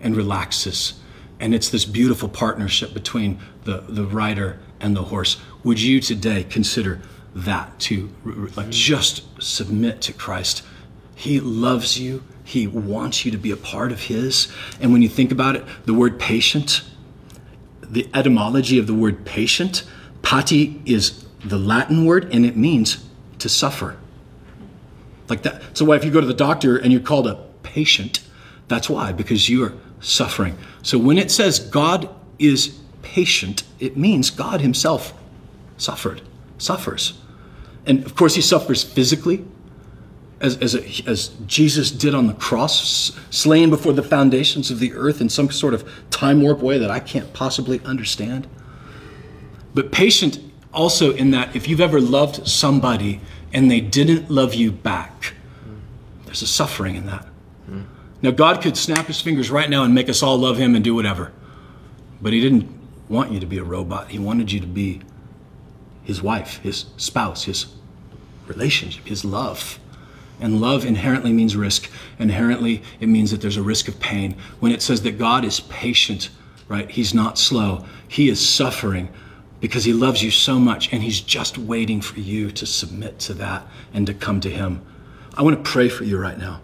and 0.02 0.14
relaxes, 0.14 1.00
and 1.40 1.54
it's 1.54 1.70
this 1.70 1.86
beautiful 1.86 2.28
partnership 2.28 2.92
between 2.92 3.40
the, 3.64 3.84
the 3.88 4.04
rider 4.04 4.58
and 4.80 4.94
the 4.94 5.04
horse. 5.04 5.38
Would 5.64 5.80
you 5.80 6.00
today 6.00 6.44
consider 6.44 7.00
that 7.44 7.78
to 7.80 8.12
like 8.56 8.70
just 8.70 9.24
submit 9.42 10.00
to 10.02 10.12
Christ? 10.12 10.62
He 11.14 11.40
loves 11.40 11.98
you. 11.98 12.22
He 12.44 12.66
wants 12.66 13.24
you 13.24 13.30
to 13.32 13.38
be 13.38 13.50
a 13.50 13.56
part 13.56 13.92
of 13.92 14.02
His. 14.02 14.48
And 14.80 14.92
when 14.92 15.02
you 15.02 15.08
think 15.08 15.32
about 15.32 15.56
it, 15.56 15.64
the 15.84 15.94
word 15.94 16.18
patient, 16.18 16.82
the 17.82 18.08
etymology 18.14 18.78
of 18.78 18.86
the 18.86 18.94
word 18.94 19.24
patient, 19.24 19.84
pati 20.22 20.80
is 20.84 21.26
the 21.44 21.58
Latin 21.58 22.04
word 22.04 22.32
and 22.32 22.46
it 22.46 22.56
means 22.56 23.04
to 23.38 23.48
suffer. 23.48 23.96
Like 25.28 25.42
that. 25.42 25.76
So 25.76 25.84
why 25.84 25.96
if 25.96 26.04
you 26.04 26.10
go 26.10 26.20
to 26.20 26.26
the 26.26 26.34
doctor 26.34 26.76
and 26.78 26.92
you're 26.92 27.02
called 27.02 27.26
a 27.26 27.34
patient, 27.62 28.20
that's 28.66 28.88
why, 28.88 29.12
because 29.12 29.48
you 29.48 29.64
are 29.64 29.74
suffering. 30.00 30.56
So 30.82 30.98
when 30.98 31.18
it 31.18 31.30
says 31.30 31.58
God 31.58 32.08
is 32.38 32.78
patient, 33.02 33.62
it 33.78 33.96
means 33.96 34.30
God 34.30 34.60
himself 34.60 35.12
suffered, 35.76 36.22
suffers. 36.58 37.20
And 37.88 38.04
of 38.04 38.14
course, 38.14 38.34
he 38.34 38.42
suffers 38.42 38.84
physically, 38.84 39.44
as, 40.40 40.58
as, 40.58 40.74
a, 40.74 41.08
as 41.08 41.28
Jesus 41.46 41.90
did 41.90 42.14
on 42.14 42.26
the 42.26 42.34
cross, 42.34 43.18
slain 43.30 43.70
before 43.70 43.94
the 43.94 44.02
foundations 44.02 44.70
of 44.70 44.78
the 44.78 44.92
earth 44.92 45.20
in 45.20 45.28
some 45.28 45.50
sort 45.50 45.74
of 45.74 45.90
time 46.10 46.42
warp 46.42 46.60
way 46.60 46.78
that 46.78 46.90
I 46.90 47.00
can't 47.00 47.32
possibly 47.32 47.80
understand. 47.84 48.46
But 49.74 49.90
patient 49.90 50.38
also 50.72 51.14
in 51.14 51.30
that 51.30 51.56
if 51.56 51.66
you've 51.66 51.80
ever 51.80 52.00
loved 52.00 52.46
somebody 52.46 53.20
and 53.52 53.70
they 53.70 53.80
didn't 53.80 54.30
love 54.30 54.54
you 54.54 54.70
back, 54.70 55.34
there's 56.26 56.42
a 56.42 56.46
suffering 56.46 56.94
in 56.94 57.06
that. 57.06 57.24
Hmm. 57.66 57.82
Now, 58.20 58.32
God 58.32 58.60
could 58.60 58.76
snap 58.76 59.06
his 59.06 59.20
fingers 59.20 59.50
right 59.50 59.70
now 59.70 59.82
and 59.82 59.94
make 59.94 60.10
us 60.10 60.22
all 60.22 60.36
love 60.36 60.58
him 60.58 60.74
and 60.74 60.84
do 60.84 60.94
whatever. 60.94 61.32
But 62.20 62.34
he 62.34 62.40
didn't 62.40 62.68
want 63.08 63.32
you 63.32 63.40
to 63.40 63.46
be 63.46 63.56
a 63.56 63.64
robot. 63.64 64.10
He 64.10 64.18
wanted 64.18 64.52
you 64.52 64.60
to 64.60 64.66
be 64.66 65.00
his 66.04 66.22
wife, 66.22 66.58
his 66.58 66.86
spouse, 66.96 67.44
his 67.44 67.66
relationship, 68.48 69.06
his 69.06 69.24
love. 69.24 69.78
And 70.40 70.60
love 70.60 70.84
inherently 70.84 71.32
means 71.32 71.56
risk. 71.56 71.90
Inherently, 72.18 72.82
it 73.00 73.08
means 73.08 73.30
that 73.30 73.40
there's 73.40 73.56
a 73.56 73.62
risk 73.62 73.88
of 73.88 73.98
pain. 73.98 74.36
When 74.60 74.72
it 74.72 74.82
says 74.82 75.02
that 75.02 75.18
God 75.18 75.44
is 75.44 75.60
patient, 75.60 76.30
right? 76.68 76.88
He's 76.90 77.12
not 77.12 77.38
slow. 77.38 77.84
He 78.06 78.28
is 78.28 78.46
suffering 78.46 79.08
because 79.60 79.84
he 79.84 79.92
loves 79.92 80.22
you 80.22 80.30
so 80.30 80.58
much 80.58 80.92
and 80.92 81.02
he's 81.02 81.20
just 81.20 81.58
waiting 81.58 82.00
for 82.00 82.20
you 82.20 82.50
to 82.52 82.66
submit 82.66 83.18
to 83.18 83.34
that 83.34 83.66
and 83.92 84.06
to 84.06 84.14
come 84.14 84.40
to 84.40 84.50
him. 84.50 84.84
I 85.36 85.42
want 85.42 85.56
to 85.56 85.70
pray 85.70 85.88
for 85.88 86.04
you 86.04 86.18
right 86.18 86.38
now. 86.38 86.60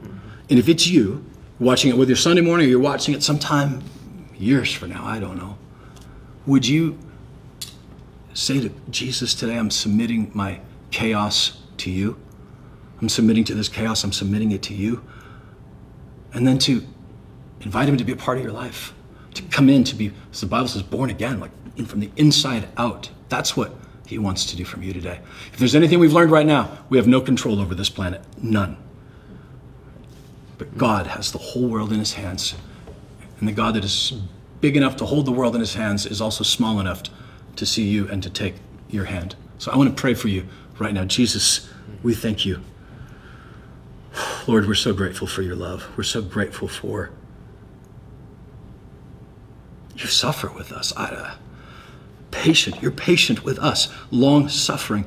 And 0.49 0.59
if 0.59 0.69
it's 0.69 0.87
you 0.87 1.25
watching 1.59 1.91
it 1.91 2.09
your 2.09 2.17
Sunday 2.17 2.43
morning 2.43 2.67
or 2.67 2.71
you're 2.71 2.79
watching 2.79 3.15
it 3.15 3.23
sometime 3.23 3.83
years 4.37 4.73
from 4.73 4.91
now, 4.91 5.05
I 5.05 5.19
don't 5.19 5.37
know, 5.37 5.59
would 6.47 6.67
you 6.67 6.99
say 8.35 8.61
to 8.61 8.69
Jesus 8.91 9.35
today, 9.35 9.57
I'm 9.57 9.71
submitting 9.71 10.31
my 10.35 10.61
chaos 10.91 11.61
to 11.79 11.91
you? 11.91 12.21
I'm 13.01 13.09
submitting 13.09 13.45
to 13.45 13.55
this 13.55 13.69
chaos, 13.69 14.05
I'm 14.05 14.13
submitting 14.13 14.53
it 14.53 14.63
to 14.65 14.75
you. 14.75 15.05
And 16.33 16.47
then 16.47 16.59
to 16.61 16.83
invite 17.61 17.89
him 17.89 17.97
to 17.97 18.05
be 18.05 18.13
a 18.13 18.17
part 18.17 18.39
of 18.39 18.45
your 18.45 18.53
life. 18.53 18.93
to 19.35 19.43
come 19.43 19.69
in 19.69 19.85
to 19.85 19.97
be, 19.97 20.13
as 20.33 20.41
the 20.41 20.47
Bible 20.47 20.69
says, 20.69 20.83
born 20.83 21.11
again, 21.11 21.41
like 21.41 21.51
in, 21.77 21.87
from 21.87 22.01
the 22.01 22.11
inside 22.17 22.69
out. 22.77 23.11
That's 23.29 23.57
what 23.57 23.75
He 24.07 24.19
wants 24.19 24.47
to 24.47 24.57
do 24.57 24.65
from 24.65 24.83
you 24.83 24.93
today. 24.93 25.21
If 25.53 25.59
there's 25.59 25.75
anything 25.75 25.99
we've 25.99 26.13
learned 26.13 26.31
right 26.31 26.47
now, 26.47 26.79
we 26.89 26.99
have 26.99 27.07
no 27.07 27.21
control 27.21 27.61
over 27.61 27.75
this 27.75 27.91
planet. 27.91 28.23
None. 28.41 28.77
But 30.57 30.79
God 30.79 31.09
has 31.09 31.33
the 31.33 31.39
whole 31.39 31.69
world 31.69 31.93
in 31.93 31.99
His 31.99 32.15
hands. 32.15 32.55
And 33.41 33.49
the 33.49 33.53
God 33.53 33.75
that 33.75 33.85
is 33.85 34.13
big 34.61 34.77
enough 34.77 34.97
to 34.97 35.05
hold 35.05 35.27
the 35.27 35.33
world 35.33 35.55
in 35.55 35.61
His 35.61 35.75
hands 35.75 36.07
is 36.07 36.21
also 36.21 36.45
small 36.45 36.79
enough 36.81 37.03
to 37.57 37.67
see 37.67 37.85
you 37.85 38.09
and 38.09 38.23
to 38.23 38.31
take 38.31 38.55
your 38.89 39.07
hand. 39.07 39.35
So 39.59 39.73
I 39.73 39.77
want 39.77 39.95
to 39.95 40.01
pray 40.01 40.15
for 40.15 40.29
you 40.29 40.47
right 40.79 40.93
now. 40.93 41.05
Jesus, 41.05 41.69
we 42.03 42.15
thank 42.15 42.45
you. 42.45 42.61
Lord, 44.47 44.67
we're 44.67 44.75
so 44.75 44.93
grateful 44.93 45.27
for 45.27 45.43
your 45.43 45.57
love. 45.57 45.87
We're 45.97 46.05
so 46.05 46.23
grateful 46.23 46.69
for 46.69 47.11
you 49.97 50.07
suffer 50.07 50.51
with 50.51 50.73
us. 50.73 50.93
I, 50.97 51.05
uh, 51.05 51.35
patient. 52.31 52.83
You're 52.83 52.91
patient 52.91 53.45
with 53.45 53.59
us, 53.59 53.89
long 54.11 54.49
suffering, 54.49 55.05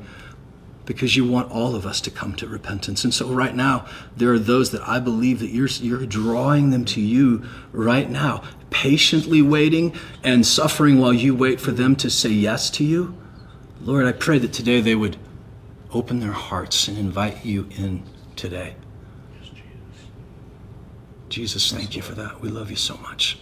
because 0.85 1.15
you 1.15 1.25
want 1.25 1.51
all 1.51 1.75
of 1.75 1.85
us 1.85 1.99
to 2.01 2.11
come 2.11 2.33
to 2.35 2.47
repentance. 2.47 3.03
And 3.03 3.13
so, 3.13 3.27
right 3.27 3.53
now, 3.53 3.85
there 4.15 4.31
are 4.31 4.39
those 4.39 4.71
that 4.71 4.87
I 4.87 4.99
believe 4.99 5.39
that 5.39 5.49
you're, 5.49 5.67
you're 5.67 6.05
drawing 6.05 6.69
them 6.69 6.85
to 6.85 7.01
you 7.01 7.43
right 7.71 8.09
now, 8.09 8.43
patiently 8.69 9.41
waiting 9.41 9.93
and 10.23 10.45
suffering 10.45 10.99
while 10.99 11.13
you 11.13 11.35
wait 11.35 11.59
for 11.59 11.71
them 11.71 11.95
to 11.97 12.09
say 12.09 12.29
yes 12.29 12.69
to 12.71 12.83
you. 12.83 13.15
Lord, 13.81 14.05
I 14.05 14.13
pray 14.13 14.39
that 14.39 14.53
today 14.53 14.81
they 14.81 14.95
would 14.95 15.17
open 15.93 16.19
their 16.19 16.31
hearts 16.31 16.87
and 16.87 16.97
invite 16.97 17.45
you 17.45 17.67
in 17.77 18.03
today. 18.35 18.75
Jesus, 21.29 21.71
thank 21.71 21.95
you 21.95 22.01
for 22.01 22.13
that. 22.15 22.41
We 22.41 22.49
love 22.49 22.69
you 22.69 22.75
so 22.75 22.97
much. 22.97 23.39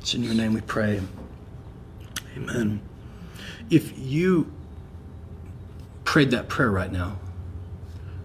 It's 0.00 0.14
in 0.14 0.22
your 0.22 0.34
name 0.34 0.52
we 0.52 0.60
pray. 0.60 1.00
Amen. 2.36 2.80
If 3.70 3.98
you 3.98 4.52
prayed 6.04 6.30
that 6.32 6.48
prayer 6.48 6.70
right 6.70 6.90
now, 6.90 7.18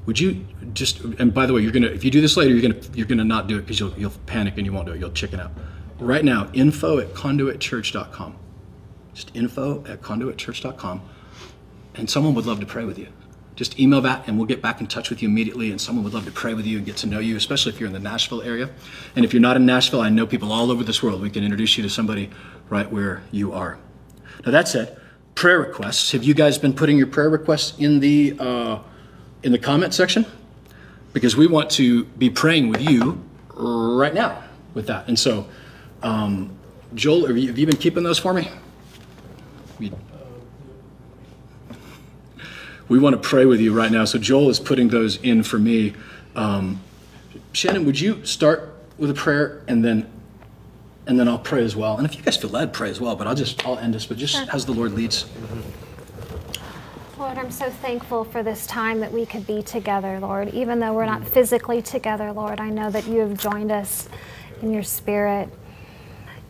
would 0.05 0.19
you 0.19 0.45
just 0.73 0.99
and 1.01 1.33
by 1.33 1.45
the 1.45 1.53
way, 1.53 1.61
you're 1.61 1.71
gonna 1.71 1.87
if 1.87 2.03
you 2.03 2.11
do 2.11 2.19
this 2.19 2.35
later, 2.35 2.53
you're 2.53 2.61
gonna 2.61 2.83
you're 2.93 3.07
gonna 3.07 3.23
not 3.23 3.47
do 3.47 3.57
it 3.57 3.61
because 3.61 3.79
you'll 3.79 3.93
you'll 3.97 4.11
panic 4.25 4.55
and 4.57 4.65
you 4.65 4.73
won't 4.73 4.87
do 4.87 4.93
it. 4.93 4.99
You'll 4.99 5.11
chicken 5.11 5.39
out. 5.39 5.51
Right 5.99 6.25
now, 6.25 6.49
info 6.53 6.99
at 6.99 7.13
conduitchurch.com. 7.13 8.35
Just 9.13 9.35
info 9.35 9.83
at 9.87 10.01
conduitchurch.com. 10.01 11.01
And 11.95 12.09
someone 12.09 12.33
would 12.33 12.45
love 12.45 12.59
to 12.59 12.65
pray 12.65 12.85
with 12.85 12.97
you 12.97 13.07
just 13.55 13.79
email 13.79 14.01
that 14.01 14.27
and 14.27 14.37
we'll 14.37 14.47
get 14.47 14.61
back 14.61 14.81
in 14.81 14.87
touch 14.87 15.09
with 15.09 15.21
you 15.21 15.29
immediately 15.29 15.71
and 15.71 15.79
someone 15.79 16.03
would 16.03 16.13
love 16.13 16.25
to 16.25 16.31
pray 16.31 16.53
with 16.53 16.65
you 16.65 16.77
and 16.77 16.85
get 16.85 16.97
to 16.97 17.07
know 17.07 17.19
you 17.19 17.35
especially 17.35 17.71
if 17.71 17.79
you're 17.79 17.87
in 17.87 17.93
the 17.93 17.99
nashville 17.99 18.41
area. 18.41 18.69
And 19.15 19.23
if 19.23 19.33
you're 19.33 19.41
not 19.41 19.55
in 19.55 19.65
nashville 19.65 20.01
i 20.01 20.09
know 20.09 20.25
people 20.25 20.51
all 20.51 20.71
over 20.71 20.83
this 20.83 21.03
world. 21.03 21.21
We 21.21 21.29
can 21.29 21.43
introduce 21.43 21.77
you 21.77 21.83
to 21.83 21.89
somebody 21.89 22.29
right 22.69 22.89
where 22.91 23.23
you 23.31 23.53
are. 23.53 23.77
Now 24.45 24.51
that 24.51 24.67
said 24.67 24.99
prayer 25.35 25.59
requests. 25.59 26.11
Have 26.11 26.23
you 26.23 26.33
guys 26.33 26.57
been 26.57 26.73
putting 26.73 26.97
your 26.97 27.07
prayer 27.07 27.29
requests 27.29 27.77
in 27.79 27.99
the 27.99 28.35
uh, 28.39 28.79
in 29.43 29.51
the 29.51 29.59
comment 29.59 29.93
section? 29.93 30.25
Because 31.11 31.35
we 31.35 31.47
want 31.47 31.69
to 31.71 32.05
be 32.05 32.29
praying 32.29 32.69
with 32.69 32.81
you 32.81 33.23
right 33.55 34.13
now 34.13 34.43
with 34.73 34.87
that. 34.87 35.07
And 35.07 35.17
so 35.17 35.47
um, 36.01 36.57
joel 36.95 37.27
have 37.27 37.37
you, 37.37 37.47
have 37.47 37.57
you 37.57 37.65
been 37.65 37.77
keeping 37.77 38.03
those 38.03 38.19
for 38.19 38.33
me 38.33 38.49
want 42.99 43.21
to 43.21 43.29
pray 43.29 43.45
with 43.45 43.59
you 43.59 43.73
right 43.73 43.91
now. 43.91 44.05
So 44.05 44.17
Joel 44.19 44.49
is 44.49 44.59
putting 44.59 44.89
those 44.89 45.17
in 45.17 45.43
for 45.43 45.59
me. 45.59 45.93
Um, 46.35 46.81
Shannon, 47.51 47.85
would 47.85 47.99
you 47.99 48.25
start 48.25 48.73
with 48.97 49.09
a 49.09 49.13
prayer 49.13 49.63
and 49.67 49.83
then 49.83 50.09
and 51.05 51.19
then 51.19 51.27
I'll 51.27 51.39
pray 51.39 51.63
as 51.63 51.75
well. 51.75 51.97
And 51.97 52.05
if 52.05 52.15
you 52.15 52.21
guys 52.21 52.37
feel 52.37 52.49
led, 52.49 52.71
pray 52.71 52.89
as 52.89 53.01
well. 53.01 53.15
But 53.15 53.27
I'll 53.27 53.35
just 53.35 53.65
I'll 53.65 53.77
end 53.77 53.93
this, 53.93 54.05
but 54.05 54.17
just 54.17 54.47
as 54.53 54.65
the 54.65 54.71
Lord 54.71 54.93
leads. 54.93 55.25
Lord, 57.17 57.37
I'm 57.37 57.51
so 57.51 57.69
thankful 57.69 58.23
for 58.23 58.43
this 58.43 58.65
time 58.67 58.99
that 58.99 59.11
we 59.11 59.25
could 59.25 59.45
be 59.45 59.61
together, 59.61 60.19
Lord. 60.19 60.49
Even 60.49 60.79
though 60.79 60.93
we're 60.93 61.05
not 61.05 61.25
physically 61.25 61.81
together, 61.81 62.31
Lord, 62.31 62.59
I 62.59 62.69
know 62.69 62.89
that 62.89 63.07
you 63.07 63.19
have 63.19 63.37
joined 63.37 63.71
us 63.71 64.09
in 64.61 64.73
your 64.73 64.83
spirit. 64.83 65.49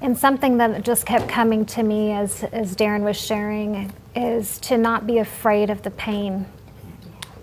And 0.01 0.17
something 0.17 0.57
that 0.57 0.83
just 0.83 1.05
kept 1.05 1.29
coming 1.29 1.65
to 1.67 1.83
me 1.83 2.11
as, 2.11 2.43
as 2.45 2.75
Darren 2.75 3.03
was 3.03 3.17
sharing 3.17 3.93
is 4.15 4.59
to 4.59 4.77
not 4.77 5.07
be 5.07 5.17
afraid 5.17 5.69
of 5.69 5.81
the 5.81 5.91
pain 5.91 6.45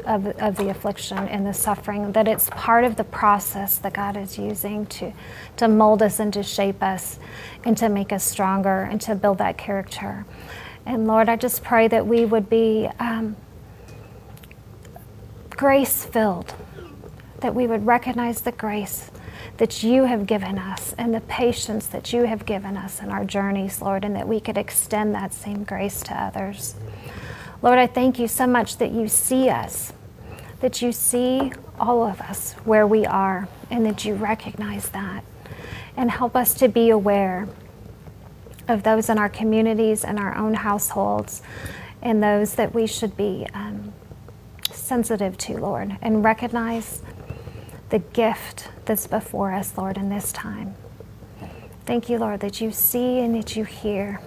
of, 0.07 0.27
of 0.39 0.57
the 0.57 0.69
affliction 0.69 1.19
and 1.19 1.47
the 1.47 1.53
suffering, 1.53 2.13
that 2.13 2.27
it's 2.27 2.49
part 2.51 2.85
of 2.85 2.97
the 2.97 3.05
process 3.05 3.77
that 3.79 3.93
God 3.93 4.17
is 4.17 4.39
using 4.39 4.87
to, 4.87 5.13
to 5.57 5.69
mold 5.69 6.03
us 6.03 6.19
and 6.19 6.33
to 6.35 6.43
shape 6.43 6.83
us 6.83 7.19
and 7.65 7.77
to 7.79 7.89
make 7.89 8.13
us 8.13 8.25
stronger 8.25 8.83
and 8.83 9.01
to 9.03 9.15
build 9.15 9.39
that 9.39 9.59
character. 9.59 10.25
And 10.87 11.07
Lord, 11.07 11.29
I 11.29 11.37
just 11.37 11.63
pray 11.63 11.89
that 11.89 12.07
we 12.07 12.25
would 12.25 12.49
be 12.49 12.89
um, 12.99 13.37
grace 15.51 16.05
filled, 16.05 16.55
that 17.41 17.55
we 17.55 17.67
would 17.67 17.87
recognize 17.87 18.41
the 18.41 18.53
grace 18.53 19.11
that 19.57 19.83
you 19.83 20.05
have 20.05 20.27
given 20.27 20.59
us 20.59 20.95
and 20.97 21.15
the 21.15 21.21
patience 21.23 21.87
that 21.87 22.13
you 22.13 22.25
have 22.25 22.47
given 22.47 22.77
us 22.77 23.01
in 23.01 23.11
our 23.11 23.25
journeys, 23.25 23.83
Lord, 23.83 24.05
and 24.05 24.17
that 24.17 24.27
we 24.27 24.41
could 24.41 24.57
extend 24.57 25.15
that 25.15 25.35
same 25.35 25.65
grace 25.65 26.03
to 26.03 26.15
others. 26.15 26.75
Lord, 27.63 27.79
I 27.79 27.87
thank 27.87 28.19
you 28.19 28.27
so 28.27 28.47
much 28.47 28.79
that 28.79 28.91
you 28.91 29.07
see 29.07 29.51
us, 29.51 29.93
that 30.61 30.81
you 30.81 30.93
see 30.93 31.53
all 31.79 32.07
of 32.07 32.21
us 32.21 32.53
where 32.65 32.87
we 32.87 33.05
are, 33.05 33.49
and 33.71 33.85
that 33.87 34.05
you 34.05 34.15
recognize 34.15 34.89
that. 34.91 35.25
And 35.97 36.11
help 36.11 36.35
us 36.35 36.55
to 36.55 36.69
be 36.69 36.91
aware 36.91 37.49
of 38.67 38.83
those 38.83 39.11
in 39.11 39.19
our 39.19 39.29
communities 39.29 40.05
and 40.05 40.19
our 40.19 40.35
own 40.37 40.55
households, 40.55 41.43
and 42.01 42.23
those 42.23 42.55
that 42.55 42.75
we 42.75 42.87
should 42.87 43.17
be 43.17 43.47
um, 43.53 43.93
sensitive 44.73 45.37
to, 45.39 45.59
Lord, 45.59 45.97
and 46.01 46.25
recognize 46.25 47.03
the 47.91 47.99
gift 47.99 48.69
that's 48.85 49.07
before 49.07 49.53
us, 49.53 49.77
Lord, 49.77 49.97
in 49.97 50.09
this 50.09 50.33
time. 50.33 50.75
Thank 51.87 52.09
you, 52.09 52.19
Lord, 52.19 52.41
that 52.41 52.61
you 52.61 52.71
see 52.71 53.19
and 53.19 53.35
that 53.35 53.57
you 53.57 53.65
hear, 53.65 54.21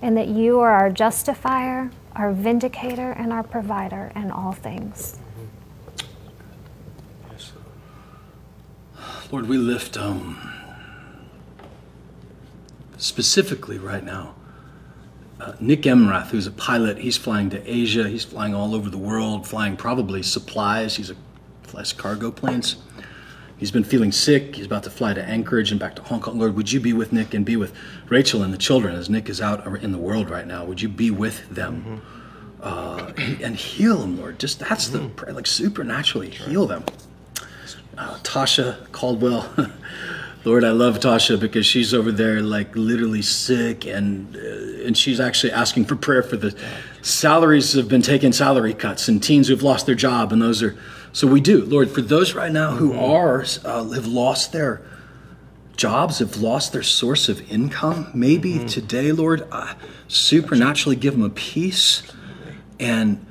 and 0.00 0.16
that 0.16 0.28
you 0.28 0.58
are 0.60 0.72
our 0.72 0.90
justifier, 0.90 1.90
our 2.14 2.32
vindicator, 2.32 3.12
and 3.12 3.32
our 3.32 3.42
provider 3.44 4.12
in 4.16 4.30
all 4.30 4.52
things. 4.52 5.18
Lord, 9.30 9.48
we 9.48 9.56
lift 9.56 9.96
um, 9.96 10.38
specifically 12.98 13.78
right 13.78 14.04
now. 14.04 14.34
Uh, 15.40 15.54
Nick 15.58 15.82
Emrath, 15.82 16.28
who's 16.28 16.46
a 16.46 16.52
pilot, 16.52 16.98
he's 16.98 17.16
flying 17.16 17.48
to 17.50 17.70
Asia. 17.70 18.08
He's 18.08 18.24
flying 18.24 18.54
all 18.54 18.74
over 18.74 18.90
the 18.90 18.98
world, 18.98 19.46
flying 19.46 19.76
probably 19.76 20.22
supplies. 20.22 20.96
He's 20.96 21.10
a 21.10 21.16
flies 21.72 21.92
cargo 21.94 22.30
planes. 22.30 22.76
He's 23.56 23.70
been 23.70 23.84
feeling 23.84 24.12
sick. 24.12 24.56
He's 24.56 24.66
about 24.66 24.82
to 24.82 24.90
fly 24.90 25.14
to 25.14 25.24
Anchorage 25.24 25.70
and 25.70 25.80
back 25.80 25.96
to 25.96 26.02
Hong 26.02 26.20
Kong. 26.20 26.38
Lord, 26.38 26.54
would 26.54 26.70
you 26.70 26.80
be 26.80 26.92
with 26.92 27.14
Nick 27.14 27.32
and 27.32 27.46
be 27.46 27.56
with 27.56 27.72
Rachel 28.10 28.42
and 28.42 28.52
the 28.52 28.58
children 28.58 28.94
as 28.94 29.08
Nick 29.08 29.30
is 29.30 29.40
out 29.40 29.66
in 29.82 29.90
the 29.90 29.98
world 29.98 30.28
right 30.28 30.46
now? 30.46 30.66
Would 30.66 30.82
you 30.82 30.90
be 30.90 31.10
with 31.10 31.48
them 31.48 32.02
mm-hmm. 32.60 32.62
uh, 32.62 33.12
and, 33.16 33.40
and, 33.40 33.56
heal 33.56 33.98
them, 33.98 34.18
Lord? 34.18 34.38
Just 34.38 34.58
that's 34.58 34.88
mm-hmm. 34.88 35.04
the 35.04 35.08
prayer, 35.14 35.32
like 35.32 35.46
supernaturally 35.46 36.28
heal 36.28 36.66
them. 36.66 36.84
Uh, 37.96 38.18
Tasha 38.18 38.90
Caldwell. 38.92 39.48
Lord, 40.44 40.64
I 40.64 40.72
love 40.72 40.98
Tasha 40.98 41.38
because 41.38 41.64
she's 41.64 41.94
over 41.94 42.10
there 42.10 42.42
like 42.42 42.74
literally 42.74 43.22
sick 43.22 43.86
and 43.86 44.36
uh, 44.36 44.84
and 44.84 44.98
she's 44.98 45.20
actually 45.20 45.52
asking 45.52 45.84
for 45.84 45.94
prayer 45.94 46.22
for 46.22 46.36
the 46.36 46.54
salaries 47.00 47.72
have 47.74 47.88
been 47.88 48.02
taking 48.02 48.32
salary 48.32 48.74
cuts 48.74 49.06
and 49.06 49.22
teens 49.22 49.46
who've 49.46 49.62
lost 49.62 49.86
their 49.86 49.94
job 49.94 50.32
and 50.32 50.42
those 50.42 50.60
are 50.60 50.76
so 51.12 51.26
we 51.26 51.40
do, 51.40 51.64
Lord, 51.64 51.90
for 51.90 52.00
those 52.00 52.34
right 52.34 52.52
now 52.52 52.72
who 52.72 52.98
are 52.98 53.44
uh, 53.64 53.84
have 53.90 54.06
lost 54.06 54.52
their 54.52 54.82
jobs, 55.76 56.20
have 56.20 56.36
lost 56.38 56.72
their 56.72 56.82
source 56.82 57.28
of 57.28 57.50
income, 57.50 58.10
maybe 58.14 58.54
mm-hmm. 58.54 58.66
today, 58.66 59.12
Lord, 59.12 59.46
uh, 59.50 59.74
supernaturally 60.08 60.96
give 60.96 61.14
them 61.14 61.22
a 61.22 61.30
peace 61.30 62.02
and 62.80 63.24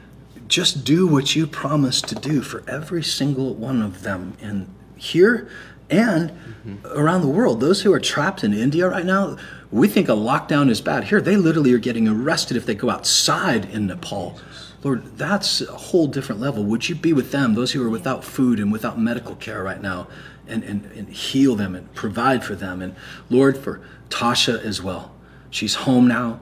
just 0.48 0.84
do 0.84 1.08
what 1.08 1.36
you 1.36 1.48
promised 1.48 2.08
to 2.10 2.16
do 2.16 2.42
for 2.42 2.64
every 2.70 3.04
single 3.04 3.54
one 3.56 3.82
of 3.82 4.04
them 4.04 4.36
in 4.40 4.68
here 4.96 5.50
and 5.90 6.30
mm-hmm. 6.30 6.76
around 6.88 7.22
the 7.22 7.28
world. 7.28 7.62
Those 7.62 7.82
who 7.82 7.94
are 7.94 8.00
trapped 8.00 8.44
in 8.44 8.54
India 8.54 8.90
right 8.90 9.06
now, 9.06 9.38
we 9.72 9.88
think 9.88 10.10
a 10.10 10.14
lockdown 10.14 10.70
is 10.70 10.82
bad. 10.82 11.06
Here, 11.06 11.22
they 11.22 11.38
literally 11.38 11.74
are 11.74 11.80
getting 11.80 12.08
arrested 12.08 12.58
if 12.58 12.66
they 12.66 12.76
go 12.76 12.90
outside 12.90 13.66
in 13.66 13.88
Nepal. 13.88 14.40
Lord, 14.84 15.18
that's 15.18 15.62
a 15.62 15.72
whole 15.72 16.08
different 16.08 16.42
level. 16.42 16.64
Would 16.64 16.90
you 16.90 16.96
be 16.96 17.14
with 17.14 17.32
them, 17.32 17.54
those 17.54 17.72
who 17.72 17.86
are 17.86 17.90
without 17.90 18.24
food 18.24 18.60
and 18.60 18.72
without 18.72 19.00
medical 19.00 19.36
care 19.36 19.64
right 19.64 19.82
now, 19.82 20.08
and, 20.48 20.64
and, 20.64 20.86
and 20.86 21.10
heal 21.10 21.56
them 21.56 21.76
and 21.76 21.94
provide 21.94 22.44
for 22.44 22.56
them? 22.56 22.82
And 22.82 22.96
Lord, 23.30 23.58
for 23.58 23.82
Tasha 24.10 24.64
as 24.64 24.82
well. 24.82 25.14
She's 25.52 25.76
home 25.76 26.08
now, 26.08 26.40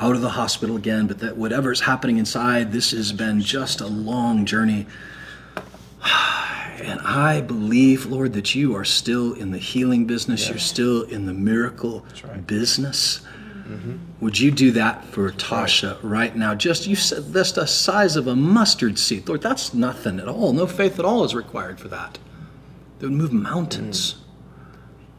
out 0.00 0.14
of 0.14 0.22
the 0.22 0.30
hospital 0.30 0.76
again, 0.76 1.06
but 1.06 1.18
that 1.20 1.36
whatever's 1.36 1.80
happening 1.80 2.18
inside, 2.18 2.72
this 2.72 2.90
has 2.92 3.12
been 3.12 3.40
just 3.40 3.80
a 3.80 3.86
long 3.86 4.44
journey. 4.44 4.86
And 6.82 6.98
I 7.00 7.42
believe, 7.42 8.06
Lord, 8.06 8.32
that 8.32 8.54
you 8.54 8.74
are 8.74 8.86
still 8.86 9.34
in 9.34 9.50
the 9.50 9.58
healing 9.58 10.06
business. 10.06 10.48
You're 10.48 10.56
still 10.56 11.02
in 11.02 11.26
the 11.26 11.34
miracle 11.34 12.06
business. 12.46 13.20
Would 14.20 14.38
you 14.38 14.50
do 14.50 14.70
that 14.72 15.04
for 15.04 15.30
Tasha 15.30 15.98
right. 16.02 16.34
now? 16.34 16.54
Just 16.54 16.86
you 16.86 16.96
said 16.96 17.32
that's 17.32 17.52
the 17.52 17.66
size 17.66 18.16
of 18.16 18.26
a 18.26 18.36
mustard 18.36 18.98
seed, 18.98 19.28
Lord. 19.28 19.42
That's 19.42 19.74
nothing 19.74 20.20
at 20.20 20.28
all. 20.28 20.52
No 20.52 20.66
faith 20.66 20.98
at 20.98 21.04
all 21.04 21.24
is 21.24 21.34
required 21.34 21.78
for 21.80 21.88
that. 21.88 22.18
That 22.98 23.06
would 23.06 23.16
move 23.16 23.32
mountains. 23.32 24.16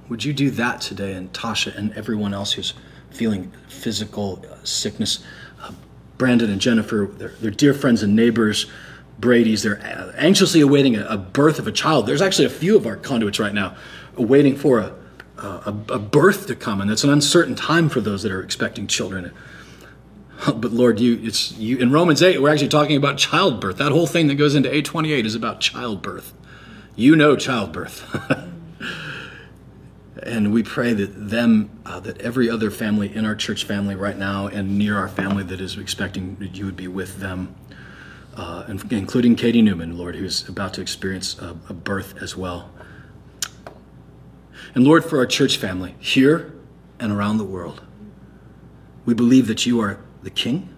Would 0.10 0.24
you 0.26 0.34
do 0.34 0.52
that 0.52 0.82
today, 0.82 1.14
and 1.14 1.32
Tasha 1.32 1.76
and 1.76 1.94
everyone 1.94 2.34
else 2.34 2.54
who's 2.54 2.74
feeling 3.10 3.52
physical 3.68 4.44
uh, 4.50 4.56
sickness? 4.64 5.24
Uh, 5.62 5.72
Brandon 6.18 6.50
and 6.50 6.60
Jennifer, 6.60 7.10
they're, 7.12 7.34
they're 7.40 7.52
dear 7.52 7.74
friends 7.74 8.04
and 8.04 8.16
neighbors. 8.16 8.66
Brady's, 9.20 9.64
they're 9.64 9.80
uh, 9.80 10.12
anxiously 10.18 10.62
awaiting 10.62 10.96
a, 10.96 11.06
a 11.06 11.18
birth 11.18 11.60
of 11.60 11.68
a 11.68 11.72
child. 11.72 12.08
There's 12.08 12.22
actually 12.22 12.46
a 12.46 12.50
few 12.50 12.76
of 12.76 12.86
our 12.86 12.96
conduits 12.98 13.40
right 13.40 13.54
now 13.54 13.76
waiting 14.18 14.56
for 14.56 14.80
a, 14.80 14.94
a, 15.44 15.76
a 15.90 16.00
birth 16.00 16.48
to 16.48 16.56
come, 16.56 16.82
and 16.82 16.92
it's 16.92 17.04
an 17.04 17.10
uncertain 17.10 17.56
time 17.56 17.90
for 17.90 18.02
those 18.02 18.24
that 18.24 18.32
are 18.32 18.42
expecting 18.42 18.88
children. 18.88 19.32
But 20.48 20.72
Lord, 20.72 21.00
you, 21.00 21.20
it's 21.22 21.52
you 21.52 21.78
in 21.78 21.92
Romans 21.92 22.24
8, 22.24 22.42
we're 22.42 22.50
actually 22.50 22.70
talking 22.70 22.98
about 22.98 23.20
childbirth. 23.20 23.78
That 23.78 23.92
whole 23.92 24.08
thing 24.08 24.26
that 24.26 24.36
goes 24.36 24.56
into 24.56 24.70
828 24.70 25.24
is 25.24 25.36
about 25.36 25.60
childbirth. 25.62 26.34
You 26.96 27.16
know 27.16 27.36
childbirth. 27.36 28.04
and 30.24 30.52
we 30.52 30.64
pray 30.64 30.94
that 30.94 31.30
them, 31.30 31.70
uh, 31.86 32.00
that 32.00 32.20
every 32.22 32.50
other 32.50 32.72
family 32.72 33.14
in 33.14 33.26
our 33.26 33.36
church 33.36 33.66
family 33.66 33.96
right 33.96 34.18
now 34.18 34.48
and 34.48 34.78
near 34.78 34.98
our 34.98 35.08
family 35.08 35.44
that 35.44 35.62
is 35.62 35.78
expecting 35.78 36.36
that 36.38 36.56
you 36.56 36.66
would 36.66 36.76
be 36.76 36.88
with 36.88 37.18
them, 37.20 37.56
uh, 38.36 38.66
including 38.90 39.36
Katie 39.36 39.62
Newman, 39.62 39.98
Lord, 39.98 40.16
who's 40.16 40.48
about 40.50 40.74
to 40.76 40.82
experience 40.82 41.38
a, 41.40 41.56
a 41.70 41.74
birth 41.74 42.22
as 42.22 42.36
well. 42.36 42.72
And 44.74 44.84
Lord, 44.84 45.04
for 45.04 45.18
our 45.18 45.26
church 45.26 45.58
family 45.58 45.96
here 46.00 46.54
and 47.00 47.12
around 47.12 47.38
the 47.38 47.44
world, 47.44 47.82
we 49.06 49.14
believe 49.14 49.48
that 49.48 49.66
you 49.66 49.80
are 49.82 50.00
the 50.24 50.30
King. 50.30 50.70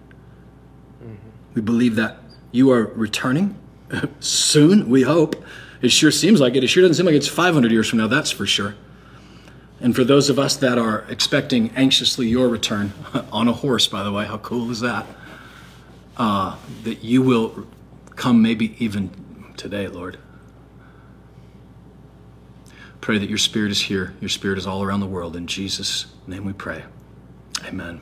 We 1.54 1.62
believe 1.62 1.96
that 1.96 2.18
you 2.50 2.70
are 2.72 2.84
returning 2.84 3.56
soon, 4.20 4.88
we 4.88 5.02
hope. 5.02 5.42
It 5.82 5.90
sure 5.90 6.10
seems 6.10 6.40
like 6.40 6.54
it. 6.56 6.64
It 6.64 6.68
sure 6.68 6.82
doesn't 6.82 6.94
seem 6.94 7.06
like 7.06 7.14
it's 7.14 7.28
500 7.28 7.70
years 7.70 7.88
from 7.88 7.98
now, 7.98 8.08
that's 8.08 8.30
for 8.30 8.46
sure. 8.46 8.74
And 9.80 9.94
for 9.94 10.02
those 10.02 10.30
of 10.30 10.38
us 10.38 10.56
that 10.56 10.78
are 10.78 11.04
expecting 11.08 11.70
anxiously 11.76 12.26
your 12.26 12.48
return, 12.48 12.92
on 13.32 13.48
a 13.48 13.52
horse, 13.52 13.86
by 13.86 14.02
the 14.02 14.10
way, 14.10 14.24
how 14.24 14.38
cool 14.38 14.70
is 14.70 14.80
that? 14.80 15.06
Uh, 16.16 16.56
that 16.84 17.04
you 17.04 17.22
will 17.22 17.66
come 18.16 18.40
maybe 18.40 18.74
even 18.82 19.10
today, 19.56 19.88
Lord. 19.88 20.18
Pray 23.04 23.18
that 23.18 23.28
your 23.28 23.36
spirit 23.36 23.70
is 23.70 23.82
here. 23.82 24.14
Your 24.22 24.30
spirit 24.30 24.56
is 24.56 24.66
all 24.66 24.82
around 24.82 25.00
the 25.00 25.06
world. 25.06 25.36
In 25.36 25.46
Jesus' 25.46 26.06
name 26.26 26.46
we 26.46 26.54
pray. 26.54 26.84
Amen. 27.62 28.00